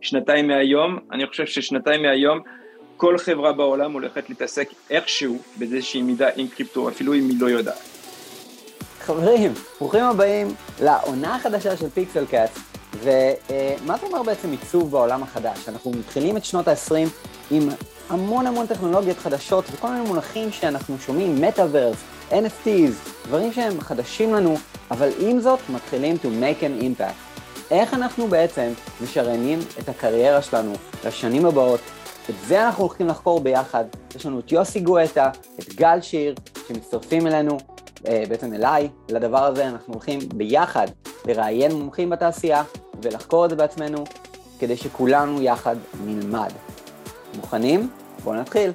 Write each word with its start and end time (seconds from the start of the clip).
שנתיים 0.00 0.48
מהיום, 0.48 0.98
אני 1.12 1.26
חושב 1.26 1.46
ששנתיים 1.46 2.02
מהיום 2.02 2.40
כל 2.96 3.18
חברה 3.18 3.52
בעולם 3.52 3.92
הולכת 3.92 4.28
להתעסק 4.28 4.68
איכשהו 4.90 5.38
באיזושהי 5.56 6.02
מידה 6.02 6.28
עם 6.36 6.48
קריפטו, 6.48 6.88
אפילו 6.88 7.14
אם 7.14 7.28
היא 7.28 7.40
לא 7.40 7.46
יודעת. 7.46 7.78
חברים, 9.00 9.52
ברוכים 9.80 10.04
הבאים 10.04 10.48
לעונה 10.82 11.34
החדשה 11.34 11.76
של 11.76 11.88
פיקסל 11.90 12.26
קאט, 12.26 12.50
ומה 13.02 13.96
זה 13.96 14.06
אומר 14.06 14.22
בעצם 14.22 14.50
עיצוב 14.50 14.90
בעולם 14.90 15.22
החדש? 15.22 15.68
אנחנו 15.68 15.90
מתחילים 15.90 16.36
את 16.36 16.44
שנות 16.44 16.68
ה-20 16.68 16.94
עם 17.50 17.68
המון 18.08 18.46
המון 18.46 18.66
טכנולוגיות 18.66 19.18
חדשות 19.18 19.64
וכל 19.72 19.88
מיני 19.88 20.08
מונחים 20.08 20.52
שאנחנו 20.52 20.98
שומעים, 20.98 21.40
מטאוורס, 21.40 21.96
NFTs, 22.30 23.10
דברים 23.26 23.52
שהם 23.52 23.80
חדשים 23.80 24.34
לנו, 24.34 24.56
אבל 24.90 25.08
עם 25.20 25.40
זאת 25.40 25.60
מתחילים 25.68 26.16
to 26.22 26.26
make 26.26 26.62
an 26.62 26.82
impact. 26.82 27.25
איך 27.70 27.94
אנחנו 27.94 28.26
בעצם 28.26 28.72
משריינים 29.02 29.58
את 29.80 29.88
הקריירה 29.88 30.42
שלנו 30.42 30.72
לשנים 31.04 31.46
הבאות, 31.46 31.80
את 32.30 32.34
זה 32.46 32.66
אנחנו 32.66 32.84
הולכים 32.84 33.06
לחקור 33.06 33.40
ביחד. 33.40 33.84
יש 34.16 34.26
לנו 34.26 34.40
את 34.40 34.52
יוסי 34.52 34.80
גואטה, 34.80 35.30
את 35.58 35.74
גל 35.74 36.00
שיר, 36.00 36.34
שמצטרפים 36.68 37.26
אלינו, 37.26 37.58
אה, 38.06 38.24
בעצם 38.28 38.54
אליי, 38.54 38.88
לדבר 39.08 39.44
הזה. 39.44 39.68
אנחנו 39.68 39.94
הולכים 39.94 40.18
ביחד 40.34 40.86
לראיין 41.24 41.72
מומחים 41.72 42.10
בתעשייה 42.10 42.62
ולחקור 43.02 43.44
את 43.44 43.50
זה 43.50 43.56
בעצמנו, 43.56 44.04
כדי 44.58 44.76
שכולנו 44.76 45.42
יחד 45.42 45.76
נלמד. 46.04 46.50
מוכנים? 47.36 47.90
בואו 48.24 48.34
נתחיל. 48.34 48.70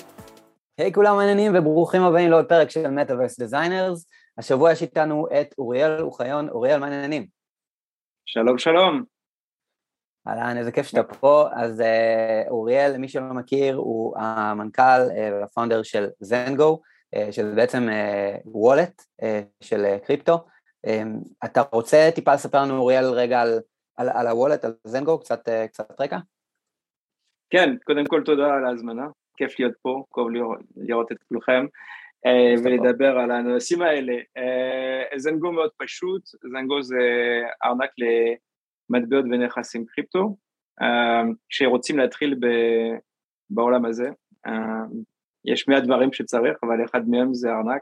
היי 0.77 0.89
hey, 0.89 0.94
כולם 0.94 1.16
מעניינים 1.16 1.52
וברוכים 1.55 2.03
הבאים 2.03 2.30
לעוד 2.30 2.45
פרק 2.45 2.69
של 2.69 2.85
Metaverse 2.85 3.44
Designers. 3.44 4.05
השבוע 4.38 4.71
יש 4.71 4.81
איתנו 4.81 5.27
את 5.41 5.55
אוריאל 5.58 6.02
אוחיון. 6.02 6.49
אוריאל, 6.49 6.80
מה 6.80 6.85
העניינים? 6.85 7.41
שלום, 8.25 8.57
שלום. 8.57 9.03
אהלן, 10.27 10.57
איזה 10.57 10.71
כיף 10.71 10.88
שאתה 10.88 11.03
פה. 11.03 11.48
אז 11.53 11.80
uh, 11.80 12.49
אוריאל, 12.49 12.97
מי 12.97 13.07
שלא 13.07 13.34
מכיר, 13.34 13.75
הוא 13.75 14.17
המנכ"ל 14.17 15.02
והפאונדר 15.31 15.80
uh, 15.80 15.83
של 15.83 16.08
זנגו, 16.19 16.81
uh, 17.16 17.31
שזה 17.31 17.55
בעצם 17.55 17.88
וולט 18.45 19.02
של 19.61 19.97
קריפטו. 20.05 20.45
אתה 21.45 21.61
רוצה 21.72 22.09
טיפה 22.16 22.33
לספר 22.33 22.61
לנו, 22.61 22.77
אוריאל, 22.77 23.05
רגע 23.05 23.42
על, 23.42 23.59
על, 23.97 24.09
על 24.14 24.27
הוולט, 24.27 24.66
על 24.66 24.73
זנגו, 24.83 25.19
קצת, 25.19 25.49
קצת 25.67 26.02
רקע? 26.02 26.17
כן, 27.49 27.75
קודם 27.83 28.05
כל 28.05 28.22
תודה 28.25 28.45
על 28.45 28.66
ההזמנה, 28.66 29.08
כיף 29.38 29.59
להיות 29.59 29.73
פה, 29.81 30.03
כיף 30.09 30.30
לראות, 30.30 30.59
לראות 30.75 31.11
את 31.11 31.17
כולכם. 31.30 31.66
ולדבר 32.64 33.17
על 33.19 33.31
הנושאים 33.31 33.81
האלה. 33.81 34.14
זנגו 35.16 35.52
מאוד 35.52 35.70
פשוט, 35.78 36.22
זנגו 36.52 36.81
זה 36.81 37.00
ארנק 37.66 37.90
למטבעות 37.98 39.26
ונכסים 39.26 39.86
קריפטו, 39.86 40.36
uh, 40.81 41.36
שרוצים 41.50 41.98
להתחיל 41.98 42.36
ב, 42.40 42.48
בעולם 43.50 43.86
הזה. 43.86 44.09
Uh, 44.48 44.52
יש 45.45 45.67
מעט 45.67 45.84
דברים 45.84 46.14
שצריך, 46.14 46.58
אבל 46.64 46.86
אחד 46.86 47.09
מהם 47.09 47.34
זה 47.34 47.50
ארנק. 47.50 47.82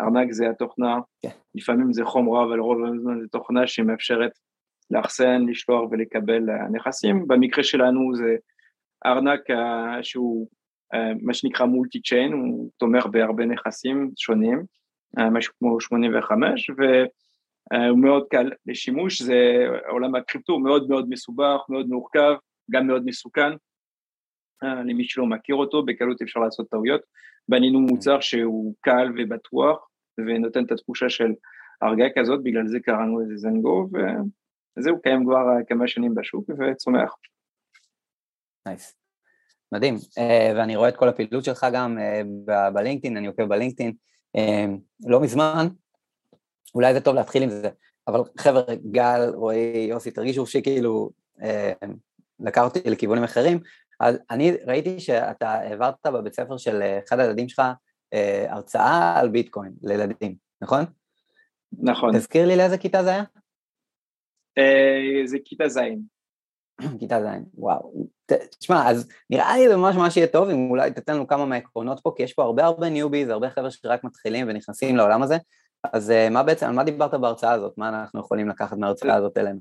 ארנק 0.00 0.32
זה 0.32 0.50
התוכנה, 0.50 0.96
yeah. 0.96 1.28
כן. 1.28 1.38
לפעמים 1.54 1.92
זה 1.92 2.04
חומרה, 2.04 2.44
אבל 2.44 2.58
רוב 2.58 2.78
הזמן 2.84 3.20
זה 3.20 3.28
תוכנה 3.28 3.66
שמאפשרת 3.66 4.32
לאחסן, 4.90 5.46
לשלוח 5.48 5.90
ולקבל 5.90 6.42
נכסים. 6.72 7.28
במקרה 7.28 7.64
שלנו 7.64 8.14
זה 8.14 8.36
ארנק 9.06 9.40
שהוא 10.02 10.48
אה, 10.94 11.12
מה 11.22 11.34
שנקרא 11.34 11.66
מולטי 11.66 12.02
צ'יין, 12.02 12.32
הוא 12.32 12.70
תומך 12.76 13.06
בהרבה 13.06 13.46
נכסים 13.46 14.10
שונים, 14.16 14.58
אה, 14.58 14.64
משהו 15.16 15.54
כמו 15.58 15.80
85, 15.80 16.70
והוא 16.70 17.98
מאוד 17.98 18.26
קל 18.30 18.50
לשימוש, 18.66 19.22
זה 19.22 19.66
עולם 19.88 20.14
הקריפטו 20.14 20.58
מאוד 20.58 20.88
מאוד 20.88 21.08
מסובך, 21.08 21.60
מאוד 21.68 21.88
מורכב, 21.88 22.34
גם 22.70 22.86
מאוד 22.86 23.04
מסוכן, 23.04 23.52
אה, 24.62 24.74
למי 24.74 25.04
שלא 25.04 25.26
מכיר 25.26 25.56
אותו, 25.56 25.82
בקלות 25.82 26.22
אפשר 26.22 26.40
לעשות 26.40 26.68
טעויות, 26.70 27.00
בנינו 27.48 27.80
מוצר 27.80 28.20
שהוא 28.20 28.74
קל 28.80 29.12
ובטוח, 29.18 29.88
ונותן 30.18 30.64
את 30.64 30.72
התחושה 30.72 31.08
של 31.08 31.32
הרגה 31.82 32.04
כזאת, 32.16 32.42
בגלל 32.42 32.66
זה 32.66 32.80
קראנו 32.80 33.20
לזה 33.20 33.36
זנגו, 33.36 33.88
וזהו, 34.78 35.02
קיים 35.02 35.24
כבר 35.24 35.44
כמה 35.68 35.88
שנים 35.88 36.14
בשוק 36.14 36.50
וצומח. 36.50 37.14
נייס. 38.66 38.90
Nice. 38.90 38.98
מדהים, 39.72 39.94
אה, 40.18 40.52
ואני 40.56 40.76
רואה 40.76 40.88
את 40.88 40.96
כל 40.96 41.08
הפעילות 41.08 41.44
שלך 41.44 41.66
גם 41.72 41.98
אה, 41.98 42.70
בלינקדאין, 42.70 43.16
אני 43.16 43.26
עוקב 43.26 43.44
בלינקדאין, 43.44 43.88
אה, 43.88 43.94
לא 45.00 45.20
מזמן, 45.20 45.68
אולי 46.74 46.94
זה 46.94 47.00
טוב 47.00 47.14
להתחיל 47.14 47.42
עם 47.42 47.50
זה, 47.50 47.70
אבל 48.08 48.20
חבר'ה, 48.38 48.62
גל, 48.90 49.32
רועי, 49.34 49.86
יוסי, 49.88 50.10
תרגישו 50.10 50.46
שכאילו 50.46 51.10
לקח 52.40 52.62
אותי 52.62 52.90
לכיוונים 52.90 53.24
אחרים, 53.24 53.60
אז 54.00 54.18
אני 54.30 54.52
ראיתי 54.66 55.00
שאתה 55.00 55.50
העברת 55.50 55.94
בבית 56.06 56.34
ספר 56.34 56.56
של 56.56 56.82
אחד 57.08 57.20
הילדים 57.20 57.48
שלך 57.48 57.62
הרצאה 58.48 59.18
על 59.20 59.28
ביטקוין 59.28 59.72
לילדים, 59.82 60.34
נכון? 60.62 60.84
נכון. 61.82 62.18
תזכיר 62.18 62.46
לי 62.46 62.56
לאיזה 62.56 62.78
כיתה 62.78 63.02
זה 63.04 63.10
היה? 63.10 63.24
זה 65.24 65.36
כיתה 65.44 65.68
ז'. 65.68 65.78
כיתה 67.00 67.22
ז', 67.22 67.26
וואו. 67.54 68.06
תשמע, 68.60 68.90
אז 68.90 69.08
נראה 69.30 69.56
לי 69.56 69.68
זה 69.68 69.76
ממש 69.76 69.96
ממש 69.96 70.16
יהיה 70.16 70.26
טוב 70.26 70.48
אם 70.48 70.70
אולי 70.70 70.90
תתן 70.90 71.14
לנו 71.14 71.26
כמה 71.26 71.46
מהעקרונות 71.46 72.00
פה, 72.02 72.12
כי 72.16 72.22
יש 72.22 72.32
פה 72.32 72.42
הרבה 72.42 72.64
הרבה 72.64 72.88
ניוביז, 72.88 73.28
הרבה 73.28 73.50
חבר'ה 73.50 73.70
שרק 73.70 74.04
מתחילים 74.04 74.46
ונכנסים 74.48 74.96
לעולם 74.96 75.22
הזה, 75.22 75.36
אז 75.92 76.10
אה, 76.10 76.30
מה 76.30 76.42
בעצם, 76.42 76.66
על 76.66 76.72
מה 76.72 76.84
דיברת 76.84 77.14
בהרצאה 77.14 77.52
הזאת? 77.52 77.78
מה 77.78 77.88
אנחנו 77.88 78.20
יכולים 78.20 78.48
לקחת 78.48 78.76
מההרצאה 78.76 79.14
הזאת 79.14 79.38
אלינו? 79.38 79.60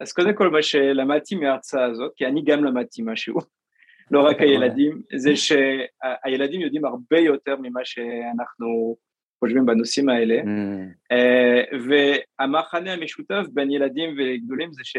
אז 0.00 0.12
קודם 0.12 0.34
כל 0.34 0.50
מה 0.50 0.62
שלמדתי 0.62 1.34
מההרצאה 1.34 1.84
הזאת, 1.84 2.12
כי 2.16 2.26
אני 2.26 2.44
גם 2.44 2.64
למדתי 2.64 3.02
משהו, 3.04 3.38
לא 4.10 4.20
רק 4.20 4.40
הילדים, 4.40 5.02
זה 5.16 5.36
שהילדים 5.36 6.60
יודעים 6.60 6.84
הרבה 6.84 7.18
יותר 7.18 7.56
ממה 7.62 7.80
שאנחנו 7.84 8.96
חושבים 9.40 9.66
בנושאים 9.66 10.08
האלה, 10.08 10.34
mm. 10.42 11.12
אה, 11.12 11.62
והמחנה 11.88 12.92
המשותף 12.92 13.42
בין 13.52 13.70
ילדים 13.70 14.10
וגדולים 14.18 14.72
זה 14.72 14.82
ש... 14.84 14.96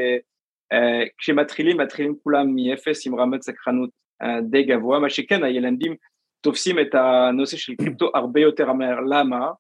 Uh, 0.74 1.08
כשמתחילים, 1.18 1.78
מתחילים 1.78 2.16
כולם 2.24 2.56
מאפס 2.56 3.08
עם 3.08 3.20
רמת 3.20 3.42
סקרנות 3.42 3.90
uh, 4.24 4.42
די 4.50 4.64
גבוה, 4.64 5.00
מה 5.00 5.09
שכן 5.09 5.44
הילדים 5.44 5.96
תופסים 6.42 6.80
את 6.80 6.96
הנושא 6.96 7.58
של 7.58 7.76
קריפטו 7.76 8.12
הרבה 8.14 8.42
יותר 8.42 8.74
מהר, 8.74 9.00
למה? 9.00 9.52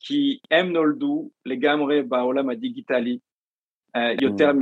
כי 0.00 0.38
הם 0.50 0.72
נולדו 0.72 1.30
לגמרי 1.46 2.02
בעולם 2.02 2.50
הדיגיטלי 2.50 3.18
uh, 3.96 4.00
יותר 4.22 4.52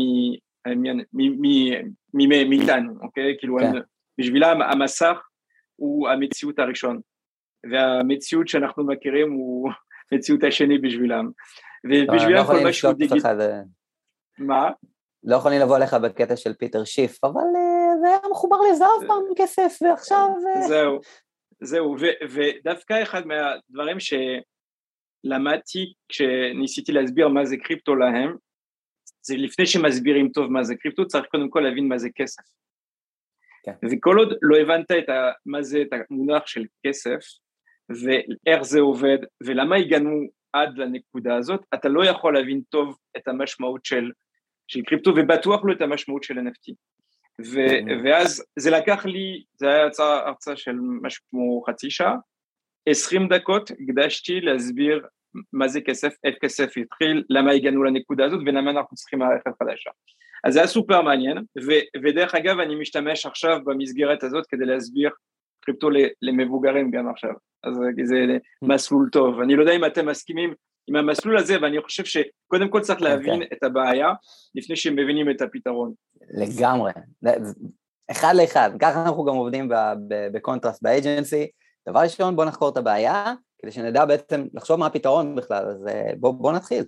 מאיתנו, 2.14 2.94
אוקיי? 3.00 3.36
כאילו 3.38 3.56
כן. 3.58 3.72
בשבילם 4.18 4.62
המסך 4.62 5.18
הוא 5.76 6.08
המציאות 6.08 6.58
הראשון, 6.58 7.00
והמציאות 7.70 8.48
שאנחנו 8.48 8.86
מכירים 8.86 9.32
הוא 9.32 9.70
מציאות 10.12 10.44
השני 10.44 10.78
בשבילם. 10.78 11.30
ובשבילם 11.84 12.36
לא, 12.36 12.44
כל 12.44 12.64
מה 12.64 12.72
שהוא 12.72 12.92
דיגיטלי... 12.92 13.44
מה? 14.38 14.70
לא 15.26 15.36
יכולים 15.36 15.60
לבוא 15.60 15.76
אליך 15.76 15.94
בקטע 15.94 16.36
של 16.36 16.54
פיטר 16.54 16.84
שיף, 16.84 17.24
אבל 17.24 17.40
uh, 17.40 18.00
זה 18.00 18.06
היה 18.06 18.18
מחובר 18.30 18.56
לזהב 18.70 19.06
פעם 19.06 19.22
כסף, 19.36 19.78
ועכשיו... 19.82 20.28
Uh... 20.54 20.68
זהו, 20.68 21.00
זהו, 21.62 21.96
ודווקא 22.30 23.02
אחד 23.02 23.22
מהדברים 23.26 23.96
שלמדתי 24.00 25.92
כשניסיתי 26.08 26.92
להסביר 26.92 27.28
מה 27.28 27.44
זה 27.44 27.56
קריפטו 27.56 27.94
להם, 27.94 28.36
זה 29.22 29.36
לפני 29.36 29.66
שמסבירים 29.66 30.28
טוב 30.28 30.50
מה 30.50 30.64
זה 30.64 30.74
קריפטו, 30.76 31.06
צריך 31.06 31.26
קודם 31.30 31.50
כל 31.50 31.60
להבין 31.60 31.88
מה 31.88 31.98
זה 31.98 32.08
כסף. 32.14 32.42
כן. 33.64 33.72
וכל 33.92 34.18
עוד 34.18 34.34
לא 34.42 34.56
הבנת 34.56 34.90
את 34.90 35.08
ה, 35.08 35.30
מה 35.46 35.62
זה 35.62 35.82
את 35.82 35.88
המונח 36.10 36.46
של 36.46 36.64
כסף, 36.86 37.18
ואיך 37.88 38.62
זה 38.62 38.80
עובד, 38.80 39.18
ולמה 39.46 39.76
הגענו 39.76 40.10
עד 40.52 40.78
לנקודה 40.78 41.36
הזאת, 41.36 41.60
אתה 41.74 41.88
לא 41.88 42.04
יכול 42.04 42.34
להבין 42.34 42.60
טוב 42.68 42.98
את 43.16 43.28
המשמעות 43.28 43.84
של 43.84 44.10
של 44.68 44.82
קריפטו 44.82 45.12
ובטוח 45.16 45.60
לא 45.64 45.72
את 45.72 45.80
המשמעות 45.80 46.22
של 46.22 46.38
NFT. 46.38 46.74
ו, 47.40 47.66
mm-hmm. 47.66 48.04
ואז 48.04 48.44
זה 48.58 48.70
לקח 48.70 49.06
לי, 49.06 49.44
זה 49.54 49.68
היה 49.68 49.82
הרצאה, 49.82 50.28
הרצאה 50.28 50.56
של 50.56 50.76
משהו 51.02 51.24
כמו 51.30 51.62
חצי 51.68 51.90
שעה, 51.90 52.16
עשרים 52.88 53.28
דקות 53.28 53.70
הקדשתי 53.70 54.40
להסביר 54.40 55.06
מה 55.52 55.68
זה 55.68 55.80
כסף, 55.80 56.14
איך 56.24 56.34
כסף 56.40 56.76
התחיל, 56.76 57.24
למה 57.30 57.50
הגענו 57.52 57.84
לנקודה 57.84 58.24
הזאת 58.24 58.40
ולמה 58.46 58.70
אנחנו 58.70 58.96
צריכים 58.96 59.18
מערכת 59.18 59.50
חדשה. 59.62 59.90
אז 60.44 60.52
זה 60.52 60.58
היה 60.58 60.68
סופר 60.68 61.02
מעניין, 61.02 61.38
ו, 61.38 61.70
ודרך 62.02 62.34
אגב 62.34 62.58
אני 62.58 62.74
משתמש 62.74 63.26
עכשיו 63.26 63.58
במסגרת 63.64 64.22
הזאת 64.22 64.46
כדי 64.46 64.64
להסביר 64.64 65.10
קריפטו 65.60 65.88
למבוגרים 66.22 66.90
גם 66.90 67.08
עכשיו, 67.08 67.32
אז 67.64 67.74
זה 68.02 68.14
mm-hmm. 68.14 68.68
מסלול 68.68 69.08
טוב, 69.12 69.40
אני 69.40 69.56
לא 69.56 69.62
יודע 69.62 69.76
אם 69.76 69.84
אתם 69.84 70.06
מסכימים 70.08 70.54
עם 70.88 70.96
המסלול 70.96 71.38
הזה, 71.38 71.56
ואני 71.62 71.82
חושב 71.82 72.04
שקודם 72.04 72.68
כל 72.68 72.80
צריך 72.80 73.02
להבין 73.02 73.40
okay. 73.40 73.44
אוקיי. 73.44 73.58
את 73.58 73.62
הבעיה 73.62 74.08
לפני 74.54 74.76
שהם 74.76 74.96
מבינים 74.96 75.30
את 75.30 75.40
הפתרון. 75.40 75.92
לגמרי, 76.30 76.92
אחד 78.10 78.34
לאחד, 78.36 78.70
ככה 78.80 79.02
אנחנו 79.02 79.24
גם 79.24 79.34
עובדים 79.34 79.68
בקונטרסט 80.32 80.82
ב 80.82 80.90
agency. 80.90 81.46
דבר 81.88 82.00
ראשון, 82.00 82.36
בואו 82.36 82.48
נחקור 82.48 82.68
את 82.68 82.76
הבעיה, 82.76 83.34
כדי 83.62 83.70
שנדע 83.72 84.04
בעצם 84.04 84.46
לחשוב 84.54 84.80
מה 84.80 84.86
הפתרון 84.86 85.34
בכלל, 85.34 85.64
אז 85.64 85.86
אה, 85.88 86.10
בואו 86.16 86.32
בוא 86.32 86.52
נתחיל. 86.52 86.84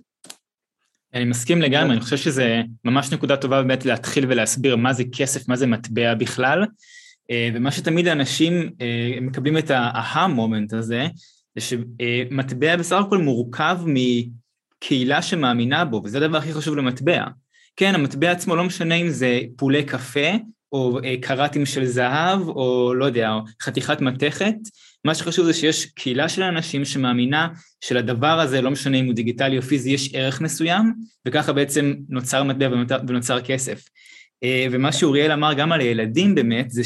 אני 1.13 1.25
מסכים 1.25 1.61
לגמרי, 1.61 1.93
אני 1.93 2.01
חושב 2.01 2.17
שזה 2.17 2.61
ממש 2.85 3.13
נקודה 3.13 3.37
טובה 3.37 3.61
באמת 3.61 3.85
להתחיל 3.85 4.25
ולהסביר 4.29 4.75
מה 4.75 4.93
זה 4.93 5.03
כסף, 5.17 5.49
מה 5.49 5.55
זה 5.55 5.67
מטבע 5.67 6.13
בכלל, 6.13 6.65
אה, 7.31 7.49
ומה 7.53 7.71
שתמיד 7.71 8.07
האנשים 8.07 8.71
אה, 8.81 9.21
מקבלים 9.21 9.57
את 9.57 9.71
ההה 9.71 10.27
מומנט 10.27 10.73
הזה, 10.73 11.07
זה 11.55 11.61
שמטבע 11.61 12.75
בסך 12.75 12.95
הכל 13.07 13.17
מורכב 13.17 13.77
מקהילה 13.85 15.21
שמאמינה 15.21 15.85
בו, 15.85 16.01
וזה 16.03 16.17
הדבר 16.17 16.37
הכי 16.37 16.53
חשוב 16.53 16.75
למטבע. 16.75 17.25
כן, 17.75 17.95
המטבע 17.95 18.31
עצמו 18.31 18.55
לא 18.55 18.63
משנה 18.63 18.95
אם 18.95 19.09
זה 19.09 19.39
פולי 19.57 19.83
קפה, 19.83 20.29
או 20.71 20.99
אה, 21.03 21.15
קראטים 21.21 21.65
של 21.65 21.85
זהב, 21.85 22.47
או 22.47 22.93
לא 22.93 23.05
יודע, 23.05 23.31
חתיכת 23.61 24.01
מתכת, 24.01 24.55
מה 25.05 25.15
שחשוב 25.15 25.45
זה 25.45 25.53
שיש 25.53 25.85
קהילה 25.85 26.29
של 26.29 26.43
אנשים 26.43 26.85
שמאמינה 26.85 27.47
שלדבר 27.81 28.39
הזה, 28.39 28.61
לא 28.61 28.71
משנה 28.71 28.97
אם 28.97 29.05
הוא 29.05 29.13
דיגיטלי 29.13 29.57
או 29.57 29.61
פיזי, 29.61 29.89
יש 29.89 30.09
ערך 30.13 30.41
מסוים, 30.41 30.93
וככה 31.25 31.53
בעצם 31.53 31.93
נוצר 32.09 32.43
מטבע 32.43 32.75
ונוצר 33.07 33.41
כסף. 33.41 33.85
אה, 34.43 34.67
ומה 34.71 34.91
שאוריאל 34.91 35.31
אמר 35.31 35.53
גם 35.53 35.71
על 35.71 35.79
הילדים 35.79 36.35
באמת, 36.35 36.71
זה 36.71 36.83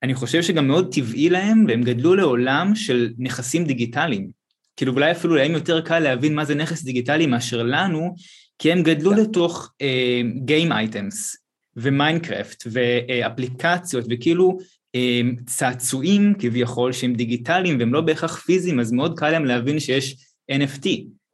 שאני 0.00 0.14
חושב 0.14 0.42
שגם 0.42 0.68
מאוד 0.68 0.94
טבעי 0.94 1.30
להם, 1.30 1.64
והם 1.68 1.82
גדלו 1.82 2.14
לעולם 2.14 2.74
של 2.74 3.12
נכסים 3.18 3.64
דיגיטליים. 3.64 4.30
כאילו 4.76 4.92
אולי 4.92 5.10
אפילו 5.10 5.34
להם 5.34 5.52
יותר 5.52 5.80
קל 5.80 5.98
להבין 5.98 6.34
מה 6.34 6.44
זה 6.44 6.54
נכס 6.54 6.82
דיגיטלי 6.82 7.26
מאשר 7.26 7.62
לנו, 7.62 8.14
כי 8.58 8.72
הם 8.72 8.82
גדלו. 8.82 9.10
כן. 9.10 9.16
לתוך 9.16 9.70
uh, 9.82 10.72
items 10.72 11.36
ומיינקראפט 11.76 12.64
ואפליקציות, 12.66 14.04
וכאילו 14.10 14.58
uh, 14.96 15.44
צעצועים 15.46 16.34
כביכול 16.38 16.92
שהם 16.92 17.14
דיגיטליים 17.14 17.78
והם 17.78 17.92
לא 17.92 18.00
בהכרח 18.00 18.36
פיזיים, 18.36 18.80
אז 18.80 18.92
מאוד 18.92 19.18
קל 19.18 19.30
להם 19.30 19.44
להבין 19.44 19.80
שיש 19.80 20.16
NFT 20.52 20.88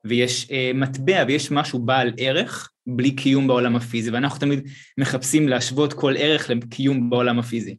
ויש 0.04 0.44
uh, 0.44 0.76
מטבע 0.76 1.24
ויש 1.28 1.50
משהו 1.50 1.78
בעל 1.78 2.12
ערך 2.18 2.70
בלי 2.86 3.10
קיום 3.10 3.46
בעולם 3.46 3.76
הפיזי, 3.76 4.10
ואנחנו 4.10 4.40
תמיד 4.40 4.68
מחפשים 4.98 5.48
להשוות 5.48 5.92
כל 5.92 6.14
ערך 6.18 6.50
לקיום 6.50 7.10
בעולם 7.10 7.38
הפיזי. 7.38 7.76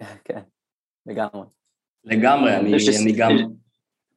כן, 0.24 0.40
לגמרי. 1.06 1.46
לגמרי, 2.04 2.56
אני, 2.56 2.72
אני, 3.02 3.12
גם, 3.12 3.36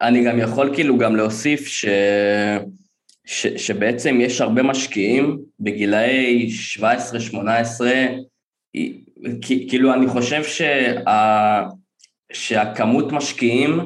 אני 0.02 0.26
גם 0.26 0.40
יכול 0.40 0.76
כאילו 0.76 0.98
גם 0.98 1.16
להוסיף 1.16 1.68
ש... 1.68 1.86
ש, 3.26 3.48
שבעצם 3.48 4.18
יש 4.22 4.42
הרבה 4.42 4.64
משקיעים 4.64 5.40
בגילאי 5.60 6.50
17-18, 6.80 7.36
כאילו 9.70 9.94
אני 9.94 10.08
חושב 10.08 10.44
שה, 10.44 11.02
שהכמות 12.34 13.12
משקיעים 13.12 13.80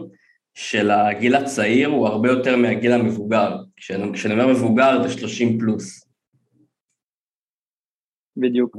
של 0.54 0.92
הגיל 0.92 1.36
הצעיר 1.36 1.88
הוא 1.88 2.08
הרבה 2.08 2.30
יותר 2.30 2.58
מהגיל 2.58 2.92
המבוגר. 2.92 3.56
כשאני, 3.76 4.14
כשאני 4.14 4.34
אומר 4.34 4.48
מבוגר 4.48 5.08
זה 5.08 5.10
30 5.10 5.60
פלוס. 5.60 6.07
בדיוק. 8.40 8.78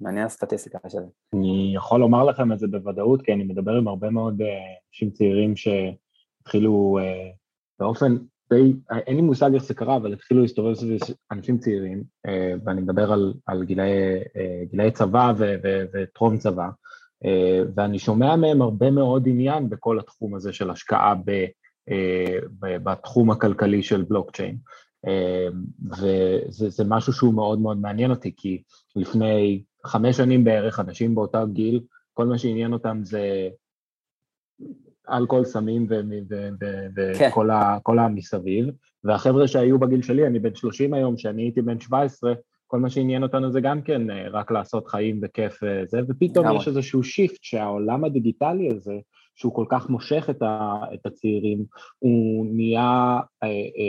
מעניין 0.00 0.26
הסטטיסטיקה 0.26 0.78
של 0.88 0.98
זה. 0.98 1.06
אני 1.34 1.72
יכול 1.76 2.00
לומר 2.00 2.24
לכם 2.24 2.52
את 2.52 2.58
זה 2.58 2.66
בוודאות, 2.66 3.22
כי 3.22 3.32
אני 3.32 3.44
מדבר 3.44 3.72
עם 3.72 3.88
הרבה 3.88 4.10
מאוד 4.10 4.42
אה, 4.42 4.46
אנשים 4.90 5.10
צעירים 5.10 5.54
שהתחילו 5.56 6.98
אה, 7.00 7.30
באופן 7.78 8.16
די, 8.52 8.72
אין 9.06 9.16
לי 9.16 9.22
מושג 9.22 9.54
איך 9.54 9.64
זה 9.64 9.74
קרה, 9.74 9.96
אבל 9.96 10.12
התחילו 10.12 10.42
להסתובב 10.42 10.74
סביב 10.74 11.00
אנשים 11.32 11.58
צעירים, 11.58 12.02
אה, 12.26 12.54
ואני 12.64 12.80
מדבר 12.80 13.12
על, 13.12 13.34
על 13.46 13.64
גילאי, 13.64 13.90
אה, 14.36 14.62
גילאי 14.70 14.90
צבא 14.90 15.32
ו, 15.38 15.54
ו, 15.64 15.84
וטרום 15.94 16.38
צבא, 16.38 16.68
אה, 17.24 17.62
ואני 17.74 17.98
שומע 17.98 18.36
מהם 18.36 18.62
הרבה 18.62 18.90
מאוד 18.90 19.28
עניין 19.28 19.68
בכל 19.68 19.98
התחום 19.98 20.34
הזה 20.34 20.52
של 20.52 20.70
השקעה 20.70 21.14
ב, 21.24 21.46
בתחום 22.60 23.30
הכלכלי 23.30 23.82
של 23.82 24.02
בלוקצ'יין. 24.02 24.56
וזה 26.00 26.84
משהו 26.84 27.12
שהוא 27.12 27.34
מאוד 27.34 27.60
מאוד 27.60 27.78
מעניין 27.78 28.10
אותי, 28.10 28.32
כי 28.36 28.62
לפני 28.96 29.62
חמש 29.86 30.16
שנים 30.16 30.44
בערך, 30.44 30.80
אנשים 30.80 31.14
באותה 31.14 31.44
גיל, 31.52 31.80
כל 32.14 32.26
מה 32.26 32.38
שעניין 32.38 32.72
אותם 32.72 33.00
זה 33.02 33.48
אלכוהול, 35.10 35.44
סמים 35.44 35.86
וכל 36.96 37.48
כן. 37.84 37.98
המסביב, 37.98 38.66
והחבר'ה 39.04 39.48
שהיו 39.48 39.78
בגיל 39.78 40.02
שלי, 40.02 40.26
אני 40.26 40.38
בן 40.38 40.54
30 40.54 40.94
היום, 40.94 41.16
שאני 41.16 41.42
הייתי 41.42 41.62
בן 41.62 41.80
17, 41.80 42.32
כל 42.66 42.78
מה 42.78 42.90
שעניין 42.90 43.22
אותנו 43.22 43.52
זה 43.52 43.60
גם 43.60 43.82
כן 43.82 44.10
אה, 44.10 44.28
רק 44.30 44.50
לעשות 44.50 44.88
חיים 44.88 45.20
וכיף 45.22 45.60
וזה, 45.62 45.98
אה, 45.98 46.02
ופתאום 46.08 46.56
יש 46.56 46.68
איזשהו 46.68 47.02
shift 47.02 47.38
שהעולם 47.42 48.04
הדיגיטלי 48.04 48.68
הזה, 48.70 48.98
שהוא 49.36 49.54
כל 49.54 49.64
כך 49.68 49.90
מושך 49.90 50.26
את, 50.30 50.42
ה, 50.42 50.80
את 50.94 51.06
הצעירים, 51.06 51.64
הוא 51.98 52.46
נהיה, 52.54 53.20
אה, 53.42 53.48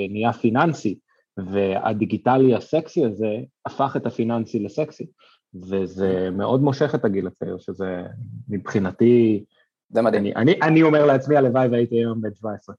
נהיה 0.09 0.33
פיננסי, 0.33 0.99
והדיגיטלי 1.37 2.55
הסקסי 2.55 3.05
הזה 3.05 3.37
הפך 3.65 3.93
את 3.97 4.05
הפיננסי 4.05 4.59
לסקסי, 4.59 5.05
וזה 5.69 6.29
מאוד 6.31 6.61
מושך 6.61 6.95
את 6.95 7.05
הגיל 7.05 7.27
הצעיר, 7.27 7.57
שזה 7.57 8.03
מבחינתי 8.49 9.43
זה 9.89 10.01
מדהים. 10.01 10.23
אני, 10.23 10.35
אני, 10.35 10.59
אני 10.61 10.83
אומר 10.83 11.05
לעצמי, 11.05 11.37
הלוואי 11.37 11.67
והייתי 11.67 11.95
היום 11.95 12.21
בן 12.21 12.33
17. 12.35 12.75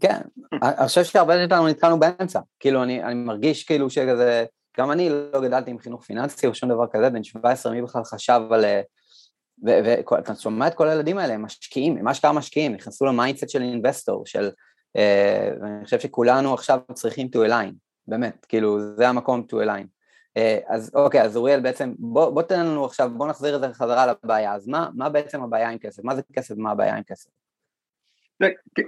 כן, 0.00 0.20
אני 0.62 0.86
חושב 0.86 1.04
שהרבה 1.04 1.36
מאיתנו 1.36 1.68
נתקענו 1.68 1.98
באמצע, 1.98 2.40
כאילו 2.60 2.82
אני, 2.82 3.02
אני 3.04 3.14
מרגיש 3.14 3.64
כאילו 3.64 3.90
שכזה, 3.90 4.44
גם 4.78 4.90
אני 4.90 5.10
לא 5.32 5.40
גדלתי 5.40 5.70
עם 5.70 5.78
חינוך 5.78 6.04
פיננסי 6.04 6.46
או 6.46 6.54
שום 6.54 6.68
דבר 6.68 6.86
כזה, 6.92 7.10
בן 7.10 7.24
17 7.24 7.72
מי 7.72 7.82
בכלל 7.82 8.04
חשב 8.04 8.40
על... 8.50 8.64
ואתה 9.62 10.34
שומע 10.34 10.66
את 10.66 10.74
כל 10.74 10.88
הילדים 10.88 11.18
האלה, 11.18 11.34
הם 11.34 11.42
משקיעים, 11.42 11.96
הם 11.96 12.08
אשכרה 12.08 12.32
משקיעים, 12.32 12.74
נכנסו 12.74 13.06
ל 13.06 13.11
mindset 13.11 13.48
של 13.48 13.62
investor, 13.62 14.26
של... 14.26 14.50
אה, 14.96 15.50
ואני 15.60 15.84
חושב 15.84 16.00
שכולנו 16.00 16.54
עכשיו 16.54 16.80
צריכים 16.92 17.28
to 17.36 17.48
align, 17.48 17.72
באמת, 18.06 18.46
כאילו 18.48 18.80
זה 18.80 19.08
המקום 19.08 19.46
to 19.52 19.54
align. 19.54 19.86
אה, 20.36 20.58
אז 20.68 20.90
אוקיי, 20.94 21.22
אז 21.22 21.36
אוריאל 21.36 21.60
בעצם, 21.60 21.94
בוא, 21.98 22.30
בוא 22.30 22.42
תן 22.42 22.60
לנו 22.60 22.84
עכשיו, 22.84 23.10
בוא 23.16 23.28
נחזיר 23.28 23.56
את 23.56 23.60
זה 23.60 23.68
חזרה 23.74 24.06
לבעיה, 24.06 24.54
אז 24.54 24.68
מה, 24.68 24.88
מה 24.94 25.08
בעצם 25.08 25.42
הבעיה 25.42 25.70
עם 25.70 25.78
כסף? 25.78 26.04
מה 26.04 26.14
זה 26.14 26.22
כסף 26.32 26.54
ומה 26.58 26.70
הבעיה 26.70 26.96
עם 26.96 27.02
כסף? 27.02 27.30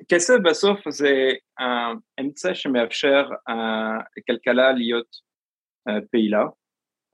כסף 0.08 0.34
בסוף 0.44 0.88
זה 0.88 1.10
האמצע 1.58 2.54
שמאפשר 2.54 3.28
לכלכלה 4.16 4.72
להיות 4.72 5.16
אה, 5.88 5.94
פעילה 6.10 6.44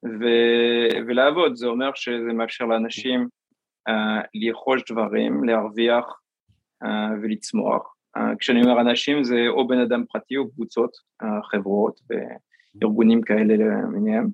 ו- 0.04 1.06
ולעבוד, 1.08 1.54
זה 1.54 1.66
אומר 1.66 1.90
שזה 1.94 2.32
מאפשר 2.34 2.64
לאנשים 2.64 3.28
אה, 3.88 4.20
לרכוש 4.34 4.82
דברים, 4.90 5.44
להרוויח 5.44 6.04
ולצמוח. 7.22 7.95
כשאני 8.38 8.62
אומר 8.62 8.80
אנשים 8.80 9.24
זה 9.24 9.44
או 9.48 9.66
בן 9.66 9.78
אדם 9.78 10.04
פרטי 10.12 10.36
או 10.36 10.50
קבוצות, 10.50 10.90
חברות 11.50 12.00
ארגונים 12.82 13.22
כאלה 13.22 13.54
למיניהם. 13.56 14.28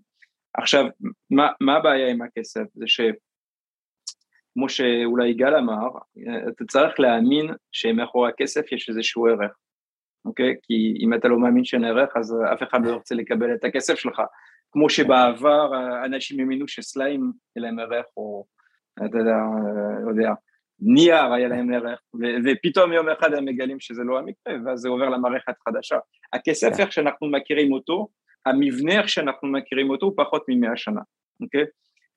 עכשיו, 0.55 0.85
מה, 1.31 1.49
מה 1.61 1.77
הבעיה 1.77 2.11
עם 2.11 2.23
הכסף? 2.23 2.65
זה 2.75 2.85
שכמו 2.87 4.69
שאולי 4.69 5.29
יגאל 5.29 5.57
אמר, 5.57 5.89
אתה 6.49 6.65
צריך 6.65 7.01
להאמין 7.01 7.47
שמאחורי 7.73 8.29
הכסף 8.29 8.73
יש 8.73 8.89
איזשהו 8.89 9.27
ערך, 9.27 9.53
אוקיי? 10.25 10.57
כי 10.63 10.95
אם 11.01 11.15
אתה 11.15 11.29
לא 11.29 11.39
מאמין 11.39 11.65
שאין 11.65 11.85
ערך, 11.85 12.17
אז 12.17 12.37
אף 12.53 12.63
אחד 12.63 12.85
לא 12.85 12.91
ירצה 12.91 13.15
לקבל 13.15 13.55
את 13.55 13.65
הכסף 13.65 13.95
שלך. 13.95 14.23
כמו 14.73 14.91
שבעבר 14.91 15.73
אנשים 16.05 16.41
האמינו 16.41 16.69
שסליים 16.69 17.33
יהיה 17.57 17.67
להם 17.67 17.79
ערך, 17.79 18.07
או 18.17 18.45
אתה 19.07 19.19
יודע, 19.19 19.37
לא 20.05 20.11
יודע, 20.11 20.33
נייר 20.85 21.33
היה 21.33 21.49
להם 21.49 21.75
ערך, 21.75 22.01
ופתאום 22.45 22.93
יום 22.93 23.09
אחד 23.09 23.35
הם 23.35 23.45
מגלים 23.45 23.81
שזה 23.81 24.03
לא 24.03 24.19
המקרה, 24.19 24.55
ואז 24.67 24.81
זה 24.81 24.89
עובר 24.89 25.09
למערכת 25.09 25.55
חדשה. 25.69 25.97
הכסף, 26.33 26.73
כן. 26.77 26.83
איך 26.83 26.93
שאנחנו 26.93 27.31
מכירים 27.31 27.73
אותו, 27.73 28.09
המבנה 28.47 28.93
איך 28.93 29.09
שאנחנו 29.09 29.49
מכירים 29.49 29.91
אותו 29.91 30.07
הוא 30.07 30.15
פחות 30.17 30.45
ממאה 30.49 30.77
שנה, 30.77 31.01
אוקיי? 31.41 31.65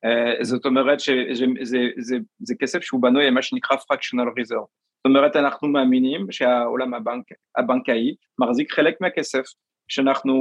Uh, 0.06 0.44
זאת 0.44 0.66
אומרת 0.66 1.00
שזה 1.00 1.46
זה, 1.62 1.78
זה, 1.98 2.18
זה 2.40 2.56
כסף 2.60 2.82
שהוא 2.82 3.02
בנוי 3.02 3.28
על 3.28 3.34
מה 3.34 3.42
שנקרא 3.42 3.78
fractional 3.78 4.28
reserve, 4.40 4.70
זאת 5.06 5.06
אומרת 5.06 5.36
אנחנו 5.36 5.68
מאמינים 5.68 6.32
שהעולם 6.32 6.94
הבנק, 6.94 7.24
הבנקאי 7.58 8.16
מחזיק 8.40 8.72
חלק 8.72 9.02
מהכסף 9.02 9.44
שאנחנו 9.88 10.34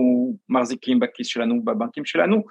מחזיקים 0.48 1.00
בכיס 1.00 1.26
שלנו, 1.26 1.64
בבנקים 1.64 2.04
שלנו, 2.04 2.42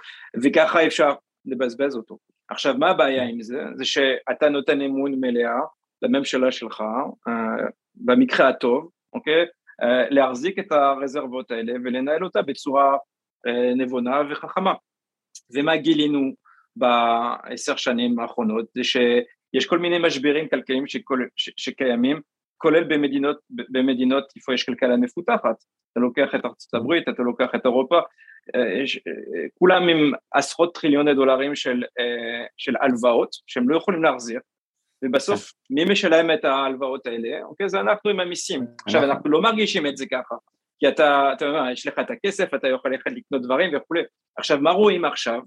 וככה 0.43 0.87
אפשר 0.87 1.13
לבזבז 1.45 1.95
אותו. 1.95 2.17
עכשיו 2.49 2.75
מה 2.77 2.89
הבעיה 2.89 3.23
עם 3.23 3.41
זה? 3.41 3.63
זה 3.75 3.85
שאתה 3.85 4.49
נותן 4.49 4.81
אמון 4.81 5.15
מלאה 5.19 5.59
לממשלה 6.01 6.51
שלך, 6.51 6.81
uh, 7.27 7.31
במקרה 7.95 8.49
הטוב, 8.49 8.89
אוקיי? 9.13 9.45
Uh, 9.81 9.85
להחזיק 10.09 10.59
את 10.59 10.71
הרזרבות 10.71 11.51
האלה 11.51 11.73
ולנהל 11.83 12.23
אותה 12.23 12.41
בצורה 12.41 12.97
אה, 13.47 13.73
נבונה 13.75 14.21
וחכמה. 14.29 14.73
ומה 15.55 15.77
גילינו 15.77 16.33
בעשר 16.75 17.75
שנים 17.75 18.19
האחרונות 18.19 18.65
זה 18.75 18.83
שיש 18.83 19.65
כל 19.67 19.79
מיני 19.79 19.99
משברים 19.99 20.49
כלכליים 20.49 20.87
שכל, 20.87 21.19
ש, 21.35 21.49
שקיימים 21.57 22.21
כולל 22.57 22.83
במדינות, 22.83 23.37
במדינות 23.49 24.23
איפה 24.35 24.53
יש 24.53 24.63
כלכלה 24.63 24.97
מפותחת, 24.97 25.55
אתה 25.91 25.99
לוקח 25.99 26.35
את 26.35 26.45
ארצות 26.45 26.73
הברית, 26.73 27.09
אתה 27.09 27.23
לוקח 27.23 27.49
את 27.55 27.65
אירופה, 27.65 27.95
אה, 27.95 28.01
אה, 28.01 28.32
כולם 29.53 29.89
עם 29.89 30.11
עשרות 30.33 30.75
טריליוני 30.75 31.13
דולרים 31.13 31.55
של, 31.55 31.83
של 32.57 32.73
הלוואות 32.81 33.29
שהם 33.47 33.69
לא 33.69 33.77
יכולים 33.77 34.03
להחזיר, 34.03 34.39
ובסוף 35.05 35.51
מי 35.69 35.85
משלם 35.85 36.31
את 36.31 36.45
ההלוואות 36.45 37.07
האלה? 37.07 37.43
אוקיי, 37.43 37.69
זה 37.69 37.79
אנחנו 37.79 38.09
עם 38.09 38.19
המיסים. 38.19 38.65
עכשיו 38.85 39.03
אנחנו 39.03 39.29
לא 39.29 39.41
מרגישים 39.41 39.87
את 39.87 39.97
זה 39.97 40.05
ככה, 40.11 40.35
כי 40.79 40.87
אתה, 40.87 41.33
אתה 41.33 41.45
יודע, 41.45 41.71
יש 41.71 41.87
לך 41.87 41.99
את 41.99 42.11
הכסף, 42.11 42.53
אתה 42.53 42.67
יכול 42.67 42.91
ללכת 42.91 43.11
לקנות 43.11 43.41
דברים 43.41 43.75
וכולי. 43.75 44.01
עכשיו, 44.37 44.57
מה 44.61 44.71
רואים 44.71 45.05
עכשיו? 45.05 45.39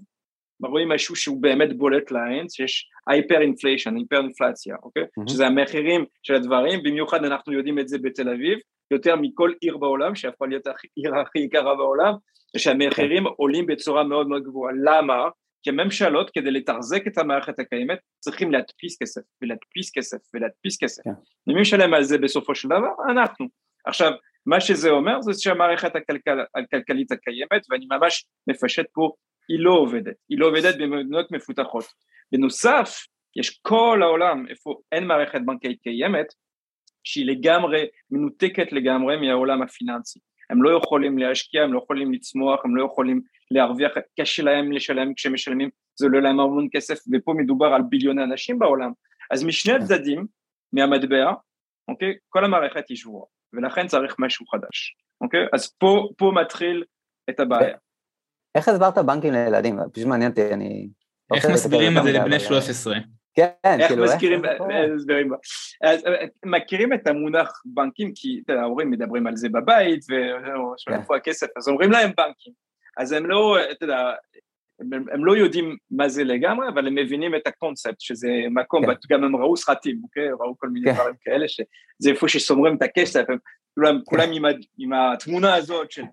מה 0.59 0.67
רואים 0.67 0.89
משהו 0.89 1.15
שהוא 1.15 1.41
באמת 1.41 1.77
בולט 1.77 2.11
לעין, 2.11 2.49
שיש 2.49 2.89
hyper 3.07 3.41
inflation, 3.41 3.95
היפר 3.95 4.17
אינפלציה, 4.17 4.75
אוקיי? 4.83 5.03
שזה 5.29 5.47
המחירים 5.47 6.05
של 6.23 6.35
הדברים, 6.35 6.83
במיוחד 6.83 7.25
אנחנו 7.25 7.53
יודעים 7.53 7.79
את 7.79 7.87
זה 7.87 7.97
בתל 8.01 8.29
אביב, 8.29 8.59
יותר 8.91 9.15
מכל 9.15 9.51
עיר 9.61 9.77
בעולם, 9.77 10.15
שהפכה 10.15 10.45
להיות 10.45 10.67
העיר 10.67 11.19
הכי 11.21 11.39
יקרה 11.39 11.75
בעולם, 11.75 12.13
שהמחירים 12.57 13.27
okay. 13.27 13.29
עולים 13.37 13.65
בצורה 13.65 14.03
מאוד 14.03 14.27
מאוד 14.27 14.43
גבוהה. 14.43 14.73
למה? 14.83 15.29
כי 15.63 15.69
הממשלות, 15.69 16.29
כדי 16.29 16.51
לתחזק 16.51 17.07
את 17.07 17.17
המערכת 17.17 17.59
הקיימת, 17.59 17.99
צריכים 18.19 18.51
להדפיס 18.51 18.97
כסף, 19.01 19.21
ולהדפיס 19.41 19.91
כסף, 19.97 20.17
ולהדפיס 20.33 20.77
כסף. 20.83 21.07
Okay. 21.07 21.11
ומי 21.47 21.61
משלם 21.61 21.93
על 21.93 22.03
זה 22.03 22.17
בסופו 22.17 22.55
של 22.55 22.67
דבר? 22.67 23.11
אנחנו. 23.11 23.47
עכשיו, 23.85 24.11
מה 24.45 24.61
שזה 24.61 24.89
אומר 24.89 25.21
זה 25.21 25.31
שהמערכת 25.33 25.95
הכלכל, 25.95 26.39
הכלכלית 26.55 27.11
הקיימת, 27.11 27.65
ואני 27.69 27.85
ממש 27.91 28.25
מפשט 28.47 28.85
פה, 28.93 29.11
היא 29.49 29.59
לא 29.59 29.73
עובדת, 29.73 30.15
היא 30.29 30.39
לא 30.39 30.47
עובדת 30.47 30.75
במדינות 30.75 31.31
מפותחות. 31.31 31.85
בנוסף, 32.31 33.05
יש 33.35 33.59
כל 33.61 33.99
העולם 34.03 34.47
איפה 34.49 34.75
אין 34.91 35.07
מערכת 35.07 35.39
בנקאית 35.45 35.81
קיימת, 35.81 36.27
שהיא 37.03 37.25
לגמרי 37.25 37.85
מנותקת 38.11 38.71
לגמרי 38.71 39.17
מהעולם 39.17 39.61
הפיננסי. 39.61 40.19
הם 40.49 40.63
לא 40.63 40.77
יכולים 40.77 41.17
להשקיע, 41.17 41.63
הם 41.63 41.73
לא 41.73 41.79
יכולים 41.83 42.13
לצמוח, 42.13 42.65
הם 42.65 42.75
לא 42.75 42.85
יכולים 42.85 43.21
להרוויח, 43.51 43.91
קשה 44.19 44.43
להם 44.43 44.71
לשלם 44.71 45.13
כשמשלמים, 45.13 45.69
זה 45.99 46.05
עולה 46.05 46.19
להם 46.19 46.39
המון 46.39 46.67
כסף, 46.71 46.99
ופה 47.13 47.33
מדובר 47.37 47.65
על 47.65 47.81
ביליוני 47.89 48.23
אנשים 48.23 48.59
בעולם. 48.59 48.91
אז 49.31 49.43
משני 49.43 49.73
הצדדים, 49.73 50.25
מהמטבע, 50.73 51.33
אוקיי, 51.87 52.13
כל 52.29 52.45
המערכת 52.45 52.89
היא 52.89 52.97
שבועה, 52.97 53.25
ולכן 53.53 53.87
צריך 53.87 54.15
משהו 54.19 54.45
חדש, 54.47 54.95
אוקיי? 55.21 55.45
אז 55.53 55.73
פה, 55.73 56.09
פה 56.17 56.31
מתחיל 56.41 56.83
את 57.29 57.39
הבעיה. 57.39 57.77
איך 58.55 58.67
הסברת 58.67 58.97
בנקים 58.97 59.33
לילדים? 59.33 59.79
פשוט 59.93 60.07
מעניין 60.07 60.29
אותי, 60.29 60.53
אני... 60.53 60.89
איך 61.35 61.45
מסבירים 61.45 61.97
את 61.97 62.03
זה 62.03 62.11
לבני 62.11 62.39
13? 62.39 62.95
כן, 63.37 63.79
איך 63.79 63.87
כאילו, 63.87 64.03
מזכירים, 64.03 64.41
הסברים, 64.95 65.31
אז 65.81 66.05
אה, 66.05 66.25
מכירים 66.45 66.93
את 66.93 67.07
המונח 67.07 67.61
בנקים, 67.65 68.11
כי 68.15 68.41
אתה 68.43 68.53
יודע, 68.53 68.61
ההורים 68.61 68.91
מדברים 68.91 69.27
על 69.27 69.35
זה 69.35 69.49
בבית, 69.49 70.05
ואיפה 70.09 71.13
כן. 71.13 71.15
הכסף, 71.15 71.47
אז 71.57 71.67
אומרים 71.67 71.91
להם 71.91 72.11
בנקים, 72.17 72.53
אז 72.97 73.11
הם 73.11 73.25
לא, 73.25 73.57
אתה 73.71 73.85
יודע, 73.85 74.11
הם, 74.79 75.05
הם 75.11 75.25
לא 75.25 75.37
יודעים 75.37 75.77
מה 75.91 76.09
זה 76.09 76.23
לגמרי, 76.23 76.67
אבל 76.67 76.87
הם 76.87 76.95
מבינים 76.95 77.35
את 77.35 77.47
הקונספט, 77.47 77.99
שזה 77.99 78.29
מקום, 78.51 78.85
כן. 78.85 78.93
גם 79.09 79.23
הם 79.23 79.35
ראו 79.35 79.57
סרטים, 79.57 79.99
אוקיי? 80.03 80.29
ראו 80.31 80.57
כל 80.57 80.69
מיני 80.69 80.85
כן. 80.85 80.93
דברים 80.93 81.15
כאלה, 81.21 81.47
שזה 81.47 82.09
איפה 82.09 82.27
שסומרים 82.27 82.75
את 82.75 82.81
הכסף, 82.81 83.23
הם 83.29 83.37
כולם, 83.75 83.99
כולם 84.05 84.29
עם, 84.33 84.43
עם 84.77 84.93
התמונה 84.93 85.55
הזאת 85.55 85.91
של 85.91 86.03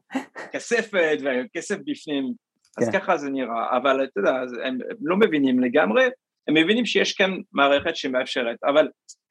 כספת 0.53 1.19
וכסף 1.21 1.77
בפנים, 1.87 2.33
אז 2.79 2.89
ככה 2.93 3.17
זה 3.17 3.31
נראה, 3.31 3.77
אבל 3.77 4.05
אתה 4.05 4.21
יודע, 4.21 4.35
הם, 4.65 4.79
הם 4.91 4.97
לא 5.01 5.17
מבינים 5.17 5.61
לגמרי, 5.61 6.05
הם 6.49 6.55
מבינים 6.55 6.87
שיש 6.87 7.13
כאן 7.13 7.31
מערכת 7.53 7.97
שמאפשרת, 7.97 8.57
אבל 8.65 8.89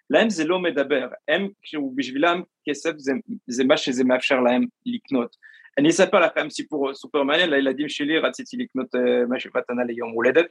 להם 0.10 0.30
זה 0.30 0.46
לא 0.46 0.60
מדבר, 0.60 1.08
הם, 1.28 1.48
בשבילם 1.96 2.42
כסף 2.70 2.92
זה, 2.98 3.12
זה 3.48 3.64
מה 3.64 3.78
שזה 3.78 4.04
מאפשר 4.04 4.40
להם 4.40 4.66
לקנות. 4.86 5.36
אני 5.78 5.90
אספר 5.90 6.20
לכם 6.20 6.50
סיפור 6.50 6.94
סופר 6.94 7.24
מעניין, 7.24 7.50
לילדים 7.50 7.90
שלי 7.90 8.20
רציתי 8.20 8.58
לקנות 8.58 8.96
uh, 8.96 9.00
משהו 9.30 9.52
מתנה 9.56 9.84
ליום 9.84 10.12
הולדת, 10.12 10.46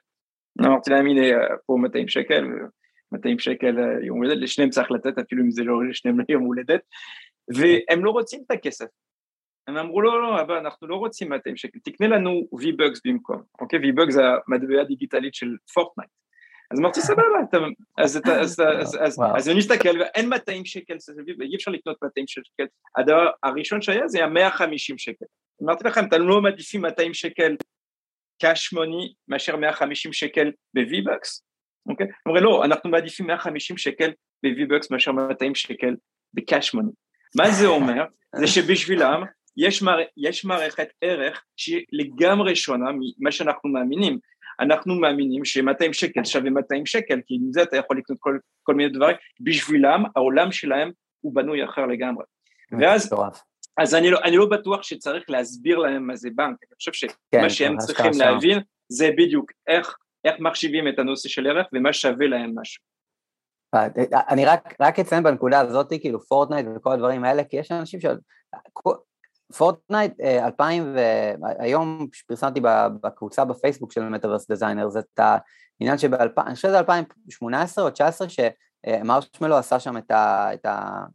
אמרתי 0.60 0.90
להם 0.90 1.06
הנה 1.06 1.36
פה 1.66 1.76
200 1.80 2.08
שקל, 2.08 2.44
200 3.12 3.38
שקל 3.38 3.76
uh, 3.78 4.04
יום 4.04 4.18
הולדת, 4.18 4.36
לשניהם 4.36 4.70
צריך 4.70 4.90
לתת 4.90 5.18
אפילו 5.18 5.42
אם 5.42 5.50
זה 5.50 5.64
לא 5.64 5.88
לשניהם 5.88 6.20
ליום 6.28 6.42
הולדת, 6.42 6.80
והם 7.54 8.04
לא 8.04 8.10
רוצים 8.10 8.42
את 8.46 8.50
הכסף, 8.50 8.86
הם 9.68 9.76
אמרו 9.76 10.02
לא, 10.02 10.22
לא, 10.22 10.40
אבל 10.40 10.54
אנחנו 10.54 10.88
לא 10.88 10.96
רוצים 10.96 11.28
200 11.28 11.56
שקל, 11.56 11.78
תקנה 11.84 12.08
לנו 12.08 12.48
V-Bucks 12.54 13.00
במקום, 13.04 13.42
אוקיי? 13.60 13.78
V-Bucks 13.78 14.10
זה 14.10 14.22
המטבע 14.46 14.80
הדיגיטלית 14.80 15.34
של 15.34 15.56
פורטנייט. 15.74 16.10
אז 16.72 16.80
אמרתי 16.80 17.00
סבבה, 17.00 17.22
אז 19.36 19.48
אני 19.48 19.58
מסתכל 19.58 20.00
ואין 20.00 20.28
200 20.28 20.64
שקל, 20.64 20.96
אי 21.42 21.56
אפשר 21.56 21.70
לקנות 21.70 21.96
200 22.02 22.26
שקל, 22.26 22.64
הדבר 22.96 23.30
הראשון 23.42 23.82
שהיה 23.82 24.08
זה 24.08 24.18
היה 24.18 24.26
150 24.26 24.98
שקל. 24.98 25.24
אמרתי 25.62 25.84
לכם, 25.84 26.06
אתם 26.06 26.22
לא 26.22 26.42
מעדיפים 26.42 26.82
200 26.82 27.14
שקל 27.14 27.56
cash 28.44 28.76
money 28.76 29.12
מאשר 29.28 29.56
150 29.56 30.12
שקל 30.12 30.50
ב-V-Bucks, 30.74 31.42
אוקיי? 31.88 32.06
אומרים 32.26 32.44
לא, 32.44 32.64
אנחנו 32.64 32.90
מעדיפים 32.90 33.26
150 33.26 33.78
שקל 33.78 34.10
ב-V-Bucks 34.42 34.86
מאשר 34.90 35.12
200 35.12 35.54
שקל 35.54 35.96
ב-cash 36.34 36.74
money. 36.76 36.92
מה 37.36 37.50
זה 37.50 37.66
אומר? 37.66 38.04
זה 38.40 38.46
שבשבילם 38.46 39.22
יש, 39.56 39.82
מער, 39.82 39.98
יש 40.16 40.44
מערכת 40.44 40.88
ערך 41.00 41.44
שהיא 41.56 41.84
לגמרי 41.92 42.56
שונה 42.56 42.90
ממה 42.92 43.32
שאנחנו 43.32 43.70
מאמינים. 43.70 44.18
אנחנו 44.60 44.94
מאמינים 44.94 45.44
ש-200 45.44 45.92
שקל 45.92 46.24
שווה 46.24 46.50
200 46.50 46.86
שקל, 46.86 47.20
כי 47.26 47.34
עם 47.34 47.52
זה 47.52 47.62
אתה 47.62 47.76
יכול 47.76 47.98
לקנות 47.98 48.18
כל, 48.20 48.38
כל 48.62 48.74
מיני 48.74 48.90
דברים, 48.90 49.16
בשבילם 49.40 50.04
העולם 50.16 50.52
שלהם 50.52 50.90
הוא 51.20 51.34
בנוי 51.34 51.64
אחר 51.64 51.86
לגמרי. 51.86 52.24
ואז, 52.80 53.14
אז 53.76 53.94
אני 53.94 54.10
לא, 54.10 54.18
אני 54.24 54.36
לא 54.36 54.46
בטוח 54.46 54.82
שצריך 54.82 55.24
להסביר 55.28 55.78
להם 55.78 56.06
מה 56.06 56.16
זה 56.16 56.28
בנק, 56.34 56.56
אני 56.70 56.76
חושב 56.76 56.92
שמה 56.92 57.12
כן, 57.30 57.48
שהם 57.48 57.76
צריכים 57.78 58.12
להבין 58.14 58.58
זה 58.88 59.10
בדיוק 59.18 59.52
איך, 59.66 59.96
איך 60.24 60.34
מחשיבים 60.40 60.88
את 60.88 60.98
הנושא 60.98 61.28
של 61.28 61.46
ערך 61.46 61.66
ומה 61.72 61.92
שווה 61.92 62.26
להם 62.26 62.52
משהו. 62.60 62.82
אני 64.28 64.44
רק, 64.44 64.74
רק 64.80 64.98
אציין 64.98 65.22
בנקודה 65.22 65.60
הזאת, 65.60 65.92
כאילו 66.00 66.20
פורטנייט 66.20 66.66
וכל 66.76 66.92
הדברים 66.92 67.24
האלה, 67.24 67.44
כי 67.44 67.56
יש 67.56 67.72
אנשים 67.72 68.00
ש... 68.00 68.04
פורטנייט 69.56 70.20
2000, 70.20 70.98
אה, 70.98 71.34
והיום 71.40 72.06
פרסמתי 72.26 72.60
בקבוצה 73.00 73.44
בפייסבוק 73.44 73.92
של 73.92 74.08
מטאברס 74.08 74.48
דיזיינרס 74.48 74.96
את 74.96 75.20
העניין 75.80 75.98
שב-2000, 75.98 76.42
אני 76.46 76.54
חושב 76.54 76.68
שזה 76.68 76.78
2018 76.78 77.84
או 77.84 77.88
2019, 77.88 78.28
שמרשמלו 78.28 79.56
עשה 79.56 79.80
שם 79.80 79.96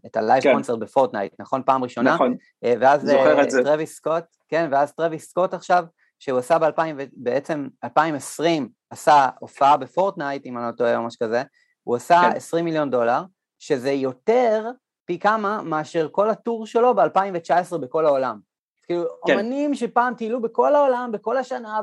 את 0.05 0.15
ה 0.15 0.21
live 0.21 0.43
כן. 0.43 0.53
concert 0.53 0.79
בפורטנייט, 0.79 1.33
נכון? 1.39 1.61
פעם 1.65 1.83
ראשונה? 1.83 2.13
נכון, 2.13 2.35
אה, 2.63 2.73
ואז 2.79 3.01
זוכר 3.01 3.43
את 3.43 3.51
זה. 3.51 3.63
טרוויס 3.63 3.95
סקוט, 3.95 4.23
כן, 4.49 4.69
ואז 4.71 4.93
טרוויס 4.93 5.29
סקוט 5.29 5.53
עכשיו, 5.53 5.85
שהוא 6.19 6.39
עשה 6.39 6.59
ב-2000, 6.59 6.81
בעצם 7.13 7.67
2020 7.83 8.69
עשה 8.89 9.29
הופעה 9.39 9.77
בפורטנייט, 9.77 10.45
אם 10.45 10.57
אני 10.57 10.65
לא 10.65 10.71
טועה 10.71 10.97
או 10.97 11.03
משהו 11.03 11.19
כזה, 11.25 11.43
הוא 11.83 11.95
עשה 11.95 12.21
כן. 12.31 12.35
20 12.35 12.65
מיליון 12.65 12.89
דולר, 12.89 13.21
שזה 13.59 13.91
יותר 13.91 14.69
פי 15.07 15.19
כמה 15.19 15.61
מאשר 15.63 16.07
כל 16.11 16.29
הטור 16.29 16.65
שלו 16.65 16.95
ב-2019 16.95 17.77
בכל 17.77 18.05
העולם. 18.05 18.39
כאילו, 18.83 19.03
כן. 19.27 19.33
אומנים 19.33 19.75
שפעם 19.75 20.13
טיילו 20.15 20.41
בכל 20.41 20.75
העולם, 20.75 21.09
בכל 21.13 21.37
השנה, 21.37 21.79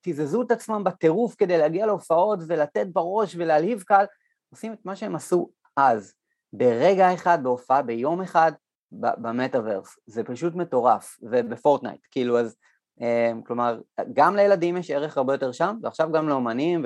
תיזזו 0.00 0.42
את 0.42 0.50
עצמם 0.50 0.84
בטירוף 0.84 1.34
כדי 1.38 1.58
להגיע 1.58 1.86
להופעות 1.86 2.38
ולתת 2.46 2.86
בראש 2.92 3.34
ולהלהיב 3.38 3.82
קהל, 3.82 4.06
עושים 4.50 4.72
את 4.72 4.78
מה 4.84 4.96
שהם 4.96 5.14
עשו 5.14 5.50
אז, 5.76 6.14
ברגע 6.52 7.14
אחד, 7.14 7.42
בהופעה, 7.42 7.82
ביום 7.82 8.22
אחד, 8.22 8.52
במטאוורס. 8.92 9.98
זה 10.06 10.24
פשוט 10.24 10.54
מטורף, 10.54 11.18
ובפורטנייט, 11.22 12.00
כאילו, 12.10 12.40
אז, 12.40 12.56
אה, 13.02 13.32
כלומר, 13.46 13.80
גם 14.12 14.36
לילדים 14.36 14.76
יש 14.76 14.90
ערך 14.90 15.16
הרבה 15.16 15.34
יותר 15.34 15.52
שם, 15.52 15.76
ועכשיו 15.82 16.12
גם 16.12 16.28
לאומנים 16.28 16.84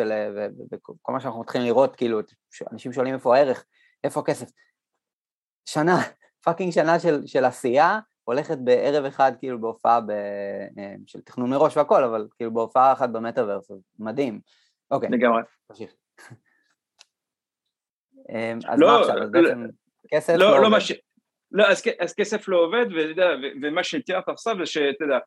וכל 0.73 1.13
מה 1.13 1.21
שאנחנו 1.21 1.41
מתחילים 1.41 1.67
לראות, 1.67 1.97
כאילו, 1.97 2.21
אנשים 2.73 2.93
שואלים 2.93 3.15
איפה 3.15 3.37
הערך, 3.37 3.65
איפה 4.05 4.21
הכסף. 4.21 4.51
שנה, 5.65 5.97
fucking 6.45 6.73
שנה 6.73 6.99
של, 6.99 7.27
של 7.27 7.45
עשייה, 7.45 7.99
הולכת 8.25 8.59
בערב 8.59 9.05
אחד 9.05 9.33
כאילו 9.39 9.61
בהופעה 9.61 10.01
ב, 10.01 10.11
אה, 10.11 10.95
של 11.07 11.21
תכנון 11.21 11.51
מראש 11.51 11.77
והכל, 11.77 12.05
אבל 12.05 12.29
כאילו 12.37 12.55
בהופעה 12.55 12.93
אחת 12.93 13.11
במטאוורס, 13.11 13.71
מדהים. 13.99 14.41
אוקיי. 14.91 15.09
לגמרי. 15.09 15.43
תמשיך. 15.69 15.95
אמ, 18.29 18.59
אז 18.69 18.81
לא, 18.81 18.87
מה 18.87 19.01
עכשיו? 19.01 19.23
אז 19.23 19.31
בעצם 19.31 19.63
לא, 19.63 19.69
כסף 20.11 20.33
לא, 20.33 20.51
לא, 20.51 20.63
לא 20.63 20.67
עובד. 20.67 20.79
לא, 21.53 21.67
אז, 21.67 21.83
אז 22.01 22.15
כסף 22.15 22.49
לא 22.49 22.57
עובד, 22.57 22.87
ואתה 22.97 23.23
ומה 23.63 23.85
שתיארת 23.85 24.29
עכשיו 24.29 24.57
זה 24.59 24.67
שאתה 24.67 25.05
יודע, 25.05 25.19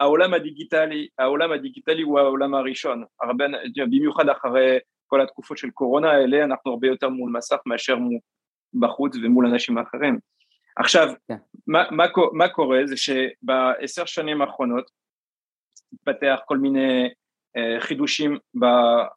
העולם 0.00 0.34
הדיגיטלי, 0.34 1.08
העולם 1.18 1.52
הדיגיטלי 1.52 2.02
הוא 2.02 2.18
העולם 2.18 2.54
הראשון, 2.54 3.04
הרבה, 3.22 3.44
במיוחד 3.76 4.28
אחרי 4.28 4.78
כל 5.06 5.20
התקופות 5.20 5.58
של 5.58 5.70
קורונה 5.70 6.10
האלה, 6.10 6.44
אנחנו 6.44 6.70
הרבה 6.70 6.86
יותר 6.86 7.08
מול 7.08 7.32
מסך 7.32 7.56
מאשר 7.66 7.96
מול, 7.96 8.18
בחוץ 8.80 9.16
ומול 9.22 9.46
אנשים 9.46 9.78
אחרים. 9.78 10.18
עכשיו, 10.76 11.08
yeah. 11.08 11.16
כן. 11.28 11.36
מה, 11.66 11.84
מה, 11.90 12.04
מה 12.32 12.48
קורה 12.48 12.80
זה 12.84 12.94
שבעשר 12.96 14.04
שנים 14.04 14.42
האחרונות 14.42 14.90
התפתח 15.92 16.40
כל 16.46 16.58
מיני 16.58 17.08
uh, 17.58 17.80
חידושים 17.80 18.38
ב, 18.60 18.66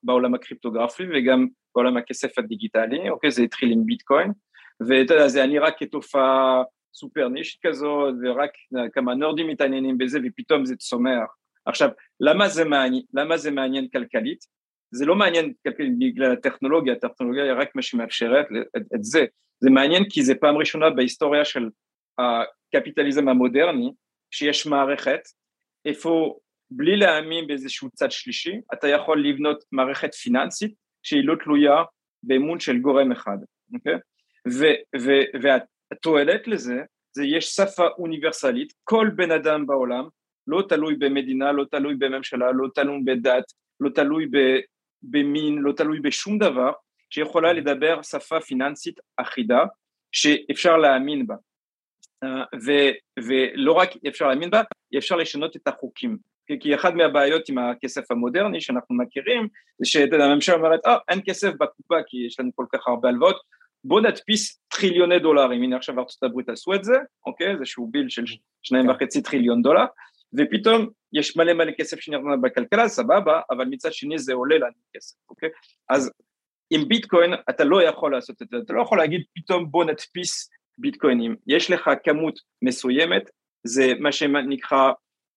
בעולם 0.03 0.33
הקריפטוגרפי 0.33 1.03
וגם 1.13 1.47
בעולם 1.75 1.97
הכסף 1.97 2.37
הדיגיטלי, 2.37 3.09
אוקיי? 3.09 3.31
זה 3.31 3.43
התחיל 3.43 3.71
עם 3.71 3.85
ביטקוין, 3.85 4.31
ואתה 4.87 5.13
יודע, 5.13 5.27
זה 5.27 5.45
נראה 5.45 5.71
כתופעה 5.71 6.63
סופר 6.93 7.27
נישט 7.27 7.65
כזאת, 7.65 8.15
ורק 8.23 8.49
כמה 8.93 9.15
נורדים 9.15 9.47
מתעניינים 9.47 9.97
בזה, 9.97 10.19
ופתאום 10.25 10.65
זה 10.65 10.75
צומח. 10.75 11.35
עכשיו, 11.65 11.89
למה 12.19 12.47
זה 12.47 12.65
מעניין, 12.65 13.03
למה 13.13 13.37
זה 13.37 13.51
מעניין 13.51 13.87
כלכלית? 13.87 14.39
זה 14.91 15.05
לא 15.05 15.15
מעניין 15.15 15.53
בגלל 15.99 16.31
הטכנולוגיה, 16.31 16.93
הטכנולוגיה 16.93 17.43
היא 17.43 17.53
רק 17.53 17.75
מה 17.75 17.81
שמאפשרת 17.81 18.45
את, 18.77 18.81
את 18.95 19.03
זה, 19.03 19.25
זה 19.59 19.69
מעניין 19.69 20.03
כי 20.09 20.23
זה 20.23 20.35
פעם 20.35 20.57
ראשונה 20.57 20.89
בהיסטוריה 20.89 21.45
של 21.45 21.69
הקפיטליזם 22.19 23.29
המודרני, 23.29 23.91
שיש 24.31 24.65
מערכת, 24.65 25.21
איפה 25.85 26.37
בלי 26.71 26.97
להאמין 26.97 27.47
באיזשהו 27.47 27.89
צד 27.89 28.11
שלישי, 28.11 28.61
אתה 28.73 28.87
יכול 28.87 29.27
לבנות 29.27 29.63
מערכת 29.71 30.13
פיננסית 30.13 30.73
שהיא 31.03 31.23
לא 31.23 31.35
תלויה 31.43 31.83
באמון 32.23 32.59
של 32.59 32.77
גורם 32.77 33.11
אחד, 33.11 33.37
אוקיי? 33.73 33.95
והתועלת 35.41 36.47
לזה, 36.47 36.81
זה 37.11 37.25
יש 37.25 37.45
שפה 37.45 37.87
אוניברסלית, 37.97 38.73
כל 38.83 39.09
בן 39.15 39.31
אדם 39.31 39.67
בעולם, 39.67 40.07
לא 40.47 40.63
תלוי 40.69 40.95
במדינה, 40.95 41.51
לא 41.51 41.65
תלוי 41.71 41.95
בממשלה, 41.95 42.51
לא 42.51 42.67
תלוי 42.75 43.01
בדת, 43.05 43.43
לא 43.79 43.89
תלוי 43.89 44.27
במין, 45.03 45.57
לא 45.57 45.71
תלוי 45.71 45.99
בשום 45.99 46.37
דבר, 46.37 46.71
שיכולה 47.09 47.53
לדבר 47.53 48.01
שפה 48.01 48.41
פיננסית 48.41 48.99
אחידה, 49.17 49.63
שאפשר 50.11 50.77
להאמין 50.77 51.27
בה. 51.27 51.35
אה, 52.23 52.43
ו, 52.65 52.71
ולא 53.19 53.71
רק 53.71 53.89
אפשר 54.07 54.27
להאמין 54.27 54.49
בה, 54.49 54.61
אפשר 54.97 55.15
לשנות 55.15 55.55
את 55.55 55.67
החוקים. 55.67 56.17
כי 56.59 56.75
אחת 56.75 56.93
מהבעיות 56.93 57.49
עם 57.49 57.57
הכסף 57.57 58.11
המודרני 58.11 58.61
שאנחנו 58.61 58.95
מכירים, 58.95 59.47
זה 59.79 59.85
שהממשלה 59.85 60.55
אומרת, 60.55 60.79
אה, 60.87 60.97
אין 61.09 61.19
כסף 61.25 61.49
בקופה 61.59 61.95
כי 62.07 62.17
יש 62.27 62.39
לנו 62.39 62.51
כל 62.55 62.65
כך 62.73 62.87
הרבה 62.87 63.09
הלוואות, 63.09 63.35
בוא 63.83 64.01
נדפיס 64.01 64.61
טריליוני 64.67 65.19
דולרים, 65.19 65.63
הנה 65.63 65.75
עכשיו 65.75 65.99
ארצות 65.99 66.23
הברית 66.23 66.49
עשו 66.49 66.73
את 66.73 66.83
זה, 66.83 66.97
אוקיי, 67.25 67.57
זה 67.57 67.65
שהוא 67.65 67.89
ביל 67.91 68.09
של 68.09 68.23
שניים 68.63 68.85
כן. 68.85 68.91
וחצי 68.91 69.21
טריליון 69.21 69.61
דולר, 69.61 69.85
ופתאום 70.33 70.89
יש 71.13 71.37
מלא 71.37 71.53
מלא 71.53 71.71
כסף 71.71 71.99
שנראה 71.99 72.37
בכלכלה, 72.41 72.87
סבבה, 72.87 73.41
אבל 73.51 73.65
מצד 73.65 73.93
שני 73.93 74.19
זה 74.19 74.33
עולה 74.33 74.57
לנו 74.57 74.73
כסף, 74.95 75.15
אוקיי? 75.29 75.49
אז 75.89 76.11
עם 76.69 76.87
ביטקוין 76.87 77.33
אתה 77.49 77.63
לא 77.63 77.83
יכול 77.83 78.11
לעשות 78.11 78.41
את 78.41 78.47
זה, 78.49 78.57
אתה 78.57 78.73
לא 78.73 78.81
יכול 78.81 78.97
להגיד 78.97 79.23
פתאום 79.35 79.71
בוא 79.71 79.85
נדפיס 79.85 80.49
ביטקוינים, 80.77 81.35
יש 81.47 81.71
לך 81.71 81.89
כמות 82.03 82.39
מסוימת, 82.61 83.29
זה 83.63 83.93
מה 83.99 84.11
שנקרא 84.11 84.91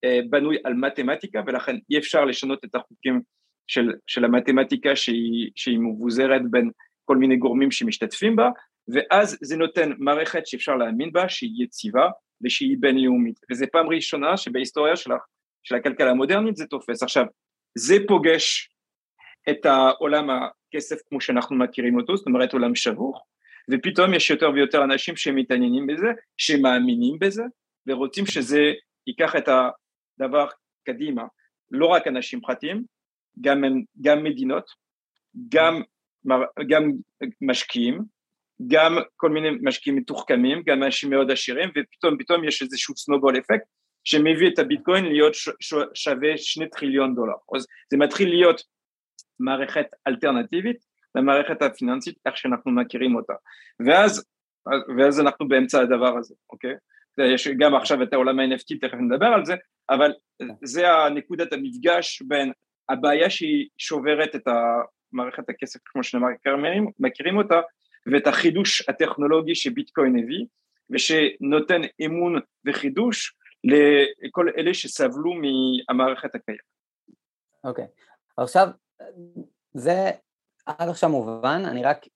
אה, 0.05 0.19
בנוי 0.31 0.57
על 0.65 0.75
מתמטיקה 0.75 1.41
ולכן 1.47 1.77
אי 1.91 1.99
אפשר 1.99 2.25
לשנות 2.25 2.65
את 2.65 2.75
החוקים 2.75 3.21
של, 3.67 3.93
של 4.07 4.25
המתמטיקה 4.25 4.97
שהיא, 4.97 5.51
שהיא 5.57 5.79
מבוזרת 5.79 6.51
בין 6.51 6.71
כל 7.05 7.17
מיני 7.17 7.37
גורמים 7.37 7.71
שמשתתפים 7.71 8.37
בה 8.37 8.51
ואז 8.89 9.39
זה 9.43 9.57
נותן 9.57 9.93
מערכת 9.99 10.47
שאפשר 10.47 10.77
להאמין 10.77 11.13
בה 11.13 11.29
שהיא 11.29 11.65
יציבה 11.65 12.09
ושהיא 12.45 12.77
בינלאומית. 12.81 13.41
וזו 13.51 13.67
פעם 13.73 13.89
ראשונה 13.89 14.37
שבהיסטוריה 14.37 14.97
של, 14.97 15.11
של 15.63 15.75
הכלכלה 15.75 16.11
המודרנית 16.11 16.57
זה 16.57 16.67
תופס. 16.67 17.03
עכשיו 17.03 17.25
זה 17.79 17.97
פוגש 18.09 18.71
את 19.51 19.67
העולם 19.67 20.29
הכסף 20.31 20.97
כמו 21.09 21.21
שאנחנו 21.21 21.57
מכירים 21.57 21.97
אותו 21.97 22.17
זאת 22.17 22.27
אומרת 22.27 22.53
עולם 22.53 22.75
שבוך 22.75 23.27
ופתאום 23.71 24.15
יש 24.15 24.31
יותר 24.31 24.51
ויותר 24.55 24.85
אנשים 24.85 25.17
שמתעניינים 25.17 25.87
בזה 25.87 26.09
שמאמינים 26.37 27.19
בזה 27.19 27.43
ורוצים 27.87 28.27
שזה 28.27 28.73
ייקח 29.07 29.37
את 29.37 29.49
הדבר 29.49 30.47
קדימה. 30.85 31.23
לא 31.71 31.87
רק 31.87 32.07
אנשים 32.07 32.41
פרטיים 32.41 32.85
גם, 33.41 33.63
גם 34.01 34.25
מדינות 34.25 34.71
גם, 35.49 35.83
גם 36.69 36.91
משקיעים 37.41 38.03
גם 38.67 38.97
כל 39.17 39.31
מיני 39.31 39.49
משקיעים 39.63 39.99
מתוחכמים, 39.99 40.63
גם 40.67 40.83
אנשים 40.83 41.11
מאוד 41.11 41.31
עשירים, 41.31 41.71
ופתאום 41.71 42.19
פתאום 42.19 42.45
יש 42.45 42.63
איזשהו 42.63 42.97
סנובול 42.97 43.39
אפקט 43.39 43.65
שמביא 44.05 44.49
את 44.49 44.59
הביטקוין 44.59 45.05
להיות 45.05 45.33
שווה 45.95 46.37
שני 46.37 46.71
טריליון 46.71 47.15
דולר. 47.15 47.35
אז 47.57 47.67
זה 47.91 47.97
מתחיל 47.97 48.29
להיות 48.29 48.63
מערכת 49.39 49.87
אלטרנטיבית 50.09 50.77
למערכת 51.15 51.63
הפיננסית 51.63 52.19
איך 52.27 52.37
שאנחנו 52.37 52.71
מכירים 52.71 53.15
אותה. 53.15 53.33
ואז, 53.87 54.25
ואז 54.99 55.21
אנחנו 55.21 55.49
באמצע 55.49 55.81
הדבר 55.81 56.19
הזה, 56.19 56.35
אוקיי? 56.51 56.75
יש 57.19 57.49
גם 57.49 57.75
עכשיו 57.75 58.03
את 58.03 58.13
העולם 58.13 58.39
ה-NFT, 58.39 58.79
תכף 58.81 58.95
נדבר 58.95 59.27
על 59.27 59.45
זה, 59.45 59.55
אבל 59.91 60.13
זה 60.63 60.93
הנקודת 60.93 61.53
המפגש 61.53 62.23
בין 62.23 62.53
הבעיה 62.89 63.31
שהיא 63.31 63.69
שוברת 63.79 64.35
את 64.37 64.43
המערכת 64.47 65.49
הכסף 65.49 65.81
כמו 65.85 66.03
שנאמר, 66.03 66.29
מכירים 66.99 67.37
אותה, 67.37 67.61
ואת 68.13 68.27
החידוש 68.27 68.89
הטכנולוגי 68.89 69.55
שביטקוין 69.55 70.19
הביא 70.19 70.47
ושנותן 70.91 71.81
אמון 72.05 72.41
וחידוש 72.67 73.35
לכל 73.65 74.49
אלה 74.59 74.75
שסבלו 74.75 75.33
מהמערכת 75.35 76.35
הקיימת. 76.35 76.61
אוקיי, 77.65 77.85
okay. 77.85 77.89
עכשיו 78.37 78.69
זה 79.75 80.11
עד 80.67 80.89
עכשיו 80.89 81.11
מובן, 81.11 81.63
אני 81.65 81.83
רק, 81.85 82.07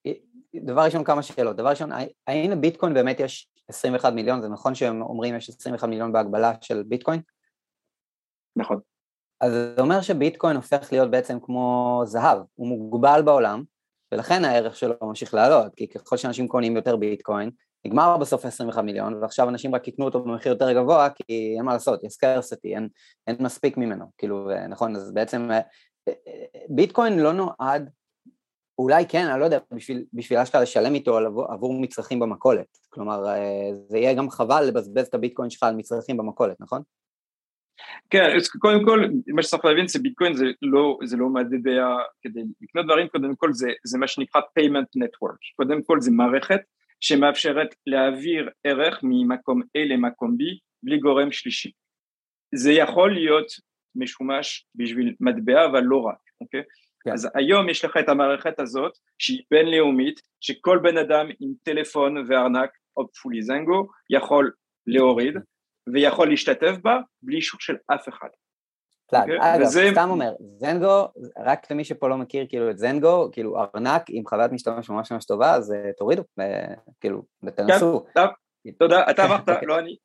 דבר 0.54 0.84
ראשון 0.84 1.04
כמה 1.04 1.22
שאלות, 1.22 1.56
דבר 1.56 1.68
ראשון, 1.68 1.90
האם 2.26 2.50
לביטקוין 2.50 2.94
באמת 2.94 3.20
יש 3.20 3.48
21 3.68 4.12
מיליון, 4.12 4.42
זה 4.42 4.48
נכון 4.48 4.74
שהם 4.74 5.02
אומרים 5.02 5.36
יש 5.36 5.48
21 5.48 5.88
מיליון 5.88 6.12
בהגבלה 6.12 6.52
של 6.60 6.82
ביטקוין? 6.82 7.20
נכון. 8.56 8.80
אז 9.40 9.52
זה 9.52 9.80
אומר 9.82 10.00
שביטקוין 10.00 10.56
הופך 10.56 10.92
להיות 10.92 11.10
בעצם 11.10 11.38
כמו 11.42 12.02
זהב, 12.04 12.38
הוא 12.54 12.68
מוגבל 12.68 13.22
בעולם, 13.24 13.62
ולכן 14.12 14.44
הערך 14.44 14.76
שלו 14.76 14.94
ממשיך 15.02 15.34
לעלות, 15.34 15.74
כי 15.74 15.88
ככל 15.88 16.16
שאנשים 16.16 16.48
קונים 16.48 16.76
יותר 16.76 16.96
ביטקוין, 16.96 17.50
נגמר 17.86 18.16
בסוף 18.16 18.44
21 18.44 18.84
מיליון, 18.84 19.14
ועכשיו 19.14 19.48
אנשים 19.48 19.74
רק 19.74 19.88
יקנו 19.88 20.04
אותו 20.04 20.24
במחיר 20.24 20.52
יותר 20.52 20.72
גבוה, 20.72 21.08
כי 21.10 21.54
אין 21.56 21.64
מה 21.64 21.72
לעשות, 21.72 22.04
יש 22.04 22.12
סקרסיטי, 22.12 22.74
אין, 22.74 22.88
אין 23.26 23.36
מספיק 23.40 23.76
ממנו, 23.76 24.04
כאילו, 24.18 24.50
אה, 24.50 24.66
נכון, 24.66 24.96
אז 24.96 25.12
בעצם 25.14 25.50
אה, 25.50 25.60
אה, 26.08 26.12
ביטקוין 26.68 27.18
לא 27.18 27.32
נועד, 27.32 27.90
אולי 28.78 29.06
כן, 29.08 29.26
אני 29.26 29.40
לא 29.40 29.44
יודע, 29.44 29.58
בשביל, 29.74 30.04
בשביל 30.12 30.38
אשכרה 30.38 30.62
לשלם 30.62 30.94
איתו 30.94 31.18
עבור, 31.18 31.52
עבור 31.52 31.80
מצרכים 31.80 32.20
במכולת, 32.20 32.66
כלומר, 32.88 33.24
זה 33.88 33.98
יהיה 33.98 34.14
גם 34.14 34.30
חבל 34.30 34.64
לבזבז 34.68 35.06
את 35.06 35.14
הביטקוין 35.14 35.50
שלך 35.50 35.62
על 35.62 35.76
מצרכים 35.76 36.16
במכולת, 36.16 36.60
נכון? 36.60 36.82
כן, 38.10 38.36
אז 38.36 38.48
קודם 38.48 38.84
כל, 38.84 39.04
מה 39.26 39.42
שצריך 39.42 39.64
להבין 39.64 39.88
זה 39.88 39.98
ביטקוין 39.98 40.34
זה 40.34 40.44
לא, 40.62 40.98
זה 41.04 41.16
לא 41.16 41.28
מדדי, 41.28 41.76
כדי 42.22 42.40
לקנות 42.60 42.86
דברים, 42.86 43.08
קודם 43.08 43.36
כל 43.36 43.52
זה, 43.52 43.68
זה 43.84 43.98
מה 43.98 44.08
שנקרא 44.08 44.40
payment 44.40 45.02
network, 45.02 45.56
קודם 45.56 45.82
כל 45.82 46.00
זה 46.00 46.10
מערכת 46.10 46.60
שמאפשרת 47.06 47.74
להעביר 47.86 48.48
ערך 48.64 49.00
ממקום 49.02 49.62
A 49.62 49.80
למקום 49.88 50.30
B 50.30 50.42
בלי 50.82 50.98
גורם 50.98 51.32
שלישי. 51.32 51.70
זה 52.54 52.72
יכול 52.72 53.14
להיות 53.14 53.46
משומש 53.94 54.66
בשביל 54.74 55.14
מטבע 55.20 55.66
אבל 55.66 55.80
לא 55.80 55.96
רק, 55.96 56.18
אוקיי? 56.40 56.62
כן. 57.04 57.12
אז 57.12 57.28
היום 57.34 57.68
יש 57.68 57.84
לך 57.84 57.96
את 57.96 58.08
המערכת 58.08 58.60
הזאת 58.60 58.92
שהיא 59.18 59.42
בינלאומית, 59.50 60.20
שכל 60.40 60.78
בן 60.82 60.98
אדם 60.98 61.26
עם 61.40 61.52
טלפון 61.62 62.16
וארנק 62.28 62.70
או 62.96 63.12
פולי 63.22 63.42
זנגו 63.42 63.88
יכול 64.10 64.52
להוריד 64.86 65.34
ויכול 65.92 66.28
להשתתף 66.28 66.76
בה 66.82 66.98
בלי 67.22 67.36
אישור 67.36 67.60
של 67.60 67.76
אף 67.94 68.08
אחד. 68.08 68.28
פלאג. 69.10 69.28
Okay? 69.28 69.32
אוקיי? 69.34 69.54
אגב, 69.54 69.66
וזה... 69.66 69.88
סתם 69.92 70.10
אומר, 70.10 70.32
זנגו, 70.58 71.08
רק 71.44 71.70
למי 71.70 71.84
שפה 71.84 72.08
לא 72.08 72.16
מכיר 72.16 72.46
כאילו 72.48 72.70
את 72.70 72.78
זנגו, 72.78 73.28
כאילו 73.32 73.56
ארנק 73.58 74.02
עם 74.08 74.22
חוויית 74.28 74.52
משתמש 74.52 74.90
ממש 74.90 75.12
ממש 75.12 75.24
טובה, 75.24 75.54
אז 75.54 75.72
אה, 75.72 75.92
תורידו, 75.98 76.22
כאילו, 77.00 77.22
ותנסו. 77.42 78.04
כן, 78.14 78.20
תודה, 78.78 79.10
אתה 79.10 79.24
אמרת, 79.24 79.48
אוקיי. 79.48 79.68
לא 79.68 79.78
אני. 79.78 79.96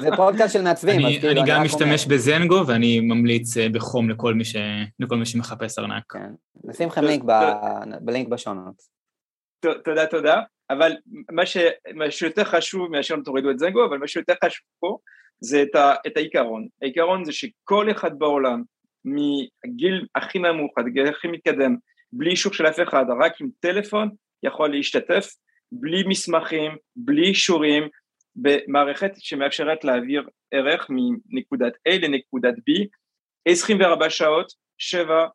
זה 0.00 0.08
פודקאסט 0.16 0.52
של 0.52 0.62
מעצבים, 0.62 1.06
אז 1.06 1.12
כאילו... 1.12 1.30
אני 1.30 1.50
גם 1.50 1.62
משתמש 1.62 2.06
בזנגו, 2.06 2.66
ואני 2.66 3.00
ממליץ 3.00 3.56
אה, 3.56 3.68
בחום 3.68 4.10
לכל 4.10 4.34
מי 5.18 5.26
שמחפש 5.26 5.78
ארנק. 5.78 6.12
כן, 6.12 6.30
נשים 6.64 6.88
לכם 6.88 7.02
בלינק 8.00 8.28
בשונות. 8.28 8.74
תודה, 9.84 10.06
תודה. 10.06 10.40
אבל 10.70 10.92
מה, 11.32 11.46
ש, 11.46 11.56
מה 11.94 12.10
שיותר 12.10 12.44
חשוב 12.44 12.90
מאשר 12.90 13.14
תורידו 13.24 13.50
את 13.50 13.58
זנגו, 13.58 13.84
אבל 13.84 13.98
מה 13.98 14.08
שיותר 14.08 14.34
חשוב 14.44 14.66
פה 14.80 14.98
זה 15.40 15.62
את, 15.62 15.74
ה, 15.74 15.94
את 16.06 16.16
העיקרון. 16.16 16.66
העיקרון 16.82 17.24
זה 17.24 17.32
שכל 17.32 17.90
אחד 17.90 18.18
בעולם, 18.18 18.62
מהגיל 19.04 20.06
הכי 20.14 20.38
נמוך 20.38 20.78
עד 20.78 20.86
הגיל 20.86 21.06
הכי 21.06 21.28
מתקדם, 21.28 21.76
בלי 22.12 22.30
אישור 22.30 22.52
של 22.52 22.66
אף 22.66 22.80
אחד, 22.80 23.04
רק 23.20 23.40
עם 23.40 23.48
טלפון, 23.60 24.08
יכול 24.42 24.70
להשתתף, 24.70 25.26
בלי 25.72 26.02
מסמכים, 26.08 26.72
בלי 26.96 27.28
אישורים, 27.28 27.88
במערכת 28.36 29.12
שמאפשרת 29.18 29.84
להעביר 29.84 30.28
ערך 30.50 30.86
מנקודת 30.90 31.72
A 31.88 31.92
לנקודת 32.02 32.54
B, 32.54 32.86
24 33.48 34.10
שעות, 34.10 34.52
7, 34.78 35.26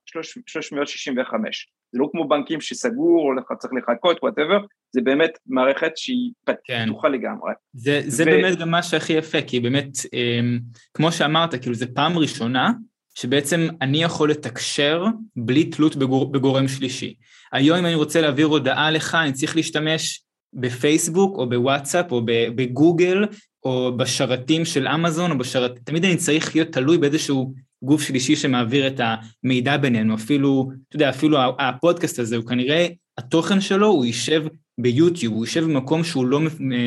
365. 0.45 1.71
זה 1.91 1.99
לא 1.99 2.09
כמו 2.11 2.27
בנקים 2.27 2.61
שסגור, 2.61 3.27
או 3.27 3.33
לך 3.33 3.53
צריך 3.59 3.73
לחכות, 3.73 4.17
וואטאבר, 4.23 4.59
זה 4.91 5.01
באמת 5.01 5.31
מערכת 5.47 5.91
שהיא 5.95 6.31
כן. 6.45 6.85
פתוחה 6.85 7.07
כן. 7.07 7.13
לגמרי. 7.13 7.51
זה, 7.73 8.01
זה 8.05 8.23
ו... 8.23 8.25
באמת 8.25 8.57
גם 8.57 8.71
מה 8.71 8.83
שהכי 8.83 9.13
יפה, 9.13 9.41
כי 9.41 9.59
באמת, 9.59 9.91
אמ, 10.13 10.59
כמו 10.93 11.11
שאמרת, 11.11 11.55
כאילו 11.55 11.75
זה 11.75 11.85
פעם 11.93 12.17
ראשונה 12.17 12.71
שבעצם 13.15 13.67
אני 13.81 14.03
יכול 14.03 14.31
לתקשר 14.31 15.05
בלי 15.35 15.63
תלות 15.63 15.95
בגור, 15.95 16.31
בגורם 16.31 16.67
שלישי. 16.67 17.15
היום 17.51 17.77
אם 17.77 17.85
אני 17.85 17.95
רוצה 17.95 18.21
להעביר 18.21 18.47
הודעה 18.47 18.91
לך, 18.91 19.15
אני 19.15 19.33
צריך 19.33 19.55
להשתמש 19.55 20.23
בפייסבוק 20.53 21.37
או 21.37 21.49
בוואטסאפ 21.49 22.11
או 22.11 22.21
בגוגל 22.55 23.25
או 23.63 23.97
בשרתים 23.97 24.65
של 24.65 24.87
אמזון 24.87 25.31
או 25.31 25.37
בשרת... 25.37 25.79
תמיד 25.83 26.05
אני 26.05 26.17
צריך 26.17 26.55
להיות 26.55 26.71
תלוי 26.71 26.97
באיזשהו 26.97 27.53
גוף 27.83 28.01
שלישי 28.01 28.35
שמעביר 28.35 28.87
את 28.87 29.01
המידע 29.43 29.77
בינינו, 29.77 30.15
אפילו, 30.15 30.71
אתה 30.87 30.95
יודע, 30.95 31.09
אפילו 31.09 31.37
הפודקאסט 31.59 32.19
הזה, 32.19 32.35
הוא 32.35 32.45
כנראה, 32.45 32.87
התוכן 33.17 33.61
שלו, 33.61 33.87
הוא 33.87 34.05
יישב 34.05 34.43
ביוטיוב, 34.77 35.33
הוא 35.33 35.45
יישב 35.45 35.63
במקום 35.63 36.03
שהוא 36.03 36.25
לא 36.25 36.39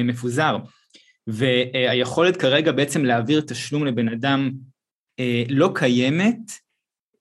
מפוזר. 0.05 0.57
והיכולת 1.27 2.37
כרגע 2.37 2.73
בעצם 2.73 3.05
להעביר 3.05 3.41
תשלום 3.41 3.87
לבן 3.87 4.09
אדם 4.09 4.51
אה, 5.21 5.43
לא 5.49 5.71
קיימת 5.75 6.53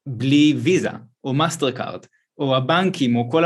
בלי 0.07 0.55
ויזה 0.57 0.89
או 1.23 1.33
מאסטר 1.33 1.71
קארד. 1.71 2.05
או 2.37 2.55
הבנקים, 2.55 3.15
או, 3.15 3.29
כל, 3.29 3.43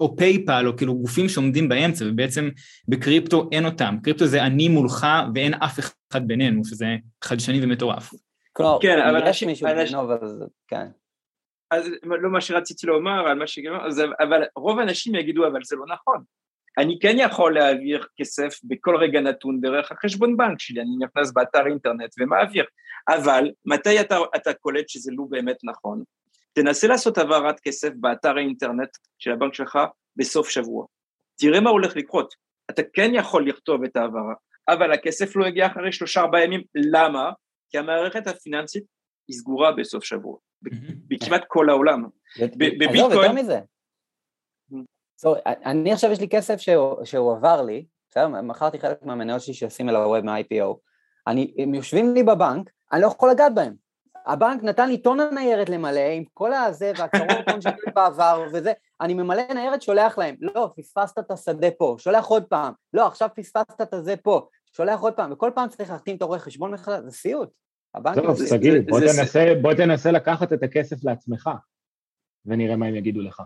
או 0.00 0.16
פייפל, 0.16 0.66
או 0.66 0.76
כאילו 0.76 0.98
גופים 0.98 1.28
שעומדים 1.28 1.68
באמצע, 1.68 2.04
ובעצם 2.08 2.48
בקריפטו 2.88 3.48
אין 3.52 3.64
אותם. 3.64 3.96
קריפטו 4.02 4.26
זה 4.26 4.42
אני 4.42 4.68
מולך 4.68 5.06
ואין 5.34 5.54
אף 5.54 5.78
אחד 6.12 6.28
בינינו, 6.28 6.64
שזה 6.64 6.86
חדשני 7.24 7.64
ומטורף. 7.64 8.10
כלומר, 8.52 8.78
כן, 8.80 8.98
אבל 9.00 9.28
יש 9.28 9.42
מישהו 9.42 9.66
בינינו, 9.68 10.00
אבל 10.00 10.18
כן. 10.68 10.86
אז 11.70 11.90
לא 12.02 12.30
מה 12.30 12.40
שרציתי 12.40 12.86
לומר, 12.86 13.28
על 13.28 13.38
מה 13.38 13.46
שגמר, 13.46 13.86
אבל 14.20 14.42
רוב 14.56 14.78
האנשים 14.78 15.14
יגידו, 15.14 15.46
אבל 15.46 15.60
זה 15.64 15.76
לא 15.76 15.84
נכון. 15.94 16.22
אני 16.78 16.98
כן 16.98 17.16
יכול 17.18 17.54
להעביר 17.54 18.04
כסף 18.16 18.60
בכל 18.64 18.96
רגע 18.96 19.20
נתון 19.20 19.60
דרך 19.60 19.92
החשבון 19.92 20.36
בנק 20.36 20.60
שלי, 20.60 20.80
אני 20.80 21.06
נכנס 21.06 21.32
באתר 21.32 21.66
אינטרנט 21.66 22.14
ומעביר, 22.18 22.64
אבל 23.08 23.50
מתי 23.66 24.00
אתה, 24.00 24.18
אתה 24.36 24.52
קולט 24.52 24.88
שזה 24.88 25.12
לא 25.16 25.24
באמת 25.30 25.56
נכון? 25.64 26.02
תנסה 26.62 26.86
לעשות 26.86 27.18
העברת 27.18 27.60
כסף 27.60 27.90
באתר 27.94 28.36
האינטרנט 28.36 28.88
של 29.18 29.32
הבנק 29.32 29.54
שלך 29.54 29.78
בסוף 30.16 30.48
שבוע. 30.48 30.86
תראה 31.38 31.60
מה 31.60 31.70
הולך 31.70 31.96
לקרות. 31.96 32.34
אתה 32.70 32.82
כן 32.92 33.10
יכול 33.14 33.48
לכתוב 33.48 33.84
את 33.84 33.96
ההעברה, 33.96 34.34
אבל 34.68 34.92
הכסף 34.92 35.36
לא 35.36 35.46
יגיע 35.46 35.66
אחרי 35.66 35.92
שלושה 35.92 36.20
ארבעה 36.20 36.44
ימים. 36.44 36.62
למה? 36.74 37.30
כי 37.70 37.78
המערכת 37.78 38.26
הפיננסית 38.26 38.84
היא 39.28 39.36
סגורה 39.36 39.72
בסוף 39.72 40.04
שבוע, 40.04 40.36
בכמעט 41.08 41.44
כל 41.48 41.70
העולם. 41.70 42.04
עזוב, 42.36 43.12
יותר 43.12 43.32
מזה. 43.32 43.60
אני 45.46 45.92
עכשיו 45.92 46.10
יש 46.12 46.20
לי 46.20 46.28
כסף 46.28 46.56
שהוא 47.04 47.36
עבר 47.36 47.62
לי, 47.62 47.86
בסדר? 48.10 48.28
מכרתי 48.28 48.78
חלק 48.78 49.02
מהמניות 49.02 49.40
שלי 49.40 49.54
שעושים 49.54 49.88
אל 49.88 49.96
הווב 49.96 50.24
מה-IPO. 50.24 50.76
הם 51.58 51.74
יושבים 51.74 52.14
לי 52.14 52.22
בבנק, 52.22 52.70
אני 52.92 53.02
לא 53.02 53.06
יכול 53.06 53.30
לגעת 53.30 53.54
בהם. 53.54 53.87
הבנק 54.28 54.62
נתן 54.62 54.88
לי 54.88 54.98
טונה 54.98 55.30
ניירת 55.30 55.68
למלא 55.68 56.00
עם 56.00 56.24
כל 56.34 56.52
הזה 56.52 56.92
והצהרות 56.98 57.48
הון 57.50 57.60
שלי 57.60 57.72
בעבר 57.94 58.46
וזה, 58.52 58.72
אני 59.00 59.14
ממלא 59.14 59.42
ניירת, 59.54 59.82
שולח 59.82 60.18
להם, 60.18 60.34
לא, 60.40 60.72
פספסת 60.76 61.18
את 61.18 61.30
השדה 61.30 61.70
פה, 61.78 61.96
שולח 61.98 62.26
עוד 62.26 62.44
פעם, 62.44 62.72
לא, 62.92 63.06
עכשיו 63.06 63.28
פספסת 63.36 63.80
את 63.82 63.94
הזה 63.94 64.16
פה, 64.16 64.48
שולח 64.72 65.00
עוד 65.00 65.12
פעם, 65.12 65.32
וכל 65.32 65.50
פעם 65.54 65.68
צריך 65.68 65.90
להחתים 65.90 66.16
את 66.16 66.22
הרואה 66.22 66.38
חשבון 66.38 66.70
מחדש, 66.70 67.04
זה 67.04 67.10
סיוט. 67.10 67.48
טוב, 68.14 68.36
תגיד, 68.50 68.72
בוא 69.62 69.74
תנסה 69.74 70.10
לקחת 70.10 70.52
את 70.52 70.62
הכסף 70.62 71.04
לעצמך, 71.04 71.50
ונראה 72.46 72.76
מה 72.76 72.86
הם 72.86 72.94
יגידו 72.94 73.20
לך. 73.20 73.42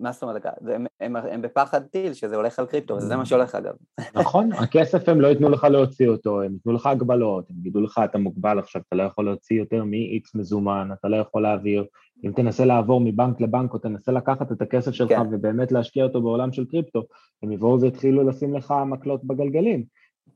מה 0.00 0.12
זאת 0.12 0.22
אומרת? 0.22 0.46
הם, 0.74 0.86
הם, 1.00 1.16
הם 1.16 1.42
בפחד 1.42 1.82
טיל 1.82 2.14
שזה 2.14 2.36
הולך 2.36 2.58
על 2.58 2.66
קריפטו, 2.66 2.94
וזה 2.94 3.16
מה 3.16 3.26
שהולך 3.26 3.54
אגב. 3.54 3.72
נכון, 4.14 4.52
הכסף 4.52 5.08
הם 5.08 5.20
לא 5.20 5.28
ייתנו 5.28 5.48
לך 5.48 5.64
להוציא 5.64 6.08
אותו, 6.08 6.42
הם 6.42 6.52
ייתנו 6.52 6.72
לך 6.72 6.86
הגבלות, 6.86 7.50
הם 7.50 7.56
יגידו 7.58 7.80
לך 7.80 8.00
אתה 8.04 8.18
מוגבל 8.18 8.58
עכשיו, 8.58 8.82
אתה 8.88 8.96
לא 8.96 9.02
יכול 9.02 9.24
להוציא 9.24 9.58
יותר 9.58 9.84
מ-X 9.84 10.30
מזומן, 10.34 10.88
אתה 10.92 11.08
לא 11.08 11.16
יכול 11.16 11.42
להעביר, 11.42 11.84
אם 12.24 12.32
תנסה 12.36 12.64
לעבור 12.64 13.00
מבנק 13.00 13.40
לבנק 13.40 13.72
או 13.74 13.78
תנסה 13.78 14.12
לקחת 14.12 14.52
את 14.52 14.62
הכסף 14.62 14.92
שלך 14.92 15.08
כן. 15.08 15.20
ובאמת 15.30 15.72
להשקיע 15.72 16.04
אותו 16.04 16.22
בעולם 16.22 16.52
של 16.52 16.64
קריפטו, 16.64 17.02
הם 17.42 17.52
יבואו 17.52 17.80
ויתחילו 17.80 18.28
לשים 18.28 18.54
לך 18.54 18.74
מקלות 18.86 19.24
בגלגלים. 19.24 19.84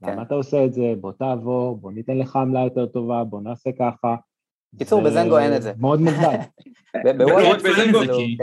כן. 0.01 0.13
למה 0.13 0.23
אתה 0.23 0.35
עושה 0.35 0.65
את 0.65 0.73
זה? 0.73 0.95
בוא 1.01 1.13
תעבור, 1.13 1.77
בוא 1.77 1.93
ניתן 1.93 2.19
לך 2.19 2.37
עמלה 2.37 2.61
יותר 2.61 2.87
טובה, 2.87 3.25
בוא 3.25 3.41
נעשה 3.41 3.71
ככה. 3.79 4.17
קיצור, 4.79 5.03
בזנגו 5.03 5.39
אין 5.39 5.57
את 5.57 5.63
זה. 5.63 5.73
מאוד 5.79 6.01
מוגבל. 6.01 6.37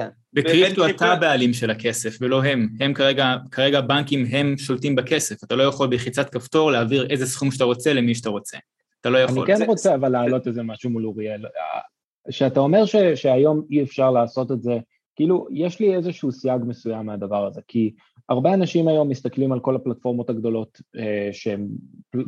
בקריפטו 0.34 0.89
אתה 0.89 1.13
הבעלים 1.13 1.54
של 1.54 1.70
הכסף 1.70 2.17
ולא 2.22 2.44
הם. 2.44 2.70
הם 2.80 2.94
כרגע, 2.94 3.36
כרגע 3.52 3.80
הבנקים 3.80 4.26
הם 4.32 4.58
שולטים 4.58 4.96
בכסף. 4.96 5.44
אתה 5.44 5.56
לא 5.56 5.63
יכול 5.63 5.88
בלחיצת 5.88 6.30
כפתור 6.30 6.72
להעביר 6.72 7.08
איזה 7.10 7.26
סכום 7.26 7.52
שאתה 7.52 7.63
רוצה 7.63 7.94
למי 7.94 8.15
שאתה 8.15 8.30
רוצה. 8.30 8.58
אתה 9.02 9.10
לא 9.10 9.17
יכול. 9.17 9.46
אני 9.52 9.58
כן 9.58 9.65
רוצה 9.65 9.96
אבל 9.96 10.10
להעלות 10.10 10.48
איזה 10.48 10.63
משהו 10.63 10.89
מול 10.89 11.06
אוריאל. 11.06 11.46
שאתה 12.30 12.60
אומר 12.60 12.86
שהיום 13.15 13.65
אי 13.72 13.84
אפשר 13.84 14.12
לעשות 14.12 14.52
את 14.52 14.62
זה, 14.62 14.78
כאילו, 15.15 15.48
יש 15.52 15.80
לי 15.80 15.96
איזשהו 15.96 16.32
סייג 16.32 16.62
מסוים 16.67 17.06
מהדבר 17.06 17.46
הזה, 17.46 17.62
כי 17.67 17.94
הרבה 18.30 18.54
אנשים 18.54 18.88
היום 18.88 19.10
מסתכלים 19.10 19.52
על 19.52 19.60
כל 19.60 19.76
הפלטפורמות 19.76 20.30
הגדולות 20.30 20.82
אה, 20.98 21.30
שהן 21.32 21.67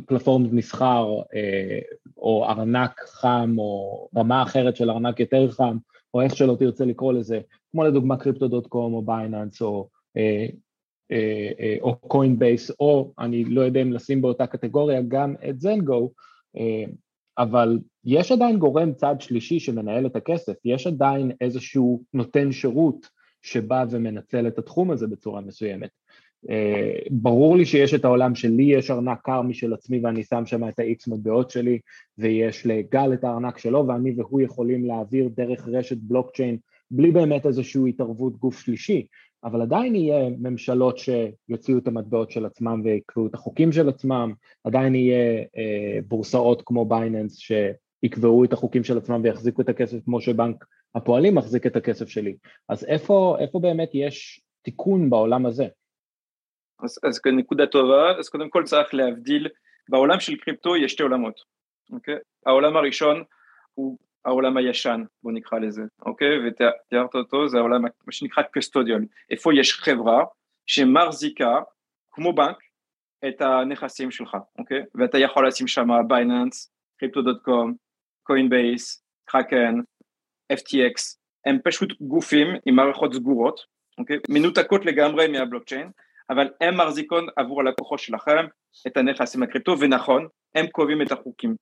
פלטפורמות 0.06 0.52
מסחר 0.52 1.06
אה, 1.34 1.78
או 2.16 2.44
ארנק 2.44 3.00
חם 3.06 3.54
או 3.58 4.08
רמה 4.16 4.42
אחרת 4.42 4.76
של 4.76 4.90
ארנק 4.90 5.20
יותר 5.20 5.50
חם 5.50 5.76
או 6.14 6.20
איך 6.20 6.36
שלא 6.36 6.56
תרצה 6.58 6.84
לקרוא 6.84 7.12
לזה, 7.12 7.40
כמו 7.74 7.84
לדוגמה 7.84 8.16
קריפטו.קום 8.16 8.94
או 8.94 9.02
בייננס 9.02 9.62
או, 9.62 9.88
אה, 10.16 10.46
אה, 11.12 11.50
אה, 11.60 11.76
או 11.80 11.96
קוינבייס 11.96 12.70
או 12.80 13.12
אני 13.18 13.44
לא 13.44 13.60
יודע 13.60 13.82
אם 13.82 13.92
לשים 13.92 14.22
באותה 14.22 14.46
קטגוריה 14.46 15.02
גם 15.08 15.34
את 15.48 15.60
זנגו, 15.60 16.10
אבל 17.38 17.78
יש 18.04 18.32
עדיין 18.32 18.58
גורם 18.58 18.92
צד 18.92 19.14
שלישי 19.20 19.60
שמנהל 19.60 20.06
את 20.06 20.16
הכסף, 20.16 20.54
יש 20.64 20.86
עדיין 20.86 21.32
איזשהו 21.40 22.02
נותן 22.14 22.52
שירות 22.52 23.08
שבא 23.42 23.84
ומנצל 23.90 24.46
את 24.46 24.58
התחום 24.58 24.90
הזה 24.90 25.06
בצורה 25.06 25.40
מסוימת. 25.40 25.90
ברור 27.10 27.56
לי 27.56 27.64
שיש 27.66 27.94
את 27.94 28.04
העולם 28.04 28.34
שלי 28.34 28.62
יש 28.62 28.90
ארנק 28.90 29.20
קר 29.22 29.42
משל 29.42 29.74
עצמי 29.74 30.00
ואני 30.02 30.24
שם 30.24 30.46
שם 30.46 30.68
את 30.68 30.78
ה-X 30.78 31.12
מטבעות 31.12 31.50
שלי 31.50 31.78
ויש 32.18 32.66
לגל 32.66 33.12
את 33.14 33.24
הארנק 33.24 33.58
שלו 33.58 33.86
ואני 33.86 34.14
והוא 34.16 34.40
יכולים 34.40 34.84
להעביר 34.84 35.28
דרך 35.36 35.68
רשת 35.68 35.96
בלוקצ'יין 35.96 36.58
בלי 36.90 37.10
באמת 37.10 37.46
איזושהי 37.46 37.88
התערבות 37.88 38.36
גוף 38.36 38.60
שלישי, 38.60 39.06
אבל 39.44 39.62
עדיין 39.62 39.94
יהיה 39.94 40.28
ממשלות 40.38 40.98
שיוציאו 40.98 41.78
את 41.78 41.88
המטבעות 41.88 42.30
של 42.30 42.46
עצמם 42.46 42.80
ויקבעו 42.84 43.26
את 43.26 43.34
החוקים 43.34 43.72
של 43.72 43.88
עצמם, 43.88 44.32
עדיין 44.64 44.94
יהיה 44.94 45.38
אה, 45.38 45.98
בורסאות 46.08 46.62
כמו 46.66 46.84
בייננס 46.84 47.36
שיקבעו 47.38 48.44
את 48.44 48.52
החוקים 48.52 48.84
של 48.84 48.98
עצמם 48.98 49.20
ויחזיקו 49.24 49.62
את 49.62 49.68
הכסף 49.68 49.98
כמו 50.04 50.20
שבנק 50.20 50.64
הפועלים 50.94 51.34
מחזיק 51.34 51.66
את 51.66 51.76
הכסף 51.76 52.08
שלי. 52.08 52.36
אז 52.68 52.84
איפה, 52.84 53.36
איפה 53.40 53.58
באמת 53.58 53.90
יש 53.94 54.40
תיקון 54.62 55.10
בעולם 55.10 55.46
הזה? 55.46 55.66
אז, 56.82 56.98
אז 57.02 57.20
נקודה 57.36 57.66
טובה, 57.66 58.18
אז 58.18 58.28
קודם 58.28 58.50
כל 58.50 58.64
צריך 58.64 58.94
להבדיל, 58.94 59.48
בעולם 59.88 60.20
של 60.20 60.36
קריפטו 60.36 60.76
יש 60.76 60.92
שתי 60.92 61.02
עולמות, 61.02 61.40
אוקיי? 61.92 62.16
העולם 62.46 62.76
הראשון 62.76 63.24
הוא 63.74 63.98
העולם 64.24 64.56
הישן, 64.56 65.02
בוא 65.22 65.32
נקרא 65.32 65.58
לזה, 65.58 65.82
אוקיי? 66.06 66.48
ותיארת 66.48 67.14
אותו, 67.14 67.48
זה 67.48 67.58
העולם, 67.58 67.82
מה 67.82 68.12
שנקרא 68.12 68.42
קסטודיון, 68.52 69.04
איפה 69.30 69.54
יש 69.54 69.72
חברה 69.72 70.24
שמחזיקה, 70.66 71.60
כמו 72.10 72.32
בנק, 72.32 72.56
את 73.28 73.40
הנכסים 73.40 74.10
שלך, 74.10 74.36
אוקיי? 74.58 74.82
ואתה 74.94 75.18
יכול 75.18 75.48
לשים 75.48 75.66
שם 75.66 75.88
בייננס, 76.08 76.72
קריפטו.קום, 76.98 77.74
קוינבייס, 78.22 79.04
קרקן, 79.24 79.74
FTX, 80.52 81.16
הם 81.46 81.58
פשוט 81.64 81.92
גופים 82.00 82.46
עם 82.66 82.76
מערכות 82.76 83.14
סגורות, 83.14 83.60
אוקיי? 83.98 84.18
מנותקות 84.28 84.84
לגמרי 84.84 85.28
מהבלוקצ'יין, 85.28 85.90
אבל 86.30 86.48
הם 86.60 86.80
מחזיקות 86.80 87.24
עבור 87.36 87.60
הלקוחות 87.60 87.98
שלכם 87.98 88.46
את 88.86 88.96
הנכסים 88.96 89.42
הקריפטו, 89.42 89.74
ונכון, 89.80 90.28
הם 90.54 90.66
קובעים 90.66 91.02
את 91.02 91.12
החוקים. 91.12 91.56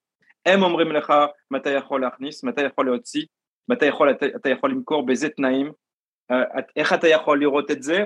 הם 0.46 0.62
אומרים 0.62 0.92
לך 0.92 1.12
מתי 1.50 1.70
יכול 1.70 2.00
להכניס, 2.00 2.44
מתי 2.44 2.62
יכול 2.62 2.86
להוציא, 2.86 3.22
מתי 3.68 3.86
יכול, 3.86 4.10
אתה, 4.10 4.26
אתה 4.26 4.48
יכול 4.48 4.70
למכור, 4.70 5.06
באיזה 5.06 5.28
תנאים, 5.28 5.72
אה, 6.30 6.42
איך 6.76 6.92
אתה 6.92 7.08
יכול 7.08 7.40
לראות 7.40 7.70
את 7.70 7.82
זה. 7.82 8.04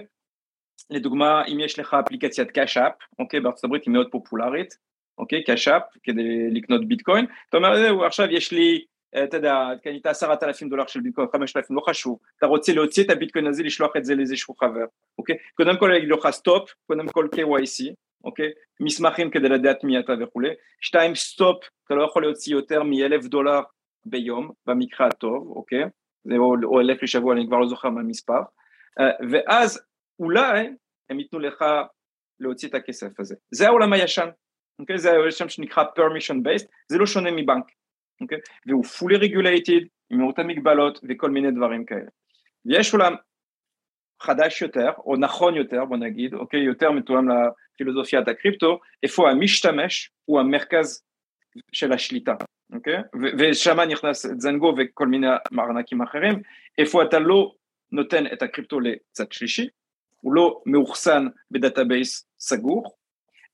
לדוגמה, 0.91 1.45
אם 1.45 1.61
יש 1.61 1.79
לך 1.79 1.95
אפליקציית 1.95 2.51
קאשאפ, 2.51 2.93
אוקיי, 3.19 3.41
בארצות 3.41 3.65
הברית 3.65 3.85
היא 3.85 3.93
מאוד 3.93 4.09
פופולרית, 4.11 4.75
אוקיי, 5.19 5.45
קאשאפ, 5.45 5.83
כדי 6.03 6.51
לקנות 6.51 6.89
ביטקוין, 6.89 7.27
אתה 7.49 7.57
אומר, 7.57 7.77
זהו, 7.77 8.05
עכשיו 8.05 8.27
יש 8.31 8.53
לי 8.53 8.85
אה, 9.15 9.25
אתה 9.25 9.37
יודע, 9.37 9.69
קנית 9.83 10.07
עשרת 10.07 10.43
אלפים 10.43 10.69
דולר 10.69 10.87
של 10.87 11.01
ביטקוין, 11.01 11.29
חמשת 11.33 11.57
אלפים, 11.57 11.77
לא 11.77 11.83
חשוב, 11.89 12.19
אתה 12.39 12.47
רוצה 12.47 12.73
להוציא 12.73 13.05
את 13.05 13.11
הביטקוין 13.11 13.47
הזה, 13.47 13.63
לשלוח 13.63 13.97
את 13.97 14.05
זה 14.05 14.15
לאיזשהו 14.15 14.55
חבר, 14.55 14.85
אוקיי? 15.19 15.37
קודם 15.55 15.79
כל 15.79 15.93
יגיד 15.97 16.09
לך 16.09 16.31
stop, 16.31 16.71
קודם 16.87 17.09
כל 17.09 17.29
KYC, 17.35 17.95
אוקיי? 18.27 18.51
מסמכים 18.81 19.31
כדי 19.31 19.49
לדעת 19.49 19.85
מי 19.85 20.01
אתה 20.01 20.13
וכולי, 20.23 20.49
שתיים 20.81 21.15
stop, 21.15 21.57
אתה 21.87 21.95
לא 21.95 22.05
יכול 22.05 22.23
להוציא 22.23 22.53
יותר 22.53 22.83
מאלף 22.83 23.25
דולר 23.25 23.61
ביום, 24.07 24.51
במקרה 24.67 25.07
הטוב, 25.07 25.49
אוקיי? 25.57 25.85
זה 26.25 26.35
או, 26.37 26.55
או 26.65 26.81
אלף 26.81 27.03
לשבוע, 27.03 27.35
אני 27.35 27.47
כבר 27.47 27.59
לא 27.59 27.67
זוכר 27.67 27.89
מה 27.89 28.01
המספר, 28.01 28.43
אה, 29.01 29.27
ואז 29.31 29.87
אולי 30.19 30.69
הם 31.11 31.21
ייתנו 31.21 31.39
לך 31.39 31.65
להוציא 32.41 32.69
את 32.69 32.75
הכסף 32.75 33.21
הזה. 33.21 33.35
זה 33.55 33.67
העולם 33.67 33.93
הישן, 33.93 34.29
אוקיי? 34.79 34.99
זה 34.99 35.11
העולם 35.11 35.49
שנקרא 35.49 35.85
permission 35.85 36.37
based, 36.47 36.67
זה 36.93 36.99
לא 36.99 37.07
שונה 37.07 37.31
מבנק. 37.31 37.65
אוקיי? 38.21 38.39
והוא 38.67 38.85
fully 38.85 39.19
regulated 39.19 39.87
עם 40.11 40.27
אותן 40.27 40.47
מגבלות 40.47 40.99
וכל 41.09 41.31
מיני 41.31 41.51
דברים 41.51 41.85
כאלה. 41.85 42.11
ויש 42.67 42.95
עולם 42.95 43.15
חדש 44.21 44.63
יותר, 44.63 44.91
או 44.99 45.17
נכון 45.17 45.57
יותר 45.57 45.85
בוא 45.85 45.97
נגיד, 45.97 46.35
אוקיי? 46.35 46.61
יותר 46.61 46.91
מתואם 46.91 47.27
לפילוסופיית 47.29 48.29
הקריפטו, 48.29 48.79
איפה 49.03 49.31
המשתמש 49.31 50.11
הוא 50.25 50.41
המרכז 50.41 51.03
של 51.73 51.93
השליטה, 51.93 52.35
אוקיי? 52.73 52.99
ושם 53.39 53.81
נכנס 53.81 54.27
זנגו 54.39 54.75
וכל 54.79 55.07
מיני 55.07 55.27
ארנקים 55.59 56.03
אחרים, 56.03 56.43
איפה 56.79 57.03
אתה 57.03 57.19
לא 57.19 57.53
נותן 57.93 58.27
את 58.33 58.43
הקריפטו 58.43 58.81
לצד 58.81 59.33
שלישי, 59.33 59.69
הוא 60.21 60.33
לא 60.33 60.63
מאוחסן 60.67 61.27
ב 61.51 61.59
database 61.59 62.27
סגור, 62.39 62.97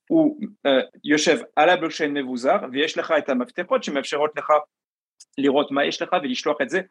הוא 0.09 0.37
uh, 0.67 0.69
יושב 1.03 1.37
על 1.55 1.69
הבלוקצ'יין 1.69 2.13
מבוזר 2.13 2.55
ויש 2.71 2.97
לך 2.97 3.13
את 3.17 3.29
המפתחות 3.29 3.83
שמאפשרות 3.83 4.31
לך 4.37 4.53
לראות 5.37 5.71
מה 5.71 5.85
יש 5.85 6.01
לך 6.01 6.15
ולשלוח 6.23 6.57
את 6.61 6.69
זה 6.69 6.81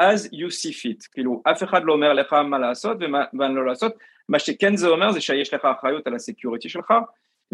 as 0.00 0.28
you 0.32 0.48
see 0.48 0.72
fit, 0.72 1.08
כאילו 1.12 1.42
אף 1.50 1.62
אחד 1.62 1.84
לא 1.84 1.92
אומר 1.92 2.12
לך 2.12 2.32
מה 2.32 2.58
לעשות 2.58 2.96
ומה 3.00 3.48
לא 3.48 3.66
לעשות, 3.66 3.94
מה 4.28 4.38
שכן 4.38 4.76
זה 4.76 4.88
אומר 4.88 5.12
זה 5.12 5.20
שיש 5.20 5.54
לך 5.54 5.64
אחריות 5.64 6.06
על 6.06 6.14
ה 6.14 6.20
security 6.20 6.68
שלך 6.68 6.94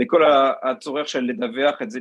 וכל 0.00 0.22
הצורך 0.62 1.08
של 1.08 1.20
לדווח 1.20 1.82
את 1.82 1.90
זה 1.90 2.00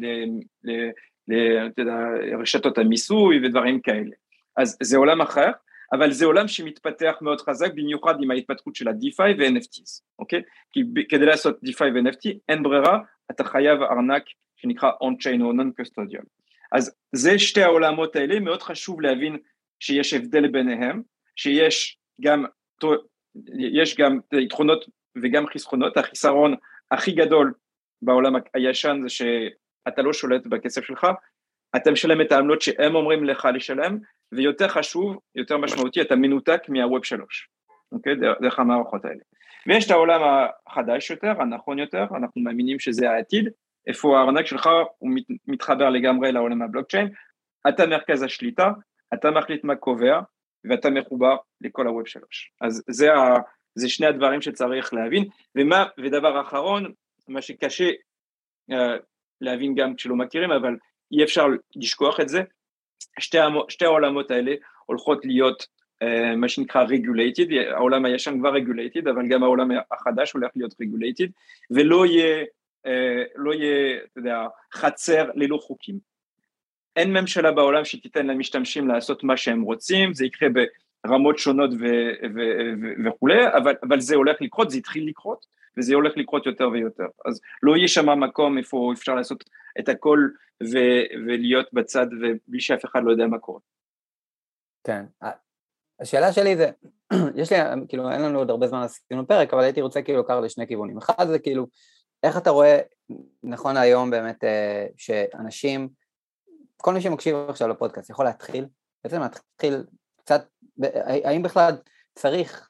לרשתות 2.31 2.77
המיסוי 2.77 3.45
ודברים 3.45 3.81
כאלה. 3.81 4.15
אז 4.57 4.77
זה 4.83 4.97
עולם 4.97 5.21
אחר, 5.21 5.49
אבל 5.93 6.11
זה 6.11 6.25
עולם 6.25 6.47
שמתפתח 6.47 7.15
מאוד 7.21 7.41
חזק, 7.41 7.73
במיוחד 7.73 8.15
עם 8.21 8.31
ההתפתחות 8.31 8.75
של 8.75 8.87
ה-DeFi 8.87 9.35
ו-NFTs, 9.37 10.01
אוקיי? 10.19 10.41
כי 10.71 10.83
כדי 11.09 11.25
לעשות 11.25 11.59
DeFi 11.65 11.83
ו-NFT 11.95 12.37
אין 12.49 12.63
ברירה, 12.63 12.99
אתה 13.31 13.43
חייב 13.43 13.81
ארנק 13.81 14.23
שנקרא 14.55 14.91
on-chain 14.91 15.41
או 15.41 15.51
non-custodial. 15.51 16.25
אז 16.71 16.95
זה 17.11 17.39
שתי 17.39 17.63
העולמות 17.63 18.15
האלה, 18.15 18.39
מאוד 18.39 18.61
חשוב 18.61 19.01
להבין 19.01 19.37
שיש 19.79 20.13
הבדל 20.13 20.47
ביניהם, 20.47 21.01
שיש 21.35 21.97
גם, 22.21 22.45
יש 23.57 23.97
גם 23.97 24.19
יתרונות 24.33 24.85
וגם 25.23 25.47
חסכונות, 25.47 25.97
החיסרון 25.97 26.55
הכי 26.91 27.11
גדול 27.11 27.53
בעולם 28.01 28.33
הישן 28.53 28.99
זה 29.03 29.09
שאתה 29.09 30.01
לא 30.01 30.13
שולט 30.13 30.47
בכסף 30.47 30.85
שלך, 30.85 31.07
אתה 31.75 31.91
משלם 31.91 32.21
את 32.21 32.31
העמלות 32.31 32.61
שהם 32.61 32.95
אומרים 32.95 33.23
לך 33.23 33.47
לשלם, 33.53 33.97
ויותר 34.31 34.67
חשוב, 34.67 35.17
יותר 35.35 35.57
משמעותי, 35.57 36.01
אתה 36.01 36.15
מנותק 36.15 36.61
מהווב 36.69 37.05
שלוש, 37.05 37.49
אוקיי? 37.91 38.15
דרך, 38.41 38.59
המערכות 38.59 39.05
האלה. 39.05 39.19
ויש 39.67 39.85
את 39.85 39.91
העולם 39.91 40.47
החדש 40.67 41.11
יותר, 41.11 41.41
הנכון 41.41 41.79
יותר, 41.79 42.03
אנחנו 42.17 42.41
מאמינים 42.41 42.79
שזה 42.79 43.11
העתיד, 43.11 43.49
איפה 43.87 44.19
הארנק 44.19 44.45
שלך 44.45 44.69
הוא 44.97 45.11
מתחבר 45.47 45.89
לגמרי 45.89 46.31
לעולם 46.31 46.61
הבלוקצ'יין, 46.61 47.09
אתה 47.69 47.87
מרכז 47.87 48.23
השליטה, 48.23 48.71
אתה 49.19 49.31
מחליט 49.31 49.63
מה 49.63 49.75
קובע, 49.75 50.19
ואתה 50.69 50.89
מחובר 50.89 51.35
לכל 51.61 51.87
הווב 51.87 52.07
שלוש. 52.07 52.51
אז 52.61 52.83
זה, 52.89 53.13
ה, 53.13 53.39
זה 53.75 53.89
שני 53.89 54.07
הדברים 54.07 54.41
שצריך 54.41 54.93
להבין, 54.93 55.25
ומה, 55.55 55.85
ודבר 55.97 56.41
אחרון, 56.41 56.93
מה 57.27 57.41
שקשה 57.41 57.89
uh, 58.71 58.75
להבין 59.41 59.75
גם 59.75 59.95
כשלא 59.95 60.15
מכירים, 60.15 60.51
אבל 60.51 60.75
אי 61.11 61.23
אפשר 61.23 61.45
לשכוח 61.75 62.19
את 62.19 62.29
זה, 62.29 62.41
שתי, 63.19 63.37
שתי 63.69 63.85
העולמות 63.85 64.31
האלה 64.31 64.55
הולכות 64.85 65.25
להיות 65.25 65.63
uh, 66.03 66.35
מה 66.35 66.49
שנקרא 66.49 66.85
regulated, 66.85 67.73
העולם 67.75 68.05
הישן 68.05 68.39
כבר 68.39 68.55
regulated, 68.55 69.09
אבל 69.09 69.27
גם 69.29 69.43
העולם 69.43 69.69
החדש 69.91 70.31
הולך 70.31 70.51
להיות 70.55 70.73
regulated, 70.73 71.29
ולא 71.71 72.05
יהיה, 72.05 72.45
uh, 72.87 72.89
לא 73.35 73.53
יהיה, 73.53 73.97
אתה 73.97 74.19
יודע, 74.19 74.47
חצר 74.73 75.29
ללא 75.35 75.57
חוקים. 75.61 76.14
אין 76.95 77.13
ממשלה 77.13 77.51
בעולם 77.51 77.85
שתיתן 77.85 78.27
למשתמשים 78.27 78.87
לעשות 78.87 79.23
מה 79.23 79.37
שהם 79.37 79.61
רוצים, 79.61 80.13
זה 80.13 80.25
יקרה 80.25 80.49
ברמות 81.05 81.37
שונות 81.39 81.69
וכולי, 83.05 83.47
אבל, 83.57 83.73
אבל 83.83 83.99
זה 83.99 84.15
הולך 84.15 84.41
לקרות, 84.41 84.69
זה 84.69 84.77
התחיל 84.77 85.07
לקרות, 85.07 85.45
וזה 85.77 85.95
הולך 85.95 86.13
לקרות 86.17 86.45
יותר 86.45 86.69
ויותר. 86.69 87.07
אז 87.25 87.41
לא 87.63 87.77
יהיה 87.77 87.87
שם 87.87 88.19
מקום 88.19 88.57
איפה 88.57 88.91
אפשר 88.93 89.15
לעשות 89.15 89.43
את 89.79 89.89
הכל 89.89 90.19
ו- 90.63 91.25
ולהיות 91.27 91.73
בצד 91.73 92.07
ובלי 92.21 92.59
שאף 92.59 92.85
אחד 92.85 92.99
לא 93.03 93.11
יודע 93.11 93.27
מה 93.27 93.39
קורה. 93.39 93.59
כן, 94.83 95.05
השאלה 95.99 96.33
שלי 96.33 96.57
זה, 96.57 96.69
יש 97.41 97.51
לי, 97.51 97.57
כאילו 97.87 98.11
אין 98.11 98.21
לנו 98.21 98.39
עוד 98.39 98.49
הרבה 98.49 98.67
זמן 98.67 98.81
לעשינו 98.81 99.27
פרק, 99.27 99.53
אבל 99.53 99.63
הייתי 99.63 99.81
רוצה 99.81 100.01
כאילו 100.01 100.19
לקחת 100.19 100.43
לשני 100.43 100.67
כיוונים. 100.67 100.97
אחד 100.97 101.27
זה 101.27 101.39
כאילו, 101.39 101.67
איך 102.23 102.37
אתה 102.37 102.49
רואה, 102.49 102.79
נכון 103.43 103.77
היום 103.77 104.11
באמת, 104.11 104.43
אה, 104.43 104.85
שאנשים, 104.97 105.89
כל 106.77 106.93
מי 106.93 107.01
שמקשיב 107.01 107.35
עכשיו 107.49 107.67
לפודקאסט 107.67 108.09
יכול 108.09 108.25
להתחיל, 108.25 108.65
בעצם 109.03 109.21
להתחיל 109.21 109.83
קצת, 110.17 110.45
האם 111.23 111.43
בכלל 111.43 111.77
צריך 112.15 112.69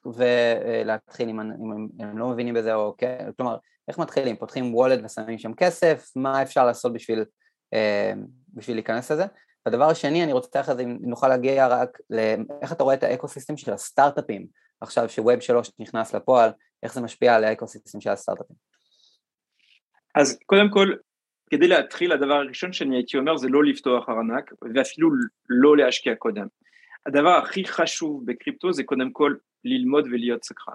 להתחיל 0.84 1.28
אם, 1.28 1.40
אם 1.40 1.86
הם 2.00 2.18
לא 2.18 2.28
מבינים 2.28 2.54
בזה 2.54 2.74
או 2.74 2.94
כן, 2.98 3.30
כלומר, 3.36 3.56
איך 3.88 3.98
מתחילים? 3.98 4.36
פותחים 4.36 4.74
וולד 4.74 5.04
ושמים 5.04 5.38
שם 5.38 5.54
כסף, 5.54 6.10
מה 6.16 6.42
אפשר 6.42 6.66
לעשות 6.66 6.92
בשביל, 6.92 7.24
אה, 7.74 8.12
בשביל 8.54 8.76
להיכנס 8.76 9.10
לזה? 9.10 9.24
והדבר 9.66 9.84
השני, 9.84 10.24
אני 10.24 10.32
רוצה 10.32 10.60
אחרי 10.60 10.74
זה 10.74 10.82
אם 10.82 10.98
נוכל 11.00 11.28
להגיע 11.28 11.68
רק 11.68 11.98
לאיך 12.10 12.72
אתה 12.72 12.84
רואה 12.84 12.94
את 12.94 13.02
האקוסיסטם 13.02 13.56
של 13.56 13.72
הסטארט-אפים 13.72 14.46
עכשיו 14.80 15.08
ש 15.08 15.21
Web 15.21 15.40
שלוש 15.40 15.70
נכנס 15.78 16.14
לפועל, 16.14 16.50
איך 16.82 16.94
זה 16.94 17.00
משפיע 17.00 17.34
על 17.34 17.44
ה 17.44 17.50
ecosystem 17.50 18.00
של 18.00 18.10
הסטארט-אפים? 18.10 18.56
אז 20.14 20.38
קודם 20.46 20.70
כל, 20.70 20.88
כדי 21.50 21.68
להתחיל, 21.68 22.12
הדבר 22.12 22.34
הראשון 22.34 22.72
שאני 22.72 22.96
הייתי 22.96 23.18
אומר 23.18 23.36
זה 23.36 23.48
לא 23.48 23.64
לפתוח 23.64 24.08
ארנק 24.08 24.52
ואפילו 24.74 25.10
לא 25.48 25.76
להשקיע 25.76 26.14
קודם. 26.14 26.46
הדבר 27.06 27.30
הכי 27.30 27.64
חשוב 27.64 28.26
בקריפטו 28.26 28.72
זה 28.72 28.84
קודם 28.84 29.10
כל 29.10 29.34
ללמוד 29.64 30.06
ולהיות 30.06 30.44
סקרן. 30.44 30.74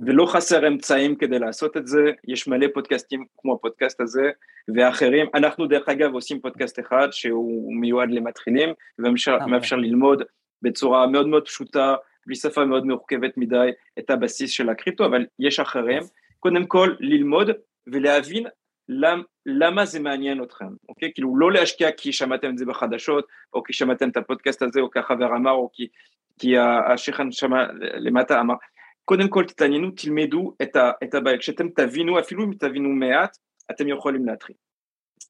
ולא 0.00 0.26
חסר 0.26 0.68
אמצעים 0.68 1.16
כדי 1.16 1.38
לעשות 1.38 1.76
את 1.76 1.86
זה, 1.86 2.10
יש 2.28 2.48
מלא 2.48 2.66
פודקאסטים 2.74 3.24
כמו 3.38 3.54
הפודקאסט 3.54 4.00
הזה 4.00 4.30
ואחרים, 4.74 5.26
אנחנו 5.34 5.66
דרך 5.66 5.88
אגב 5.88 6.14
עושים 6.14 6.40
פודקאסט 6.40 6.80
אחד 6.80 7.08
שהוא 7.10 7.74
מיועד 7.74 8.10
למתחילים 8.10 8.70
ומאפשר 8.98 9.76
ללמוד 9.76 10.22
בצורה 10.62 11.06
מאוד 11.06 11.28
מאוד 11.28 11.44
פשוטה, 11.44 11.94
בלי 12.26 12.36
שפה 12.36 12.64
מאוד 12.64 12.86
מורכבת 12.86 13.36
מדי 13.36 13.70
את 13.98 14.10
הבסיס 14.10 14.50
של 14.50 14.68
הקריפטו, 14.68 15.06
אבל 15.06 15.26
יש 15.38 15.60
אחרים, 15.60 16.02
קודם 16.40 16.66
כל 16.66 16.94
ללמוד 17.00 17.50
ולהבין 17.86 18.46
למ, 18.88 19.22
למה 19.46 19.84
זה 19.84 20.00
מעניין 20.00 20.42
אתכם, 20.42 20.68
אוקיי? 20.88 21.10
כאילו 21.14 21.38
לא 21.38 21.52
להשקיע 21.52 21.92
כי 21.92 22.12
שמעתם 22.12 22.50
את 22.50 22.58
זה 22.58 22.66
בחדשות, 22.66 23.26
או 23.52 23.62
כי 23.62 23.72
שמעתם 23.72 24.08
את 24.08 24.16
הפודקאסט 24.16 24.62
הזה, 24.62 24.80
או 24.80 24.90
כי 24.90 24.98
החבר 24.98 25.26
אמר, 25.36 25.50
או 25.50 25.70
כי, 25.72 25.88
כי 26.38 26.58
השכן 26.58 27.32
שמע 27.32 27.66
למטה 27.80 28.40
אמר. 28.40 28.54
קודם 29.04 29.28
כל 29.28 29.44
תתעניינו, 29.44 29.90
תלמדו 29.90 30.54
את, 30.62 30.76
ה, 30.76 30.90
את 31.04 31.14
הבעיה, 31.14 31.38
כשאתם 31.38 31.68
תבינו, 31.68 32.20
אפילו 32.20 32.44
אם 32.44 32.50
תבינו 32.58 32.88
מעט, 32.88 33.36
אתם 33.70 33.88
יכולים 33.88 34.26
להתחיל. 34.26 34.56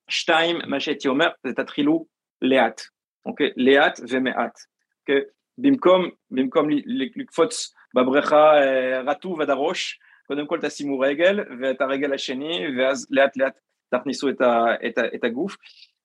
שתיים, 0.08 0.58
מה 0.66 0.80
שהייתי 0.80 1.08
אומר, 1.08 1.28
זה 1.46 1.52
תתחילו 1.52 2.06
לאט, 2.42 2.80
אוקיי? 3.26 3.50
לאט 3.56 4.00
ומעט, 4.08 4.58
אוקיי? 5.00 5.20
במקום, 5.58 6.10
במקום 6.30 6.68
לקפוץ 7.16 7.74
בבריכה 7.94 8.56
אה, 8.56 9.00
רטוב 9.00 9.40
עד 9.40 9.50
הראש, 9.50 9.98
קודם 10.26 10.46
כל 10.46 10.58
תשימו 10.62 10.98
רגל 10.98 11.40
ואת 11.60 11.80
הרגל 11.80 12.14
השני 12.14 12.60
ואז 12.78 13.06
לאט 13.10 13.36
לאט 13.36 13.52
תכניסו 13.94 14.28
את, 14.28 14.40
ה, 14.40 14.64
את, 14.86 14.98
ה, 14.98 15.02
את 15.14 15.24
הגוף. 15.24 15.56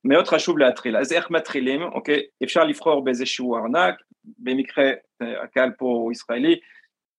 מאוד 0.03 0.27
חשוב 0.27 0.57
להתחיל. 0.57 0.97
אז 0.97 1.13
איך 1.13 1.31
מתחילים? 1.31 1.81
אוקיי, 1.81 2.21
אפשר 2.43 2.63
לבחור 2.63 3.03
באיזשהו 3.03 3.55
ארנק, 3.55 3.95
במקרה 4.37 4.91
הקהל 5.43 5.71
פה 5.77 5.85
הוא 5.85 6.11
ישראלי, 6.11 6.55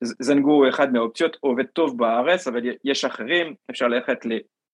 זנגו 0.04 0.68
אחד 0.68 0.92
מהאופציות, 0.92 1.36
עובד 1.40 1.66
טוב 1.66 1.98
בארץ, 1.98 2.48
אבל 2.48 2.62
יש 2.84 3.04
אחרים, 3.04 3.54
אפשר 3.70 3.88
ללכת 3.88 4.18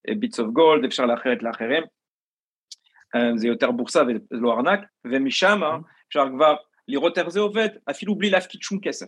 לביטס 0.09 0.41
אוף 0.41 0.49
גולד, 0.49 0.85
אפשר 0.85 1.07
לאחרת 1.07 1.43
לאחרים, 1.43 1.83
אה, 3.15 3.37
זה 3.37 3.49
יותר 3.49 3.71
בורסה 3.71 4.03
ולא 4.31 4.53
ארנק, 4.53 4.81
ומשם 5.07 5.61
אפשר 6.09 6.25
כבר 6.37 6.57
לראות 6.89 7.19
איך 7.19 7.29
זה 7.29 7.41
עובד, 7.41 7.69
אפילו 7.91 8.15
בלי 8.15 8.31
להפקיד 8.31 8.63
שום 8.63 8.81
כסף. 8.81 9.07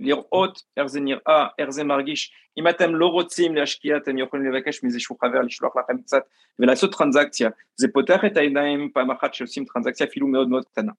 לראות 0.00 0.62
איך 0.76 0.86
זה 0.86 1.00
נראה, 1.00 1.46
איך 1.58 1.70
זה 1.70 1.84
מרגיש. 1.84 2.32
אם 2.58 2.68
אתם 2.68 2.94
לא 2.94 3.06
רוצים 3.06 3.56
להשקיע, 3.56 3.96
אתם 3.96 4.18
יכולים 4.18 4.52
לבקש 4.52 4.82
מאיזשהו 4.82 5.16
חבר 5.18 5.40
לשלוח 5.40 5.76
לכם 5.76 6.02
קצת 6.02 6.22
ולעשות 6.58 6.92
טרנזקציה. 6.98 7.50
זה 7.76 7.88
פותח 7.92 8.20
את 8.26 8.36
העיניים 8.36 8.90
פעם 8.94 9.10
אחת 9.10 9.34
שעושים 9.34 9.64
טרנזקציה 9.64 10.06
אפילו 10.06 10.26
מאוד 10.26 10.48
מאוד 10.48 10.64
קטנה. 10.64 10.92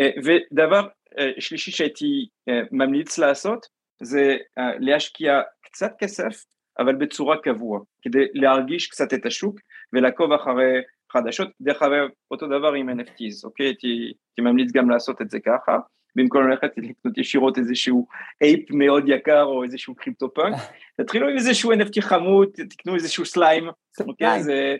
אה, 0.00 0.10
ודבר 0.24 0.86
אה, 1.18 1.30
שלישי 1.38 1.70
שהייתי 1.70 2.28
אה, 2.48 2.60
ממליץ 2.72 3.18
לעשות, 3.18 3.66
זה 4.02 4.36
להשקיע 4.78 5.40
קצת 5.62 5.92
כסף, 5.98 6.44
אבל 6.78 6.94
בצורה 6.94 7.36
קבוע, 7.36 7.80
כדי 8.02 8.24
להרגיש 8.34 8.86
קצת 8.86 9.14
את 9.14 9.26
השוק 9.26 9.60
ולעקוב 9.92 10.32
אחרי 10.32 10.80
חדשות. 11.12 11.48
דרך 11.60 11.82
אגב, 11.82 12.08
אותו 12.30 12.46
דבר 12.46 12.72
עם 12.72 13.00
NFTs, 13.00 13.44
אוקיי? 13.44 13.66
הייתי 13.66 14.12
ממליץ 14.40 14.72
גם 14.72 14.90
לעשות 14.90 15.22
את 15.22 15.30
זה 15.30 15.38
ככה. 15.40 15.78
במקום 16.16 16.48
ללכת 16.48 16.70
לקנות 16.76 17.18
ישירות 17.18 17.58
איזשהו 17.58 18.06
אייפ 18.42 18.70
מאוד 18.70 19.04
יקר 19.06 19.42
או 19.42 19.64
איזשהו 19.64 19.94
קריפטו 19.94 20.34
פאנק, 20.34 20.56
תתחילו 21.00 21.28
עם 21.28 21.36
איזשהו 21.36 21.72
NFT 21.72 22.00
חמוד, 22.00 22.48
תקנו 22.70 22.94
איזשהו 22.94 23.24
סליים, 23.24 23.68
אוקיי? 24.00 24.42
זה, 24.42 24.76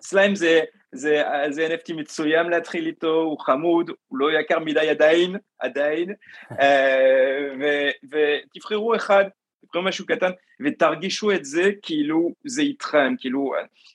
סליים 0.00 0.34
זה, 0.34 0.60
זה, 0.92 1.22
זה 1.50 1.66
NFT 1.66 1.94
מצוין 1.94 2.46
להתחיל 2.46 2.86
איתו, 2.86 3.14
הוא 3.14 3.38
חמוד, 3.40 3.90
הוא 4.08 4.18
לא 4.18 4.40
יקר 4.40 4.58
מדי 4.58 4.90
עדיין, 4.90 5.36
עדיין, 5.58 6.14
אה, 6.60 7.48
ו, 7.60 7.64
ותבחרו 8.10 8.96
אחד, 8.96 9.24
תבחרו 9.64 9.82
משהו 9.82 10.06
קטן, 10.06 10.30
ותרגישו 10.64 11.32
את 11.32 11.44
זה 11.44 11.70
כאילו 11.82 12.30
זה 12.46 12.62
איתכם, 12.62 13.14
כאילו, 13.18 13.52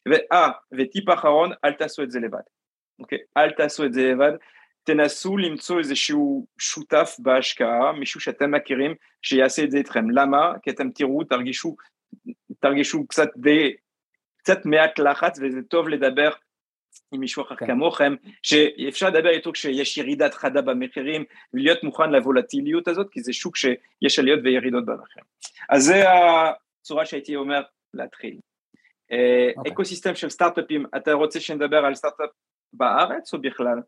ואה, 0.09 0.49
וטיפ 0.71 1.09
אחרון, 1.09 1.51
אל 1.65 1.71
תעשו 1.73 2.03
את 2.03 2.11
זה 2.11 2.19
לבד, 2.19 2.39
אוקיי? 2.99 3.19
אל 3.37 3.51
תעשו 3.51 3.85
את 3.85 3.93
זה 3.93 4.11
לבד, 4.11 4.31
תנסו 4.85 5.37
למצוא 5.37 5.79
איזשהו 5.79 6.47
שותף 6.59 7.15
בהשקעה, 7.19 7.91
מישהו 7.91 8.19
שאתם 8.19 8.51
מכירים, 8.51 8.95
שיעשה 9.21 9.63
את 9.63 9.71
זה 9.71 9.77
איתכם. 9.77 10.09
למה? 10.09 10.53
כי 10.61 10.69
אתם 10.69 10.89
תראו, 10.89 11.23
תרגישו, 11.23 11.75
תרגישו 12.59 13.07
קצת 13.07 13.29
די, 13.37 13.73
קצת 14.37 14.65
מעט 14.65 14.99
לחץ 14.99 15.39
וזה 15.41 15.61
טוב 15.69 15.89
לדבר 15.89 16.29
עם 17.11 17.19
מישהו 17.19 17.43
אחר 17.43 17.55
כן. 17.55 17.67
כמוכם, 17.67 18.15
שאפשר 18.43 19.09
לדבר 19.09 19.29
איתו 19.29 19.51
כשיש 19.51 19.97
ירידת 19.97 20.33
חדה 20.33 20.61
במחירים 20.61 21.23
ולהיות 21.53 21.83
מוכן 21.83 22.09
לוולטיליות 22.09 22.87
הזאת, 22.87 23.07
כי 23.11 23.21
זה 23.21 23.33
שוק 23.33 23.55
שיש 23.57 24.19
עליות 24.19 24.39
וירידות 24.43 24.85
במחירים. 24.85 25.25
אז 25.69 25.83
זה 25.83 26.03
הצורה 26.09 27.05
שהייתי 27.05 27.35
אומר 27.35 27.61
להתחיל. 27.93 28.37
אה, 29.11 29.49
okay. 29.49 29.57
אוקיי. 29.57 29.71
אקוסיסטם 29.71 30.15
של 30.15 30.29
סטארט-אפים, 30.29 30.85
אתה 30.97 31.13
רוצה 31.13 31.39
שנדבר 31.39 31.85
על 31.85 31.95
סטארט-אפ 31.95 32.29
בארץ 32.73 33.33
או 33.33 33.41
בכלל? 33.41 33.79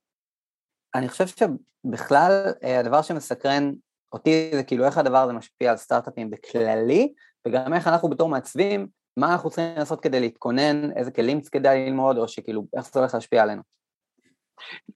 אני 0.96 1.10
חושב 1.10 1.28
שבכלל 1.28 2.46
אה, 2.64 2.80
הדבר 2.80 3.02
שמסקרן 3.02 3.72
אותי 4.14 4.52
זה 4.54 4.64
כאילו 4.64 4.86
איך 4.86 4.98
הדבר 4.98 5.18
הזה 5.18 5.34
משפיע 5.34 5.72
על 5.72 5.78
סטארט-אפים 5.78 6.30
בכללי, 6.30 7.14
וגם 7.48 7.74
איך 7.74 7.88
אנחנו 7.88 8.10
בתור 8.10 8.30
מעצבים, 8.30 8.88
מה 9.18 9.32
אנחנו 9.32 9.50
צריכים 9.50 9.76
לעשות 9.78 10.02
כדי 10.02 10.20
להתכונן, 10.20 10.92
איזה 10.92 11.12
כלים 11.12 11.42
כדאי 11.52 11.86
ללמוד, 11.86 12.18
או 12.18 12.28
שכאילו, 12.28 12.68
איך 12.78 12.92
זה 12.92 13.00
הולך 13.00 13.14
להשפיע 13.14 13.44
עלינו. 13.44 13.62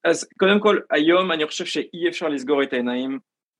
אז 0.03 0.27
קודם 0.39 0.59
כל, 0.59 0.79
היום 0.91 1.31
אני 1.31 1.47
חושב 1.47 1.65
שאי 1.65 2.09
אפשר 2.09 2.27
לסגור 2.27 2.63
את 2.63 2.73
העיניים 2.73 3.19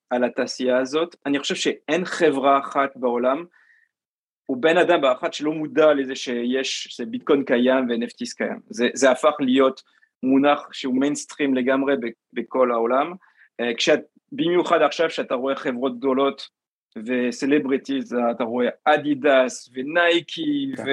על 0.10 0.24
התעשייה 0.24 0.78
הזאת. 0.78 1.16
אני 1.26 1.40
חושב 1.40 1.56
שאין 1.56 2.06
חברה 2.06 2.60
אחת 2.60 2.90
בעולם, 2.96 3.46
או 4.46 4.58
בן 4.62 4.78
אדם 4.78 5.02
אחד 5.02 5.34
שלא 5.34 5.52
מודע 5.52 5.94
לזה 5.94 6.16
שיש, 6.16 6.88
שביטקוין 6.90 7.44
קיים 7.44 7.90
ו-NFTs 7.90 8.36
קיים. 8.38 8.60
זה, 8.70 8.88
זה 8.94 9.12
הפך 9.12 9.34
להיות 9.40 9.82
מונח 10.24 10.70
שהוא 10.72 11.00
מיינסטרים 11.00 11.56
לגמרי 11.56 11.94
בכל 12.34 12.72
העולם. 12.72 13.14
אה, 13.60 13.74
כשאת, 13.78 14.00
במיוחד 14.32 14.82
עכשיו 14.82 15.10
שאתה 15.10 15.36
רואה 15.36 15.56
חברות 15.56 15.98
גדולות 15.98 16.50
ו 17.06 17.14
celebrities, 17.14 18.16
אתה 18.32 18.44
רואה 18.44 18.68
אדידס 18.86 19.70
ונייקי 19.74 20.72
כן. 20.78 20.84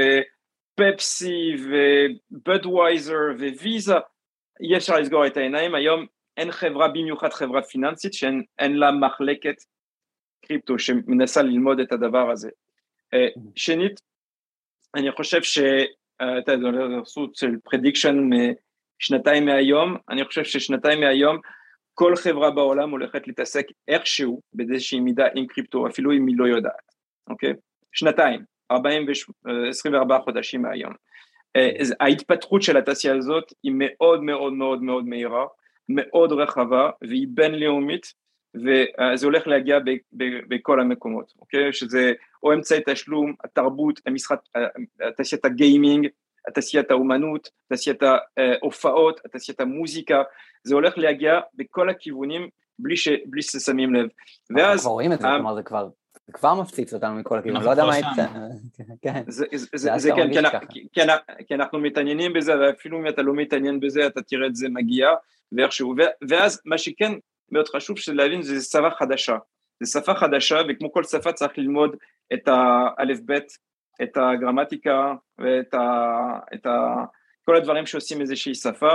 ופפסי 0.80 1.56
ובדווייזר 1.64 3.18
וויזה, 3.60 3.94
אי 4.60 4.76
אפשר 4.76 4.98
לסגור 4.98 5.26
את 5.26 5.36
העיניים, 5.36 5.74
היום 5.74 6.06
אין 6.36 6.52
חברה, 6.52 6.88
במיוחד 6.88 7.32
חברה 7.32 7.62
פיננסית, 7.62 8.14
שאין 8.14 8.76
לה 8.76 8.92
מחלקת 8.92 9.56
קריפטו 10.46 10.78
שמנסה 10.78 11.42
ללמוד 11.42 11.80
את 11.80 11.92
הדבר 11.92 12.30
הזה. 12.30 12.50
אה, 13.14 13.28
שנית, 13.54 14.00
אני 14.94 15.12
חושב 15.12 15.42
ש... 15.42 15.58
אה, 16.20 16.38
אתה 16.38 16.52
יודע, 16.52 17.04
סוג 17.04 17.30
של 17.34 17.56
prediction 17.64 18.30
שנתיים 18.98 19.44
מהיום, 19.44 19.96
אני 20.08 20.24
חושב 20.24 20.44
ששנתיים 20.44 21.00
מהיום 21.00 21.38
כל 21.94 22.16
חברה 22.16 22.50
בעולם 22.50 22.90
הולכת 22.90 23.26
להתעסק 23.26 23.66
איכשהו 23.88 24.40
באיזושהי 24.52 25.00
מידה 25.00 25.26
עם 25.34 25.46
קריפטו, 25.46 25.86
אפילו 25.86 26.12
אם 26.12 26.26
היא 26.26 26.36
לא 26.38 26.44
יודעת, 26.44 26.94
אוקיי? 27.30 27.52
שנתיים, 27.92 28.40
40 28.70 29.06
ו- 29.44 29.68
24 29.68 30.18
חודשים 30.18 30.62
מהיום. 30.62 30.92
אה, 31.56 31.70
ההתפתחות 32.00 32.62
של 32.62 32.76
התעשייה 32.76 33.16
הזאת 33.16 33.52
היא 33.62 33.72
מאוד 33.74 34.22
מאוד 34.22 34.52
מאוד 34.52 34.82
מאוד 34.82 35.04
מהירה, 35.06 35.46
מאוד 35.88 36.32
רחבה 36.32 36.90
והיא 37.02 37.26
בינלאומית 37.30 38.12
וזה 38.54 39.26
הולך 39.26 39.46
להגיע 39.46 39.78
בכל 40.48 40.80
המקומות, 40.80 41.32
אוקיי? 41.40 41.72
שזה 41.72 42.12
או 42.42 42.52
אמצעי 42.52 42.80
תשלום, 42.86 43.34
התרבות, 43.44 44.00
המשחק, 44.06 44.38
תעשיית 45.16 45.44
הגיימינג, 45.44 46.08
תעשיית 46.54 46.90
האומנות, 46.90 47.48
תעשיית 47.68 48.02
ההופעות, 48.02 49.20
תעשיית 49.32 49.60
המוזיקה, 49.60 50.22
זה 50.64 50.74
הולך 50.74 50.98
להגיע 50.98 51.40
בכל 51.54 51.90
הכיוונים 51.90 52.48
בלי, 52.78 52.96
ש, 52.96 53.08
בלי 53.26 53.42
ששמים 53.42 53.94
לב. 53.94 54.08
ואז... 54.56 54.78
אנחנו 54.78 54.92
רואים 54.92 55.12
את 55.12 55.20
זה, 55.20 55.28
כלומר 55.28 55.54
זה 55.54 55.62
כבר... 55.62 55.88
זה 56.26 56.32
כבר 56.32 56.54
מפציץ 56.54 56.94
אותנו 56.94 57.14
מכל 57.14 57.38
הכיוונים, 57.38 57.66
לא 57.66 57.70
יודע 57.70 57.84
מה 57.84 57.98
יצא. 57.98 58.26
כן, 59.02 59.22
זה 59.26 60.10
כן, 60.92 61.06
כי 61.46 61.54
אנחנו 61.54 61.78
מתעניינים 61.78 62.32
בזה, 62.32 62.60
ואפילו 62.60 62.98
אם 62.98 63.08
אתה 63.08 63.22
לא 63.22 63.34
מתעניין 63.34 63.80
בזה, 63.80 64.06
אתה 64.06 64.22
תראה 64.22 64.46
את 64.46 64.56
זה 64.56 64.68
מגיע, 64.68 65.08
ואיכשהו, 65.52 65.94
ואז 66.28 66.60
מה 66.64 66.78
שכן 66.78 67.12
מאוד 67.52 67.68
חשוב 67.68 67.96
להבין 68.12 68.42
זה 68.42 68.60
שפה 68.60 68.90
חדשה. 68.90 69.36
זה 69.82 70.00
שפה 70.00 70.14
חדשה, 70.14 70.56
וכמו 70.68 70.92
כל 70.92 71.04
שפה 71.04 71.32
צריך 71.32 71.58
ללמוד 71.58 71.96
את 72.32 72.48
האלף 72.48 73.20
בית 73.20 73.52
את 74.02 74.16
הגרמטיקה 74.16 75.14
ואת 75.38 75.74
ה, 75.74 76.38
את 76.54 76.66
ה, 76.66 77.04
כל 77.44 77.56
הדברים 77.56 77.86
שעושים 77.86 78.20
איזושהי 78.20 78.54
שפה. 78.54 78.94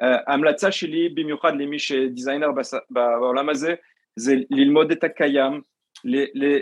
ההמלצה 0.00 0.72
שלי 0.72 1.08
במיוחד 1.08 1.52
למי 1.54 1.78
שדיזיינר 1.78 2.48
בעולם 2.90 3.48
הזה 3.48 3.74
זה 4.16 4.34
ללמוד 4.50 4.90
את 4.90 5.04
הקיים, 5.04 5.60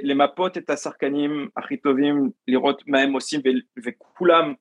למפות 0.02 0.58
את 0.58 0.70
השחקנים 0.70 1.48
הכי 1.56 1.76
טובים, 1.76 2.30
לראות 2.48 2.82
מה 2.86 3.00
הם 3.00 3.12
עושים 3.12 3.40
וכולם 3.84 4.54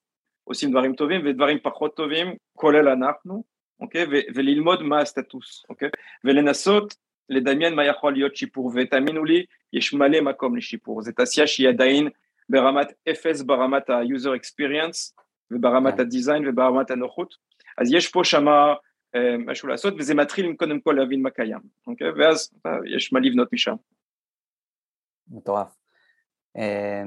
עושים 0.44 0.72
דברים 0.72 0.96
טובים 0.96 1.22
ודברים 1.26 1.58
פחות 1.64 1.96
טובים, 1.96 2.36
כולל 2.54 2.88
אנחנו, 2.88 3.44
אוקיי? 3.80 4.06
וללמוד 4.36 4.84
מה 4.84 5.00
הסטטוס, 5.00 5.66
אוקיי? 5.70 5.90
ולנסות 6.24 6.96
לדמיין 7.30 7.76
מה 7.76 7.86
יכול 7.86 8.14
להיות 8.14 8.36
שיפור, 8.36 8.72
ותאמינו 8.76 9.26
לי, 9.26 9.46
יש 9.74 9.94
מלא 9.94 10.22
מקום 10.22 10.58
לשיפור, 10.58 11.02
זו 11.02 11.12
תעשייה 11.12 11.48
שהיא 11.48 11.70
עדיין 11.70 12.10
ברמת 12.52 12.88
אפס 13.12 13.42
ברמת 13.42 13.90
ה-user 13.90 14.40
experience 14.40 15.24
וברמת 15.52 15.94
כן. 15.94 16.02
הדיזיין 16.02 16.48
וברמת 16.48 16.92
הנוחות, 16.92 17.36
אז 17.78 17.94
יש 17.94 18.12
פה 18.12 18.22
שמה 18.24 18.74
אה, 19.16 19.38
משהו 19.38 19.68
לעשות 19.68 19.94
וזה 20.00 20.16
מתחיל 20.16 20.46
עם 20.46 20.56
קודם 20.56 20.82
כל 20.82 20.96
להבין 21.00 21.22
מה 21.22 21.30
קיים, 21.30 21.60
אוקיי? 21.88 22.12
ואז 22.12 22.54
אה, 22.66 22.72
יש 22.96 23.14
מה 23.14 23.20
לבנות 23.20 23.54
משם. 23.54 23.76
מטורף. 25.28 25.76
אה, 26.58 27.04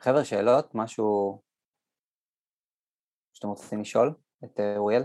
חבר'ה, 0.00 0.24
שאלות? 0.24 0.74
משהו 0.74 1.40
שאתם 3.32 3.48
רוצים 3.48 3.80
לשאול 3.80 4.10
את 4.44 4.60
אוריאל? 4.76 5.02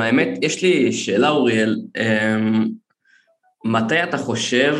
האמת, 0.00 0.28
יש 0.42 0.62
לי 0.62 0.92
שאלה 0.92 1.28
אוריאל, 1.28 1.76
מתי 3.64 4.04
אתה 4.04 4.16
חושב, 4.16 4.72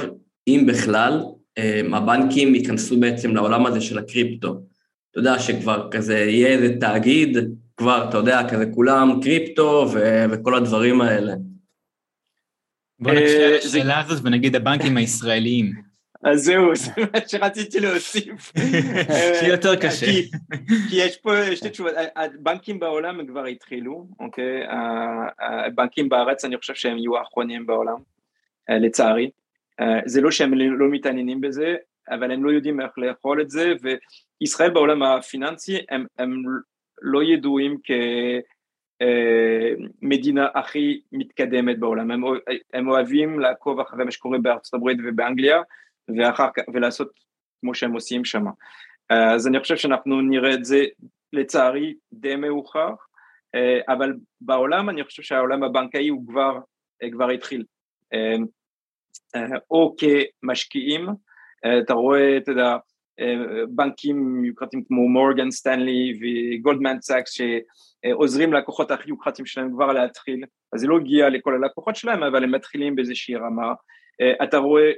אם 0.49 0.67
בכלל, 0.69 1.21
הבנקים 1.93 2.55
ייכנסו 2.55 3.01
בעצם 3.01 3.35
לעולם 3.35 3.67
הזה 3.67 3.81
של 3.81 3.99
הקריפטו. 3.99 4.61
אתה 5.11 5.19
יודע 5.19 5.39
שכבר 5.39 5.89
כזה 5.91 6.19
יהיה 6.19 6.49
איזה 6.49 6.81
תאגיד, 6.81 7.37
כבר, 7.77 8.07
אתה 8.09 8.17
יודע, 8.17 8.49
כזה 8.49 8.65
כולם 8.75 9.21
קריפטו 9.23 9.87
ו- 9.93 10.25
וכל 10.31 10.55
הדברים 10.55 11.01
האלה. 11.01 11.33
בוא 13.01 13.13
נקשיב 13.13 13.41
אה, 13.41 13.57
לשאלה 13.57 14.01
הזאת 14.01 14.25
ונגיד 14.25 14.57
הבנקים 14.57 14.97
הישראליים. 14.97 15.73
אז 16.25 16.45
זהו, 16.45 16.77
זה 16.77 16.91
מה 16.97 17.19
שרציתי 17.27 17.81
להוסיף. 17.81 18.53
שיהיה 19.41 19.53
יותר 19.53 19.77
קשה. 19.77 20.07
כי 20.91 20.97
יש 20.97 21.17
פה 21.17 21.57
שתי 21.57 21.71
תשובות, 21.71 21.93
הבנקים 22.17 22.81
בעולם 22.81 23.21
הם 23.21 23.27
כבר 23.27 23.45
התחילו, 23.45 24.07
אוקיי? 24.21 24.63
הבנקים 25.41 26.09
בארץ 26.09 26.45
אני 26.45 26.57
חושב 26.57 26.75
שהם 26.75 26.99
יהיו 26.99 27.17
האחרונים 27.19 27.67
בעולם, 27.67 27.97
אה, 28.71 28.79
לצערי. 28.79 29.31
אה, 29.81 30.01
זה 30.07 30.21
לא 30.21 30.31
שהם 30.31 30.55
לא 30.55 30.89
מתעניינים 30.91 31.41
בזה, 31.41 31.77
אבל 32.11 32.33
הם 32.33 32.45
לא 32.45 32.51
יודעים 32.51 32.81
איך 32.81 32.91
לאכול 32.97 33.41
את 33.41 33.51
זה, 33.51 33.73
וישראל 34.41 34.71
בעולם 34.71 35.03
הפיננסי 35.03 35.79
הם, 35.91 36.07
הם 36.19 36.43
לא 37.03 37.23
ידועים 37.23 37.79
כמדינה 40.01 40.47
אה, 40.47 40.61
הכי 40.61 41.01
מתקדמת 41.13 41.79
בעולם, 41.79 42.11
הם, 42.11 42.23
הם 42.73 42.89
אוהבים 42.89 43.41
לעקוב 43.41 43.81
אחרי 43.81 44.05
מה 44.05 44.11
שקורה 44.11 44.39
בארצות 44.39 44.75
הברית 44.75 44.99
ובאנגליה, 45.05 45.63
ואחר 46.19 46.49
ולעשות 46.75 47.11
כמו 47.61 47.75
שהם 47.75 47.93
עושים 47.93 48.25
שם. 48.25 48.45
אה, 49.11 49.35
אז 49.35 49.47
אני 49.47 49.61
חושב 49.61 49.77
שאנחנו 49.77 50.21
נראה 50.21 50.55
את 50.55 50.65
זה 50.65 50.85
לצערי 51.33 51.95
די 52.13 52.37
מאוחר, 52.37 52.89
אבל 53.89 54.13
בעולם 54.41 54.91
אני 54.91 55.05
חושב 55.05 55.23
שהעולם 55.23 55.63
הבנקאי 55.63 56.09
הוא 56.09 56.27
כבר, 56.27 56.59
כבר 57.13 57.29
התחיל. 57.31 57.65
אה, 59.37 59.59
או 59.71 59.95
כמשקיעים, 59.99 61.09
אה, 61.65 61.79
אתה 61.79 61.95
רואה, 61.95 62.37
אתה 62.37 62.51
יודע, 62.51 62.77
אה, 63.21 63.35
בנקים 63.69 64.45
יוקרתיים 64.45 64.85
כמו 64.89 65.09
מורגן 65.09 65.51
סטנלי 65.51 66.19
וגולדמן 66.21 67.01
סאקס 67.01 67.31
שעוזרים 67.33 68.53
ללקוחות 68.53 68.91
הכי 68.91 69.09
יוקרתיים 69.09 69.47
שלהם 69.47 69.73
כבר 69.73 69.93
להתחיל, 69.93 70.45
אז 70.73 70.81
זה 70.81 70.87
לא 70.87 70.97
הגיע 70.97 71.29
לכל 71.29 71.55
הלקוחות 71.55 71.97
שלהם, 71.97 72.23
אבל 72.23 72.45
הם 72.45 72.55
מתחילים 72.55 72.97
באיזושהי 72.97 73.37
רמה. 73.37 73.73
אתה 74.43 74.59
רואה 74.59 74.93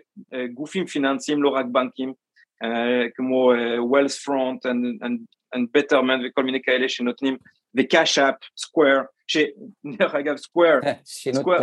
גופים 0.55 0.87
פיננסיים, 0.87 1.43
לא 1.43 1.49
רק 1.49 1.67
בנקים, 1.73 2.13
כמו 3.15 3.53
Wealthfront 3.79 4.67
ו 5.57 5.63
Betterment 5.63 6.21
וכל 6.27 6.45
מיני 6.45 6.63
כאלה 6.63 6.89
שנותנים, 6.89 7.37
וקאש 7.77 8.19
אפ, 8.19 8.35
סקוויר, 8.57 9.01
שדרך 9.27 10.15
אגב 10.15 10.37
סקוויר, 10.37 10.81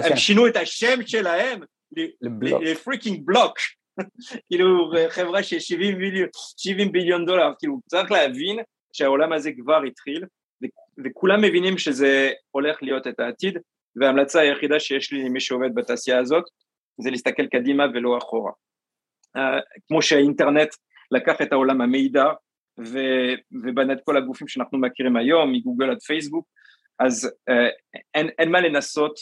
הם 0.09 0.15
שינו 0.15 0.47
את 0.47 0.55
השם 0.55 1.01
שלהם 1.05 1.59
ל 2.61 2.68
freaking 2.68 3.25
בלוק, 3.25 3.57
כאילו 4.47 4.91
חברה 5.09 5.43
של 5.43 5.59
70 5.59 5.97
מיליון, 5.97 6.29
70 6.57 6.91
billion 6.91 7.25
דולר, 7.25 7.51
כאילו 7.59 7.79
צריך 7.87 8.11
להבין 8.11 8.59
שהעולם 8.93 9.33
הזה 9.33 9.51
כבר 9.57 9.83
התחיל 9.83 10.25
וכולם 11.05 11.41
מבינים 11.41 11.77
שזה 11.77 12.31
הולך 12.51 12.83
להיות 12.83 13.07
את 13.07 13.19
העתיד 13.19 13.57
וההמלצה 13.95 14.39
היחידה 14.39 14.79
שיש 14.79 15.13
לי 15.13 15.23
למי 15.23 15.39
שעובד 15.39 15.75
בתעשייה 15.75 16.19
הזאת 16.19 16.43
זה 17.01 17.09
להסתכל 17.09 17.47
קדימה 17.47 17.83
ולא 17.93 18.17
אחורה. 18.17 18.51
Uh, 19.37 19.41
כמו 19.87 20.01
שהאינטרנט 20.01 20.69
לקח 21.11 21.41
את 21.41 21.51
העולם 21.51 21.81
המידע 21.81 22.25
ו, 22.79 22.99
ובנה 23.51 23.93
את 23.93 23.99
כל 24.03 24.17
הגופים 24.17 24.47
שאנחנו 24.47 24.77
מכירים 24.77 25.17
היום, 25.17 25.51
מגוגל 25.51 25.89
עד 25.89 25.99
פייסבוק, 25.99 26.45
אז 26.99 27.31
אה, 27.49 27.69
אין, 28.15 28.29
אין 28.39 28.51
מה 28.51 28.61
לנסות 28.61 29.19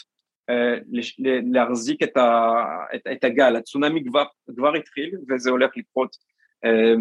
להחזיק 1.53 2.03
את, 2.03 2.17
ה, 2.17 2.53
את, 2.95 3.01
את 3.11 3.23
הגל, 3.23 3.55
הצונאמי 3.55 4.03
כבר, 4.05 4.23
כבר 4.55 4.75
התחיל 4.75 5.11
וזה 5.29 5.49
הולך 5.49 5.71
לקרות 5.77 6.15
אה, 6.65 6.93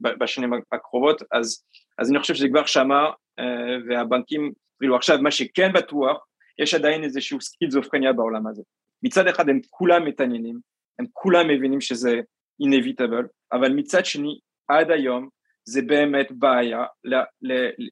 בשנים 0.00 0.52
הקרובות, 0.72 1.22
אז, 1.32 1.64
אז 1.98 2.10
אני 2.10 2.18
חושב 2.18 2.34
שזה 2.34 2.48
כבר 2.48 2.66
שמה 2.66 3.10
אה, 3.38 3.76
והבנקים 3.88 4.52
התחילו. 4.74 4.96
עכשיו, 4.96 5.18
מה 5.22 5.30
שכן 5.30 5.72
בטוח, 5.72 6.26
יש 6.58 6.74
עדיין 6.74 7.04
איזשהו 7.04 7.40
סקיזופרניה 7.40 8.12
בעולם 8.12 8.46
הזה. 8.46 8.62
מצד 9.02 9.26
אחד 9.26 9.48
הם 9.48 9.60
כולם 9.70 10.04
מתעניינים, 10.04 10.58
הם 10.98 11.06
כולם 11.12 11.48
מבינים 11.48 11.80
שזה 11.80 12.20
inevitable, 12.62 13.26
אבל 13.52 13.72
מצד 13.72 14.04
שני, 14.04 14.38
עד 14.68 14.90
היום 14.90 15.28
זה 15.64 15.82
באמת 15.82 16.26
בעיה 16.30 16.84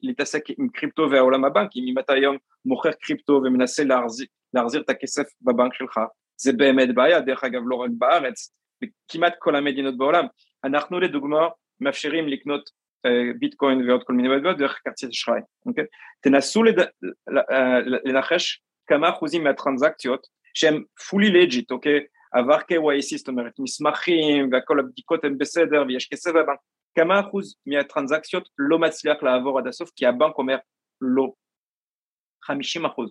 להתעסק 0.02 0.42
עם 0.58 0.68
קריפטו 0.68 1.10
והעולם 1.10 1.44
הבנקי, 1.44 1.80
אם 1.80 1.98
אתה 1.98 2.12
היום 2.12 2.36
מוכר 2.64 2.92
קריפטו 2.92 3.32
ומנסה 3.32 3.84
להחזיר, 3.84 4.26
להחזיר 4.54 4.80
את 4.80 4.90
הכסף 4.90 5.24
בבנק 5.42 5.74
שלך, 5.74 6.00
זה 6.36 6.52
באמת 6.52 6.94
בעיה, 6.94 7.20
דרך 7.20 7.44
אגב 7.44 7.60
לא 7.64 7.76
רק 7.76 7.90
בארץ, 7.98 8.52
בכמעט 8.82 9.34
כל 9.38 9.56
המדינות 9.56 9.96
בעולם. 9.98 10.26
אנחנו 10.64 11.00
לדוגמה 11.00 11.48
מאפשרים 11.80 12.28
לקנות 12.28 12.70
uh, 13.06 13.10
ביטקוין 13.38 13.88
ועוד 13.88 14.04
כל 14.04 14.12
מיני 14.12 14.28
בעיות 14.28 14.58
דרך 14.58 14.80
כרטיס 14.84 15.10
אשראי, 15.10 15.40
אוקיי? 15.66 15.84
תנסו 16.20 16.62
לד... 16.62 16.78
אה, 16.78 17.80
לנחש 18.04 18.62
כמה 18.86 19.10
אחוזים 19.10 19.44
מהטרנזקציות 19.44 20.26
שהן 20.54 20.82
fully 21.00 21.32
legit, 21.32 21.66
אוקיי? 21.70 22.00
עבר 22.32 22.58
KYC, 22.58 23.16
זאת 23.16 23.28
אומרת 23.28 23.52
מסמכים 23.58 24.50
וכל 24.52 24.80
הבדיקות 24.80 25.24
הן 25.24 25.38
בסדר 25.38 25.84
ויש 25.88 26.08
כסף 26.12 26.30
בבנק, 26.30 26.58
כמה 26.94 27.20
אחוז 27.20 27.56
מהטרנזקציות 27.66 28.48
לא 28.58 28.78
מצליח 28.78 29.22
לעבור 29.22 29.58
עד 29.58 29.66
הסוף 29.66 29.90
כי 29.96 30.06
הבנק 30.06 30.38
אומר 30.38 30.56
לא, 31.00 31.32
50 32.44 32.86
אחוז, 32.86 33.10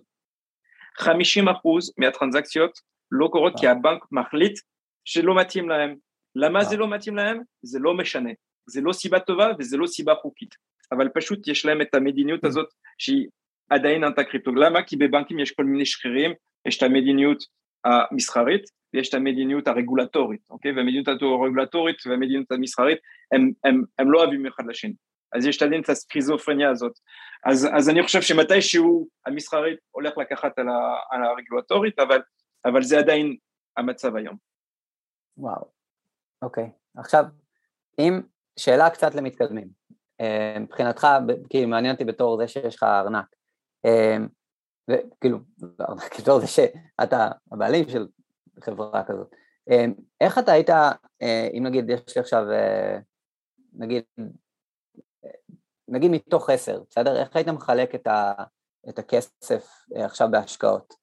50 0.98 1.48
אחוז 1.48 1.92
מהטרנזקציות 1.98 2.78
לא 3.12 3.28
קורות 3.32 3.52
כי 3.60 3.66
הבנק 3.66 4.04
מחליט 4.12 4.58
שלא 5.04 5.40
מתאים 5.40 5.68
להם. 5.68 5.96
למה 6.34 6.64
זה 6.64 6.76
לא 6.76 6.90
מתאים 6.90 7.16
להם? 7.16 7.42
זה 7.62 7.78
לא 7.78 7.94
משנה. 7.94 8.30
זה 8.66 8.80
לא 8.80 8.92
סיבה 8.92 9.20
טובה 9.20 9.52
וזה 9.58 9.76
לא 9.76 9.86
סיבה 9.86 10.14
חוקית. 10.14 10.54
אבל 10.92 11.08
פשוט 11.08 11.48
יש 11.48 11.64
להם 11.64 11.82
את 11.82 11.94
המדיניות 11.94 12.44
הזאת 12.44 12.66
שהיא 12.98 13.28
עדיין 13.70 14.04
אנטה 14.04 14.24
קריפטו. 14.24 14.54
למה? 14.54 14.82
כי 14.82 14.96
בבנקים 14.96 15.38
יש 15.38 15.50
כל 15.50 15.64
מיני 15.64 15.86
שכירים, 15.86 16.32
יש 16.68 16.78
את 16.78 16.82
המדיניות 16.82 17.44
המסחרית 17.84 18.62
ויש 18.94 19.08
את 19.08 19.14
המדיניות 19.14 19.68
הרגולטורית, 19.68 20.40
אוקיי? 20.50 20.72
והמדיניות 20.72 21.08
הרגולטורית 21.08 21.96
והמדיניות 22.06 22.52
המסחרית 22.52 22.98
הם, 23.32 23.50
הם, 23.64 23.82
הם 23.98 24.12
לא 24.12 24.18
אוהבים 24.18 24.46
אחד 24.46 24.66
לשני. 24.66 24.94
אז 25.32 25.46
יש 25.46 25.62
עדיין 25.62 25.82
את 25.82 25.88
הסכיזופרניה 25.88 26.70
הזאת. 26.70 26.92
אז, 27.44 27.68
אז 27.74 27.88
אני 27.88 28.02
חושב 28.02 28.22
שמתישהו 28.22 29.08
המסחרית 29.26 29.78
הולך 29.90 30.18
לקחת 30.18 30.58
על, 30.58 30.68
ה, 30.68 30.96
על 31.10 31.24
הרגולטורית, 31.24 31.98
אבל, 31.98 32.20
אבל 32.64 32.82
זה 32.82 32.98
עדיין 32.98 33.36
המצב 33.76 34.16
היום. 34.16 34.36
וואו, 35.36 35.64
אוקיי. 36.42 36.70
עכשיו, 36.96 37.24
אם, 37.98 38.20
שאלה 38.58 38.90
קצת 38.90 39.14
למתקדמים. 39.14 39.68
אה, 40.20 40.56
מבחינתך, 40.60 41.06
כאילו 41.50 41.68
מעניין 41.68 41.92
אותי 41.92 42.04
בתור 42.04 42.36
זה 42.36 42.48
שיש 42.48 42.76
לך 42.76 42.82
ארנק. 42.82 43.26
אה, 43.84 44.16
וכאילו, 44.90 45.38
בתור 46.18 46.40
זה 46.40 46.46
שאתה 46.46 47.28
הבעלים 47.52 47.88
של 47.88 48.06
חברה 48.60 49.04
כזאת. 49.04 49.34
אה, 49.70 49.84
איך 50.20 50.38
אתה 50.38 50.52
היית, 50.52 50.70
אם 51.58 51.66
נגיד 51.66 51.90
יש 51.90 52.16
לי 52.16 52.20
עכשיו, 52.20 52.44
נגיד, 53.72 54.02
נגיד 55.88 56.10
מתוך 56.10 56.50
עשר, 56.50 56.82
בסדר? 56.90 57.20
איך 57.20 57.36
היית 57.36 57.48
מחלק 57.48 57.94
את, 57.94 58.06
ה, 58.06 58.32
את 58.88 58.98
הכסף 58.98 59.66
עכשיו 59.94 60.28
בהשקעות? 60.30 60.94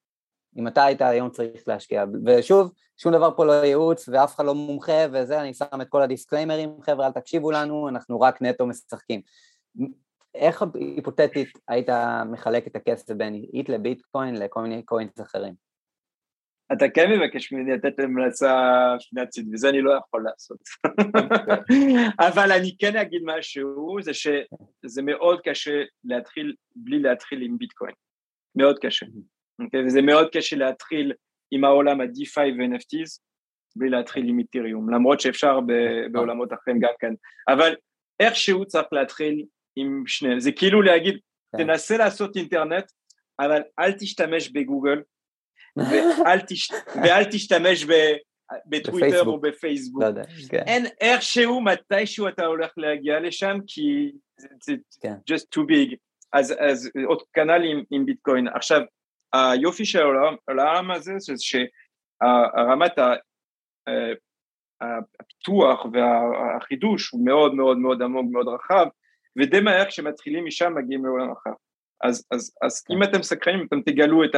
אם 0.57 0.67
אתה 0.67 0.83
היית 0.85 1.01
היום 1.01 1.29
צריך 1.29 1.67
להשקיע. 1.67 2.05
ושוב, 2.25 2.71
שום 2.97 3.13
דבר 3.13 3.35
פה 3.35 3.45
לא 3.45 3.51
ייעוץ 3.51 4.09
ואף 4.09 4.35
אחד 4.35 4.45
לא 4.45 4.55
מומחה 4.55 5.05
וזה, 5.11 5.41
אני 5.41 5.53
שם 5.53 5.81
את 5.81 5.87
כל 5.89 6.01
הדיסקליימרים, 6.01 6.81
חבר'ה 6.81 7.07
אל 7.07 7.11
תקשיבו 7.11 7.51
לנו, 7.51 7.89
אנחנו 7.89 8.19
רק 8.21 8.41
נטו 8.41 8.67
משחקים. 8.67 9.21
איך 10.35 10.63
היפותטית 10.73 11.49
היית 11.67 11.89
מחלק 12.31 12.67
את 12.67 12.75
הכסף 12.75 13.13
בין 13.13 13.33
ETH 13.53 13.69
לביטקוין 13.69 14.35
לכל 14.35 14.61
מיני 14.61 14.83
coins 14.83 15.21
אחרים? 15.21 15.68
אתה 16.73 16.89
כן 16.89 17.11
מבקש 17.11 17.51
ממני 17.51 17.71
לתת 17.71 17.99
המלצה 17.99 18.53
פיננסית, 19.09 19.45
וזה 19.53 19.69
אני 19.69 19.81
לא 19.81 19.91
יכול 19.91 20.23
לעשות. 20.23 20.59
אבל 22.29 22.51
אני 22.51 22.75
כן 22.79 22.95
אגיד 22.95 23.21
משהו, 23.25 23.97
זה 24.01 24.11
שזה 24.13 25.01
מאוד 25.01 25.41
קשה 25.43 25.83
להתחיל 26.03 26.55
בלי 26.75 26.99
להתחיל 26.99 27.41
עם 27.41 27.57
ביטקוין. 27.57 27.93
מאוד 28.55 28.79
קשה. 28.79 29.05
Okay, 29.05 29.63
אוקיי? 29.63 29.85
וזה 29.85 30.01
מאוד 30.01 30.27
קשה 30.31 30.55
להתחיל 30.55 31.13
עם 31.51 31.63
העולם 31.63 32.01
ה-DeFi 32.01 32.47
ו-NFTs 32.57 33.19
בלי 33.75 33.89
להתחיל 33.89 34.29
עם 34.29 34.39
איתריום, 34.39 34.93
למרות 34.93 35.19
שאפשר 35.19 35.59
בעולמות 36.11 36.53
אחרים 36.53 36.79
גם 36.79 36.91
כן. 36.99 37.13
אבל 37.47 37.75
איכשהו 38.19 38.65
צריך 38.65 38.87
להתחיל 38.91 39.45
עם 39.75 40.03
שניהם. 40.07 40.39
זה 40.39 40.51
כאילו 40.51 40.81
להגיד, 40.81 41.17
כן. 41.57 41.63
תנסה 41.63 41.97
לעשות 41.97 42.35
אינטרנט, 42.35 42.85
אבל 43.39 43.61
אל 43.79 43.91
תשתמש 43.91 44.49
בגוגל, 44.49 45.01
ואל, 45.91 46.39
תש... 46.47 46.71
ואל 46.95 47.23
תשתמש 47.23 47.85
ב... 47.85 47.91
בטוויטר 48.65 49.25
או 49.25 49.41
בפייסבוק. 49.41 50.03
לא 50.03 50.23
כן. 50.49 50.63
אין 50.67 50.85
איכשהו, 51.01 51.61
מתישהו 51.61 52.27
אתה 52.27 52.45
הולך 52.45 52.71
להגיע 52.77 53.19
לשם, 53.19 53.57
כי 53.67 54.11
זה 54.37 54.73
כן. 55.01 55.13
just 55.31 55.43
too 55.55 55.61
big. 55.61 55.95
אז, 56.33 56.55
אז 56.59 56.89
עוד 57.05 57.21
כנ"ל 57.33 57.63
עם, 57.63 57.83
עם 57.91 58.05
ביטקוין. 58.05 58.47
עכשיו, 58.47 58.81
היופי 59.33 59.85
של 59.85 59.99
העולם, 59.99 60.35
העולם 60.47 60.91
הזה 60.91 61.11
זה 61.17 61.33
שרמת 61.37 62.99
הפיתוח 64.81 65.85
והחידוש 65.93 67.09
הוא 67.09 67.25
מאוד 67.25 67.53
מאוד 67.53 67.77
מאוד 67.77 68.01
עמוק, 68.01 68.25
מאוד 68.31 68.47
רחב, 68.47 68.85
ודי 69.39 69.59
מהר 69.59 69.85
כשמתחילים 69.85 70.45
משם 70.45 70.73
מגיעים 70.75 71.05
לעולם 71.05 71.31
אחר. 71.31 71.53
אז, 72.03 72.27
אז, 72.31 72.55
אז 72.61 72.83
כן. 72.83 72.93
אם 72.93 73.03
אתם 73.03 73.23
סקרנים 73.23 73.65
אתם 73.67 73.81
תגלו 73.81 74.23
את 74.23 74.35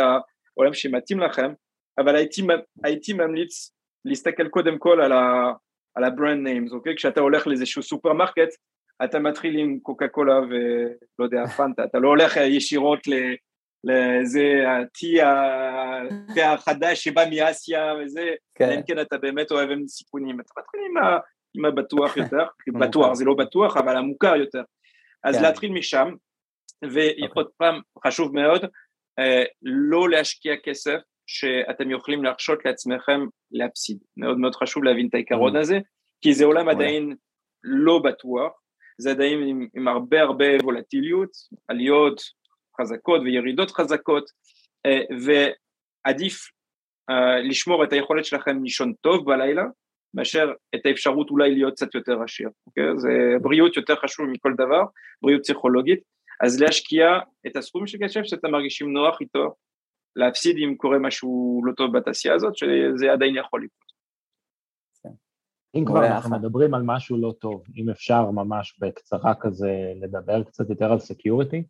העולם 0.58 0.74
שמתאים 0.74 1.20
לכם, 1.20 1.52
אבל 2.00 2.16
הייתי, 2.16 2.42
הייתי 2.84 3.14
ממליץ 3.14 3.74
להסתכל 4.06 4.48
קודם 4.48 4.78
כל 4.78 5.02
על, 5.02 5.12
ה, 5.12 5.54
על 5.96 6.04
ה 6.04 6.10
brand 6.10 6.44
names, 6.44 6.72
אוקיי? 6.72 6.96
כשאתה 6.96 7.22
הולך 7.22 7.48
לאיזשהו 7.48 7.84
סופרמרקט, 7.84 8.50
אתה 9.04 9.20
מתחיל 9.20 9.58
עם 9.58 9.80
קוקה 9.80 10.08
קולה 10.08 10.40
ולא 10.40 11.26
יודע, 11.26 11.48
פנטה, 11.48 11.84
אתה 11.84 12.00
לא 12.00 12.08
הולך 12.08 12.38
ישירות 12.38 13.08
ל... 13.08 13.14
לזה 13.84 14.64
ה 14.68 14.81
tea 14.81 15.22
החדש 16.54 17.04
שבא 17.04 17.24
מאסיה 17.32 17.94
וזה, 18.04 18.30
כן. 18.56 18.72
אם 18.72 18.82
כן 18.88 19.00
אתה 19.02 19.18
באמת 19.18 19.52
אוהב 19.52 19.70
עם 19.70 19.88
סיכונים, 19.88 20.40
אתה 20.40 20.54
מתחיל 20.60 20.82
עם, 20.90 20.98
ה, 20.98 21.18
עם 21.54 21.66
הבטוח 21.66 22.18
יותר, 22.22 22.46
בטוח 22.80 23.14
זה 23.14 23.26
לא 23.26 23.34
בטוח 23.34 23.78
אבל 23.78 23.98
המוכר 23.98 24.36
יותר, 24.36 24.62
אז 25.24 25.36
כן. 25.36 25.44
להתחיל 25.44 25.72
משם, 25.72 26.10
ועוד. 26.84 27.30
אוקיי. 27.30 27.44
פעם 27.58 27.82
חשוב 28.06 28.36
מאוד, 28.36 28.66
לא 29.62 30.10
להשקיע 30.10 30.54
כסף 30.64 31.00
שאתם 31.28 31.92
יכולים 31.92 32.24
להרשות 32.24 32.66
לעצמכם 32.66 33.22
להפסיד, 33.52 33.98
מאוד 34.18 34.38
מאוד 34.38 34.56
חשוב 34.56 34.84
להבין 34.84 35.08
את 35.08 35.14
העיקרון 35.14 35.56
mm. 35.56 35.60
הזה, 35.60 35.80
כי 36.22 36.34
זה 36.34 36.46
עולם 36.46 36.70
עדיין 36.70 37.16
לא 37.64 38.00
בטוח, 38.00 38.52
זה 38.98 39.12
עדיין 39.12 39.44
עם, 39.44 39.68
עם 39.76 39.88
הרבה 39.88 40.22
הרבה 40.22 40.46
וולטיליות, 40.64 41.30
עליות, 41.68 42.22
חזקות 42.82 43.22
וירידות 43.22 43.72
חזקות, 43.72 44.24
אה, 44.86 45.02
ועדיף 45.26 46.36
אה, 47.10 47.40
לשמור 47.40 47.84
את 47.84 47.94
היכולת 47.94 48.26
שלכם 48.26 48.64
לישון 48.64 48.94
טוב 49.02 49.26
בלילה, 49.26 49.64
מאשר 50.14 50.52
את 50.76 50.86
האפשרות 50.86 51.30
אולי 51.30 51.56
להיות 51.56 51.74
קצת 51.74 51.96
יותר 51.96 52.24
עשיר, 52.24 52.50
אוקיי? 52.68 52.84
זה 52.98 53.10
בריאות 53.42 53.78
יותר 53.78 53.96
חשוב 53.96 54.26
מכל 54.26 54.54
דבר, 54.58 54.82
בריאות 55.22 55.42
פסיכולוגית, 55.44 56.00
אז 56.44 56.62
להשקיע 56.62 57.06
את 57.48 57.56
הסכום 57.56 57.88
של 57.88 57.98
כסף 58.04 58.22
שאתם 58.24 58.52
מרגישים 58.52 58.94
נוח 58.94 59.22
איתו, 59.22 59.56
להפסיד 60.16 60.56
אם 60.58 60.76
קורה 60.78 61.00
משהו 61.00 61.62
לא 61.66 61.74
טוב 61.74 61.98
בתעשייה 61.98 62.36
הזאת, 62.36 62.58
שזה 62.58 63.12
עדיין 63.14 63.36
יכול 63.36 63.64
לקרות. 63.64 63.92
אם 65.76 65.86
כבר 65.86 66.06
אנחנו 66.06 66.40
מדברים 66.40 66.74
על 66.74 66.82
משהו 66.86 67.18
לא 67.18 67.34
טוב, 67.40 67.64
אם 67.76 67.90
אפשר 67.90 68.32
ממש 68.32 68.80
בקצרה 68.80 69.34
כזה 69.36 69.94
לדבר 69.96 70.44
קצת 70.44 70.70
יותר 70.70 70.92
על 70.92 71.00
security, 71.00 71.64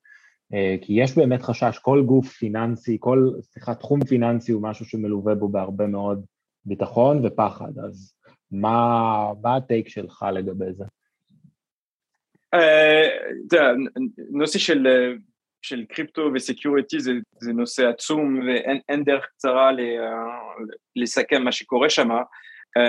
אה, 0.53 0.75
כי 0.81 0.93
יש 0.93 1.17
באמת 1.17 1.41
חשש, 1.41 1.79
כל 1.81 2.03
גוף 2.05 2.27
פיננסי, 2.27 2.97
כל, 2.99 3.31
סליחה, 3.41 3.75
תחום 3.75 4.03
פיננסי 4.05 4.51
הוא 4.51 4.61
משהו 4.61 4.85
שמלווה 4.85 5.35
בו 5.35 5.49
בהרבה 5.49 5.87
מאוד 5.87 6.25
ביטחון 6.65 7.25
ופחד, 7.25 7.79
אז 7.85 8.13
מה, 8.51 9.33
מה 9.41 9.55
ה 9.55 9.62
take 9.62 9.89
שלך 9.89 10.25
לגבי 10.33 10.73
זה? 10.73 10.85
הנושא 13.47 14.59
של, 14.59 14.87
של 15.61 15.85
קריפטו 15.85 16.29
ו 16.33 16.41
security 16.41 16.99
זה, 16.99 17.11
זה 17.39 17.53
נושא 17.53 17.87
עצום 17.87 18.39
ואין 18.47 19.03
דרך 19.03 19.25
קצרה 19.25 19.71
לסכם 20.95 21.43
מה 21.43 21.51
שקורה 21.51 21.89
שם. 21.89 22.09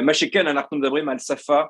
מה 0.02 0.14
שכן, 0.14 0.46
אנחנו 0.46 0.76
מדברים 0.78 1.08
על 1.08 1.18
שפה 1.18 1.62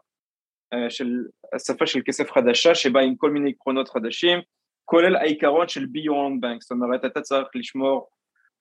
של 0.88 1.24
שפה 1.66 1.86
של 1.86 2.00
כסף 2.04 2.30
חדשה 2.30 2.74
שבה 2.74 3.00
עם 3.00 3.16
כל 3.16 3.30
מיני 3.30 3.50
עקרונות 3.50 3.88
חדשים, 3.88 4.38
כולל 4.84 5.16
העיקרון 5.16 5.68
של 5.68 5.80
be 5.80 6.00
your 6.00 6.10
own 6.10 6.44
bank, 6.44 6.58
זאת 6.60 6.70
אומרת 6.70 7.04
אתה 7.04 7.20
צריך 7.20 7.48
לשמור 7.54 8.08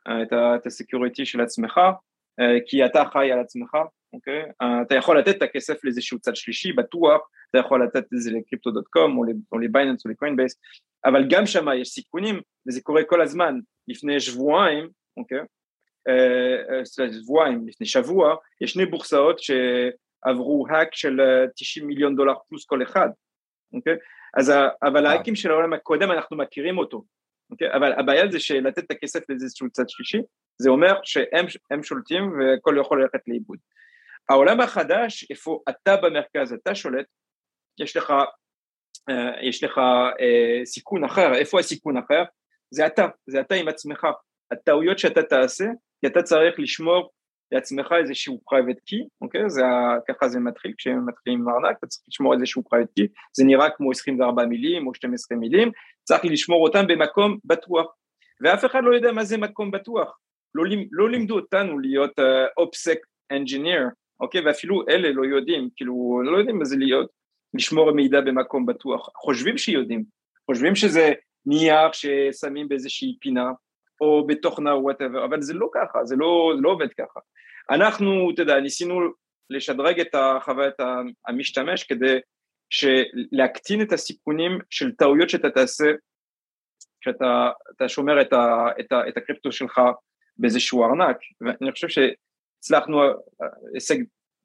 את 0.07 0.65
ה 0.65 0.72
security 0.72 1.25
של 1.25 1.41
עצמך, 1.41 1.79
כי 2.67 2.85
אתה 2.85 3.03
אחראי 3.13 3.31
על 3.31 3.39
עצמך, 3.39 3.77
אוקיי? 4.13 4.43
אתה 4.81 4.95
יכול 4.95 5.19
לתת 5.19 5.37
את 5.37 5.41
הכסף 5.41 5.83
לאיזשהו 5.83 6.19
צד 6.19 6.35
שלישי, 6.35 6.73
בטוח, 6.73 7.29
אתה 7.49 7.57
יכול 7.57 7.83
לתת 7.83 8.03
את 8.03 8.21
זה 8.21 8.31
ל 8.31 8.39
Crypto.com 8.39 9.17
או 9.51 9.59
לבייננס 9.59 10.05
או 10.05 10.09
לקוינבייס, 10.09 10.59
אבל 11.05 11.23
גם 11.29 11.45
שם 11.45 11.65
יש 11.77 11.89
סיכונים, 11.89 12.41
וזה 12.67 12.81
קורה 12.81 13.03
כל 13.03 13.21
הזמן, 13.21 13.59
לפני 13.87 14.19
שבועיים, 14.19 14.89
אוקיי? 15.17 15.39
שבועיים, 17.11 17.67
לפני 17.67 17.87
שבוע, 17.87 18.35
יש 18.61 18.71
שני 18.71 18.85
בורסאות 18.85 19.39
שעברו 19.39 20.67
האק 20.69 20.95
של 20.95 21.21
90 21.55 21.87
מיליון 21.87 22.15
דולר 22.15 22.33
פלוס 22.49 22.65
כל 22.65 22.83
אחד, 22.83 23.09
אוקיי? 23.73 23.95
אז, 24.37 24.51
אבל 24.83 25.05
ההאקים 25.05 25.35
של 25.35 25.51
העולם 25.51 25.73
הקודם 25.73 26.11
אנחנו 26.11 26.37
מכירים 26.37 26.77
אותו, 26.77 27.03
אוקיי? 27.51 27.73
אבל 27.73 27.93
הבעיה 27.93 28.31
זה 28.31 28.39
שלתת 28.39 28.79
את 28.79 28.91
הכסף 28.91 29.29
לאיזשהו 29.29 29.69
צד 29.69 29.89
שלישי, 29.89 30.21
זה 30.57 30.69
אומר 30.69 30.99
שהם 31.03 31.83
שולטים 31.83 32.31
והכל 32.39 32.77
יכול 32.81 33.01
ללכת 33.01 33.19
לאיבוד. 33.27 33.57
העולם 34.31 34.61
החדש, 34.61 35.25
איפה 35.29 35.59
אתה 35.69 35.95
במרכז, 35.97 36.53
אתה 36.53 36.75
שולט, 36.75 37.05
יש 37.79 37.97
לך, 37.97 38.13
יש 39.41 39.63
לך 39.63 39.81
סיכון 40.65 41.03
אחר, 41.03 41.33
איפה 41.35 41.59
הסיכון 41.59 41.97
אחר? 41.97 42.23
זה 42.73 42.87
אתה, 42.87 43.07
זה 43.29 43.41
אתה 43.41 43.55
עם 43.55 43.67
עצמך. 43.67 44.07
הטעויות 44.51 44.99
שאתה 44.99 45.23
תעשה, 45.23 45.65
כי 46.01 46.07
אתה 46.07 46.23
צריך 46.23 46.59
לשמור 46.59 47.11
לעצמך 47.51 47.91
איזשהו 47.99 48.41
private 48.53 48.79
key, 48.89 49.07
אוקיי? 49.21 49.49
זה, 49.49 49.61
ככה 50.07 50.27
זה 50.27 50.39
מתחיל, 50.39 50.73
כשמתחילים 50.77 51.41
עם 51.41 51.49
ארנק, 51.49 51.77
אתה 51.77 51.87
צריך 51.87 52.03
לשמור 52.07 52.33
איזשהו 52.33 52.63
private 52.73 53.03
key, 53.03 53.07
זה 53.37 53.43
נראה 53.45 53.69
כמו 53.69 53.91
24 53.91 54.45
מילים 54.45 54.87
או 54.87 54.95
12 54.95 55.37
מילים, 55.37 55.71
צריך 56.03 56.25
לשמור 56.25 56.67
אותם 56.67 56.87
במקום 56.87 57.37
בטוח, 57.45 57.95
ואף 58.41 58.65
אחד 58.65 58.79
לא 58.83 58.95
יודע 58.95 59.11
מה 59.11 59.23
זה 59.23 59.37
מקום 59.37 59.71
בטוח, 59.71 60.17
לא, 60.55 60.63
לא 60.91 61.09
לימדו 61.09 61.35
אותנו 61.35 61.79
להיות 61.79 62.19
אופסק 62.57 62.97
uh, 62.97 63.35
engineer, 63.35 64.00
אוקיי? 64.21 64.41
ואפילו 64.45 64.83
אלה 64.89 65.11
לא 65.11 65.25
יודעים, 65.25 65.69
כאילו, 65.75 66.21
לא 66.23 66.37
יודעים 66.37 66.59
מה 66.59 66.65
זה 66.65 66.77
להיות, 66.77 67.09
לשמור 67.53 67.91
מידע 67.91 68.21
במקום 68.21 68.65
בטוח, 68.65 69.09
חושבים 69.15 69.57
שיודעים, 69.57 70.03
חושבים 70.45 70.75
שזה 70.75 71.13
נייר 71.45 71.91
ששמים 71.91 72.69
באיזושהי 72.69 73.17
פינה, 73.21 73.51
או 74.01 74.27
בתוכנה 74.27 74.71
או 74.71 74.83
whatever, 74.83 75.25
אבל 75.25 75.41
זה 75.41 75.53
לא 75.53 75.69
ככה, 75.73 76.05
זה 76.05 76.15
לא, 76.15 76.53
זה 76.55 76.61
לא 76.61 76.69
עובד 76.69 76.93
ככה. 76.93 77.19
אנחנו, 77.71 78.31
אתה 78.33 78.41
יודע, 78.41 78.59
ניסינו 78.59 78.99
לשדרג 79.49 79.99
את 79.99 80.15
חוויית 80.41 80.75
המשתמש 81.27 81.83
כדי 81.83 82.19
להקטין 83.31 83.81
את 83.81 83.91
הסיכונים 83.91 84.59
של 84.69 84.91
טעויות 84.91 85.29
שאתה 85.29 85.49
תעשה 85.49 85.91
כשאתה 87.01 87.87
שומר 87.87 88.21
את, 88.21 88.33
ה, 88.33 88.67
את, 88.79 88.91
ה, 88.91 89.07
את 89.07 89.17
הקריפטו 89.17 89.51
שלך 89.51 89.81
באיזשהו 90.37 90.83
ארנק, 90.83 91.17
ואני 91.41 91.71
חושב 91.71 91.87
שהצלחנו 92.61 93.01
הישג 93.73 93.97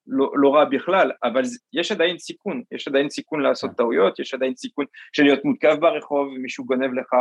לא, 0.07 0.31
לא 0.35 0.55
רע 0.55 0.65
בכלל, 0.65 1.11
אבל 1.25 1.43
יש 1.73 1.93
עדיין 1.93 2.19
סיכון, 2.19 2.63
יש 2.73 2.89
עדיין 2.89 3.11
סיכון 3.11 3.41
לעשות 3.43 3.71
טעויות, 3.77 4.19
יש 4.19 4.35
עדיין 4.35 4.57
סיכון 4.57 4.85
של 5.13 5.23
להיות 5.23 5.45
מותקף 5.45 5.75
ברחוב 5.81 6.29
ומישהו 6.29 6.65
גונב 6.65 6.93
לך 6.95 7.15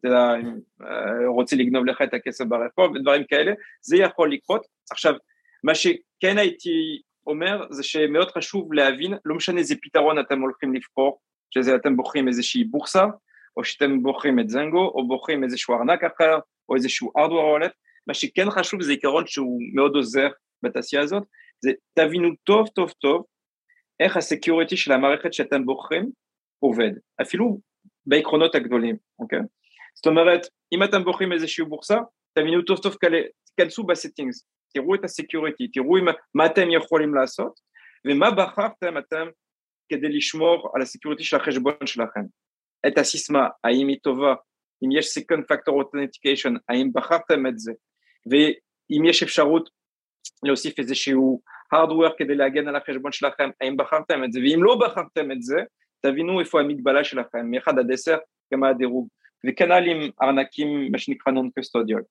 אתה 0.00 0.08
יודע, 0.08 0.34
אה, 0.82 1.26
רוצה 1.26 1.56
לגנוב 1.56 1.86
לך 1.86 2.02
את 2.02 2.14
הכסף 2.14 2.44
ברחוב 2.44 2.90
ודברים 2.90 3.24
כאלה, 3.24 3.52
זה 3.80 3.96
יכול 3.96 4.32
לקרות. 4.32 4.66
עכשיו, 4.90 5.14
מה 5.64 5.74
שכן 5.74 6.38
הייתי 6.38 7.00
אומר 7.26 7.66
זה 7.70 7.82
שמאוד 7.82 8.30
חשוב 8.30 8.72
להבין, 8.72 9.14
לא 9.24 9.34
משנה 9.34 9.58
איזה 9.58 9.74
פתרון 9.82 10.18
אתם 10.18 10.40
הולכים 10.40 10.74
לבחור, 10.74 11.20
שזה 11.50 11.74
אתם 11.74 11.96
בוחרים 11.96 12.28
איזושהי 12.28 12.64
בורסה, 12.64 13.04
או 13.56 13.64
שאתם 13.64 14.02
בוחרים 14.02 14.40
את 14.40 14.48
זנגו, 14.48 14.92
או 14.94 15.08
בוחרים 15.08 15.44
איזשהו 15.44 15.74
ארנק 15.74 16.04
אחר, 16.04 16.38
או 16.68 16.74
איזשהו 16.74 17.12
hardware 17.18 17.64
wallet, 17.64 17.72
מה 18.08 18.14
שכן 18.14 18.50
חשוב 18.50 18.82
זה 18.82 18.92
עיקרון 18.92 19.26
שהוא 19.26 19.60
מאוד 19.74 19.94
עוזר 19.94 20.28
בתעשייה 20.62 21.02
הזאת, 21.02 21.22
זה 21.60 21.70
תבינו 21.94 22.28
טוב 22.44 22.68
טוב 22.68 22.90
טוב 22.90 23.24
איך 24.00 24.16
ה 24.16 24.23
security 24.23 24.76
של 24.76 24.92
המערכת 24.92 25.32
שאתם 25.32 25.66
בוחרים 25.66 26.10
עובד, 26.58 26.90
אפילו 27.22 27.60
בעקרונות 28.06 28.54
הגדולים, 28.54 28.96
אוקיי? 29.18 29.38
זאת 29.94 30.06
אומרת, 30.06 30.40
אם 30.72 30.82
אתם 30.82 31.04
בוחרים 31.04 31.32
איזושהי 31.32 31.64
בורסה, 31.64 31.98
תבינו 32.34 32.62
טוב 32.62 32.78
טוב 32.78 32.96
תיכנסו 33.44 33.82
ב 33.82 33.88
settings, 33.88 34.46
תראו 34.74 34.94
את 34.94 35.04
ה 35.04 35.10
security, 35.10 35.68
תראו 35.68 35.96
עם, 35.96 36.06
מה 36.34 36.46
אתם 36.46 36.70
יכולים 36.70 37.14
לעשות, 37.14 37.60
ומה 38.06 38.30
בחרתם 38.30 38.98
אתם 38.98 39.26
כדי 39.88 40.08
לשמור 40.08 40.72
על 40.74 40.82
ה 40.82 40.87
security 40.87 41.24
של 41.24 41.36
החשבון 41.36 41.86
שלכם. 41.86 42.20
את 42.86 42.98
הסיסמה, 42.98 43.48
האם 43.64 43.88
היא 43.88 43.98
טובה, 44.02 44.34
אם 44.84 44.92
יש 44.92 45.18
second 45.18 45.42
factor 45.42 45.72
authentication, 45.72 46.58
האם 46.68 46.90
בחרתם 46.94 47.46
את 47.46 47.58
זה, 47.58 47.72
ואם 48.30 49.04
יש 49.04 49.22
אפשרות 49.22 49.70
להוסיף 50.42 50.78
איזשהו 50.78 51.40
hardware 51.74 52.12
כדי 52.18 52.34
להגן 52.34 52.68
על 52.68 52.76
החשבון 52.76 53.12
שלכם, 53.12 53.50
האם 53.60 53.76
בחרתם 53.76 54.24
את 54.24 54.32
זה, 54.32 54.40
ואם 54.40 54.62
לא 54.62 54.78
בחרתם 54.80 55.32
את 55.32 55.42
זה, 55.42 55.56
תבינו 56.00 56.40
איפה 56.40 56.60
המגבלה 56.60 57.04
שלכם, 57.04 57.50
מ-1 57.50 57.70
עד 57.78 57.92
10, 57.92 58.16
כמה 58.50 58.68
הדירוג. 58.68 59.08
וכנ"ל 59.46 59.84
עם 59.86 60.10
ארנקים, 60.22 60.92
מה 60.92 60.98
שנקרא 60.98 61.32
קסטודיול. 61.58 62.02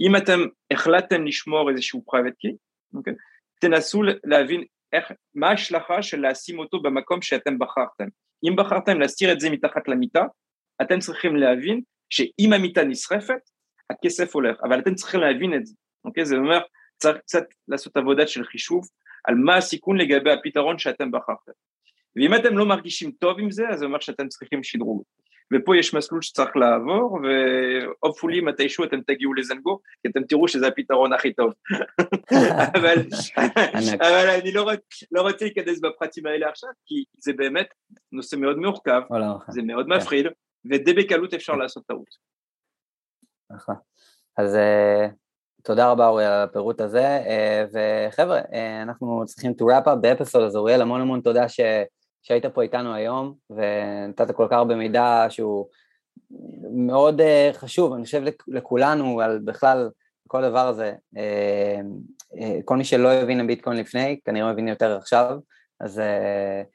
אם 0.00 0.16
אתם 0.16 0.40
החלטתם 0.70 1.26
לשמור 1.26 1.70
איזשהו 1.70 2.04
private 2.10 2.46
key, 2.46 2.52
okay, 2.52 2.56
אוקיי, 2.94 3.14
תנסו 3.60 4.02
להבין 4.24 4.64
איך, 4.92 5.12
מה 5.34 5.48
ההשלכה 5.48 6.02
של 6.02 6.26
לשים 6.26 6.58
אותו 6.58 6.82
במקום 6.82 7.22
שאתם 7.22 7.58
בחרתם. 7.58 8.08
אם 8.44 8.56
בחרתם 8.56 9.00
להסתיר 9.00 9.32
את 9.32 9.40
זה 9.40 9.50
מתחת 9.50 9.88
למיטה, 9.88 10.24
אתם 10.82 10.98
צריכים 10.98 11.36
להבין 11.36 11.80
שאם 12.10 12.52
המיטה 12.52 12.84
נשרפת, 12.84 13.40
הכסף 13.90 14.34
הולך, 14.34 14.56
אבל 14.62 14.78
אתם 14.78 14.94
צריכים 14.94 15.20
להבין 15.20 15.54
את 15.54 15.66
זה, 15.66 15.74
אוקיי? 16.04 16.24
זה 16.24 16.36
אומר, 16.36 16.58
צריך 16.98 17.16
קצת 17.16 17.44
לעשות 17.68 17.96
עבודה 17.96 18.26
של 18.26 18.44
חישוב 18.44 18.88
על 19.24 19.34
מה 19.34 19.56
הסיכון 19.56 19.96
לגבי 19.96 20.32
הפתרון 20.32 20.78
שאתם 20.78 21.10
בחרתם. 21.10 21.52
ואם 22.16 22.34
אתם 22.34 22.58
לא 22.58 22.66
מרגישים 22.66 23.10
טוב 23.10 23.40
עם 23.40 23.50
זה, 23.50 23.68
אז 23.68 23.78
זה 23.78 23.84
אומר 23.84 24.00
שאתם 24.00 24.28
צריכים 24.28 24.62
שדרוג. 24.62 25.02
ופה 25.54 25.76
יש 25.76 25.94
מסלול 25.94 26.22
שצריך 26.22 26.56
לעבור, 26.56 27.18
והופפולי 27.22 28.40
מתישהו 28.40 28.84
אתם 28.84 29.00
תגיעו 29.00 29.34
לזנגו, 29.34 29.78
כי 30.02 30.08
אתם 30.08 30.24
תראו 30.24 30.48
שזה 30.48 30.66
הפתרון 30.66 31.12
הכי 31.12 31.32
טוב. 31.32 31.52
אבל, 32.76 32.96
אבל 34.00 34.30
אני 34.40 34.52
לא, 34.52 34.70
לא 35.12 35.22
רוצה 35.22 35.44
להיכנס 35.44 35.80
בפרטים 35.80 36.26
האלה 36.26 36.48
עכשיו, 36.48 36.70
כי 36.86 37.04
זה 37.18 37.32
באמת 37.32 37.66
נושא 38.12 38.36
מאוד 38.36 38.56
מורכב, 38.56 39.00
זה 39.48 39.62
מאוד 39.62 39.86
כן. 39.86 39.92
מפחיד, 39.92 40.26
ודי 40.70 40.92
בקלות 40.92 41.34
אפשר 41.34 41.52
לעשות 41.52 41.86
טעות. 41.86 42.35
נכון. 43.50 43.74
אז 44.36 44.54
uh, 44.54 45.12
תודה 45.62 45.90
רבה 45.90 46.08
אוריאל 46.08 46.30
על 46.30 46.42
הפירוט 46.42 46.80
הזה, 46.80 47.20
uh, 47.24 47.76
וחבר'ה, 48.08 48.40
uh, 48.40 48.82
אנחנו 48.82 49.22
צריכים 49.26 49.52
to 49.52 49.64
wrap 49.64 49.86
up 49.86 49.94
באפיסוד, 49.94 50.42
אז 50.42 50.56
אוריאל 50.56 50.82
המון 50.82 51.00
המון 51.00 51.20
תודה 51.20 51.48
ש... 51.48 51.60
שהיית 52.22 52.46
פה 52.46 52.62
איתנו 52.62 52.94
היום, 52.94 53.34
ונתת 53.50 54.30
כל 54.30 54.46
כך 54.50 54.56
הרבה 54.56 54.74
מידע 54.74 55.26
שהוא 55.28 55.66
מאוד 56.70 57.20
חשוב, 57.52 57.92
אני 57.92 58.04
חושב 58.04 58.22
לכולנו, 58.48 59.20
על 59.20 59.38
בכלל 59.44 59.90
כל 60.28 60.44
הדבר 60.44 60.68
הזה. 60.68 60.92
כל 62.64 62.76
מי 62.76 62.84
שלא 62.84 63.12
הבין 63.12 63.46
ביטקוין 63.46 63.76
לפני, 63.76 64.20
כנראה 64.24 64.52
מבין 64.52 64.68
יותר 64.68 64.96
עכשיו, 64.96 65.38
אז 65.80 66.00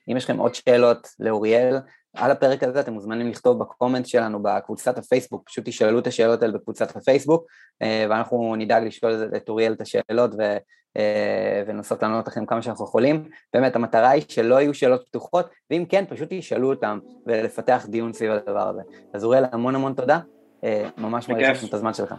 אם 0.10 0.18
יש 0.18 0.24
לכם 0.24 0.38
עוד 0.38 0.56
שאלות 0.56 1.08
לאוריאל, 1.20 1.78
על 2.16 2.32
הפרק 2.32 2.64
הזה 2.64 2.80
אתם 2.80 2.94
מוזמנים 2.94 3.28
לכתוב 3.28 3.60
בקומנט 3.60 4.06
שלנו 4.06 4.44
בקבוצת 4.44 4.98
הפייסבוק, 4.98 5.44
פשוט 5.46 5.66
תשאלו 5.66 6.00
את 6.00 6.08
השאלות 6.08 6.42
האלה 6.42 6.54
בקבוצת 6.54 6.96
הפייסבוק, 6.96 7.46
ואנחנו 7.82 8.56
נדאג 8.56 8.84
לשאול 8.84 9.32
את 9.36 9.50
אוריאל 9.50 9.74
את 9.74 9.82
השאלות 9.82 10.32
ו... 10.38 10.58
אה, 10.98 11.64
ולנסות 11.68 12.04
לענות 12.04 12.28
לכם 12.28 12.46
כמה 12.46 12.62
שאנחנו 12.62 12.86
יכולים. 12.86 13.24
באמת 13.54 13.76
המטרה 13.76 14.10
היא 14.10 14.24
שלא 14.28 14.62
יהיו 14.62 14.74
שאלות 14.74 15.04
פתוחות, 15.08 15.50
ואם 15.72 15.86
כן, 15.90 16.06
פשוט 16.10 16.28
תשאלו 16.32 16.70
אותם 16.70 17.00
ולפתח 17.28 17.86
דיון 17.90 18.14
סביב 18.14 18.32
הדבר 18.32 18.70
הזה. 18.70 18.82
אז 19.14 19.24
אוריאל, 19.24 19.46
המון 19.52 19.76
המון 19.76 19.94
תודה, 19.94 20.20
אה, 20.64 20.90
ממש 20.98 21.30
מעריך 21.30 21.50
לכם 21.50 21.68
את 21.68 21.74
הזמן 21.74 21.94
שלך. 21.94 22.16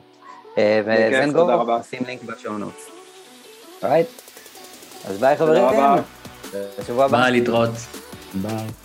אה, 0.59 0.83
וזנגו, 0.87 1.49
שים 1.83 2.03
לינק. 2.07 2.21
alright, 3.83 4.07
אז 5.09 5.19
ביי 5.19 5.37
חברים. 5.37 5.69
תודה 5.69 5.93
רבה. 5.93 6.03
בשבוע 6.79 7.05
הבא. 7.05 7.21
ביי, 7.21 7.33
להתראות. 7.33 7.71
ביי. 8.35 8.82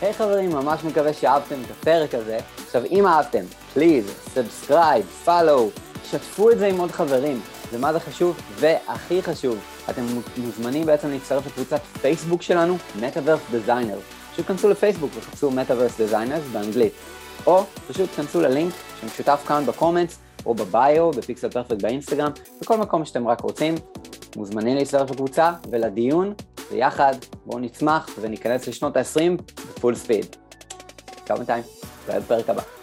היי 0.00 0.12
חברים, 0.12 0.50
ממש 0.50 0.84
מקווה 0.84 1.12
שאהבתם 1.12 1.54
את 1.66 1.70
הפרק 1.70 2.14
הזה. 2.14 2.38
עכשיו, 2.66 2.82
אם 2.90 3.06
אהבתם, 3.06 3.44
please, 3.74 4.04
subscribe, 4.34 5.06
follow, 5.24 5.70
שתפו 6.10 6.50
את 6.50 6.58
זה 6.58 6.66
עם 6.66 6.78
עוד 6.78 6.90
חברים. 6.90 7.40
ומה 7.72 7.92
זה 7.92 8.00
חשוב? 8.00 8.36
והכי 8.54 9.22
חשוב, 9.22 9.58
אתם 9.90 10.02
מוזמנים 10.36 10.86
בעצם 10.86 11.10
להצטרף 11.10 11.46
לקבוצת 11.46 11.80
פייסבוק 12.00 12.42
שלנו, 12.42 12.76
Metaverse 13.00 13.54
Designers. 13.54 14.32
פשוט 14.32 14.46
כנסו 14.46 14.68
לפייסבוק 14.68 15.10
וחפשו 15.14 15.50
Metaverse 15.50 16.12
Designers 16.12 16.52
באנגלית. 16.52 16.92
או 17.46 17.64
פשוט 17.88 18.10
כנסו 18.16 18.40
ללינק 18.40 18.72
שמשותף 19.00 19.44
כאן 19.48 19.66
בקומנטס, 19.66 20.18
או 20.46 20.54
בביו, 20.54 21.10
בפיקסל 21.10 21.50
פרפקט 21.50 21.82
באינסטגרם, 21.82 22.30
בכל 22.60 22.76
מקום 22.76 23.04
שאתם 23.04 23.28
רק 23.28 23.40
רוצים. 23.40 23.74
מוזמנים 24.36 24.76
להצטרף 24.76 25.10
לקבוצה 25.10 25.52
ולדיון, 25.70 26.34
ויחד 26.70 27.14
בואו 27.46 27.58
נצמח 27.58 28.08
וניכנס 28.20 28.68
לשנות 28.68 28.96
ה-20 28.96 29.42
בפול 29.76 29.94
ספיד. 29.94 30.36
כמה 31.26 31.36
בינתיים, 31.36 31.64
נתראה 32.02 32.20
בפרק 32.20 32.50
הבא. 32.50 32.75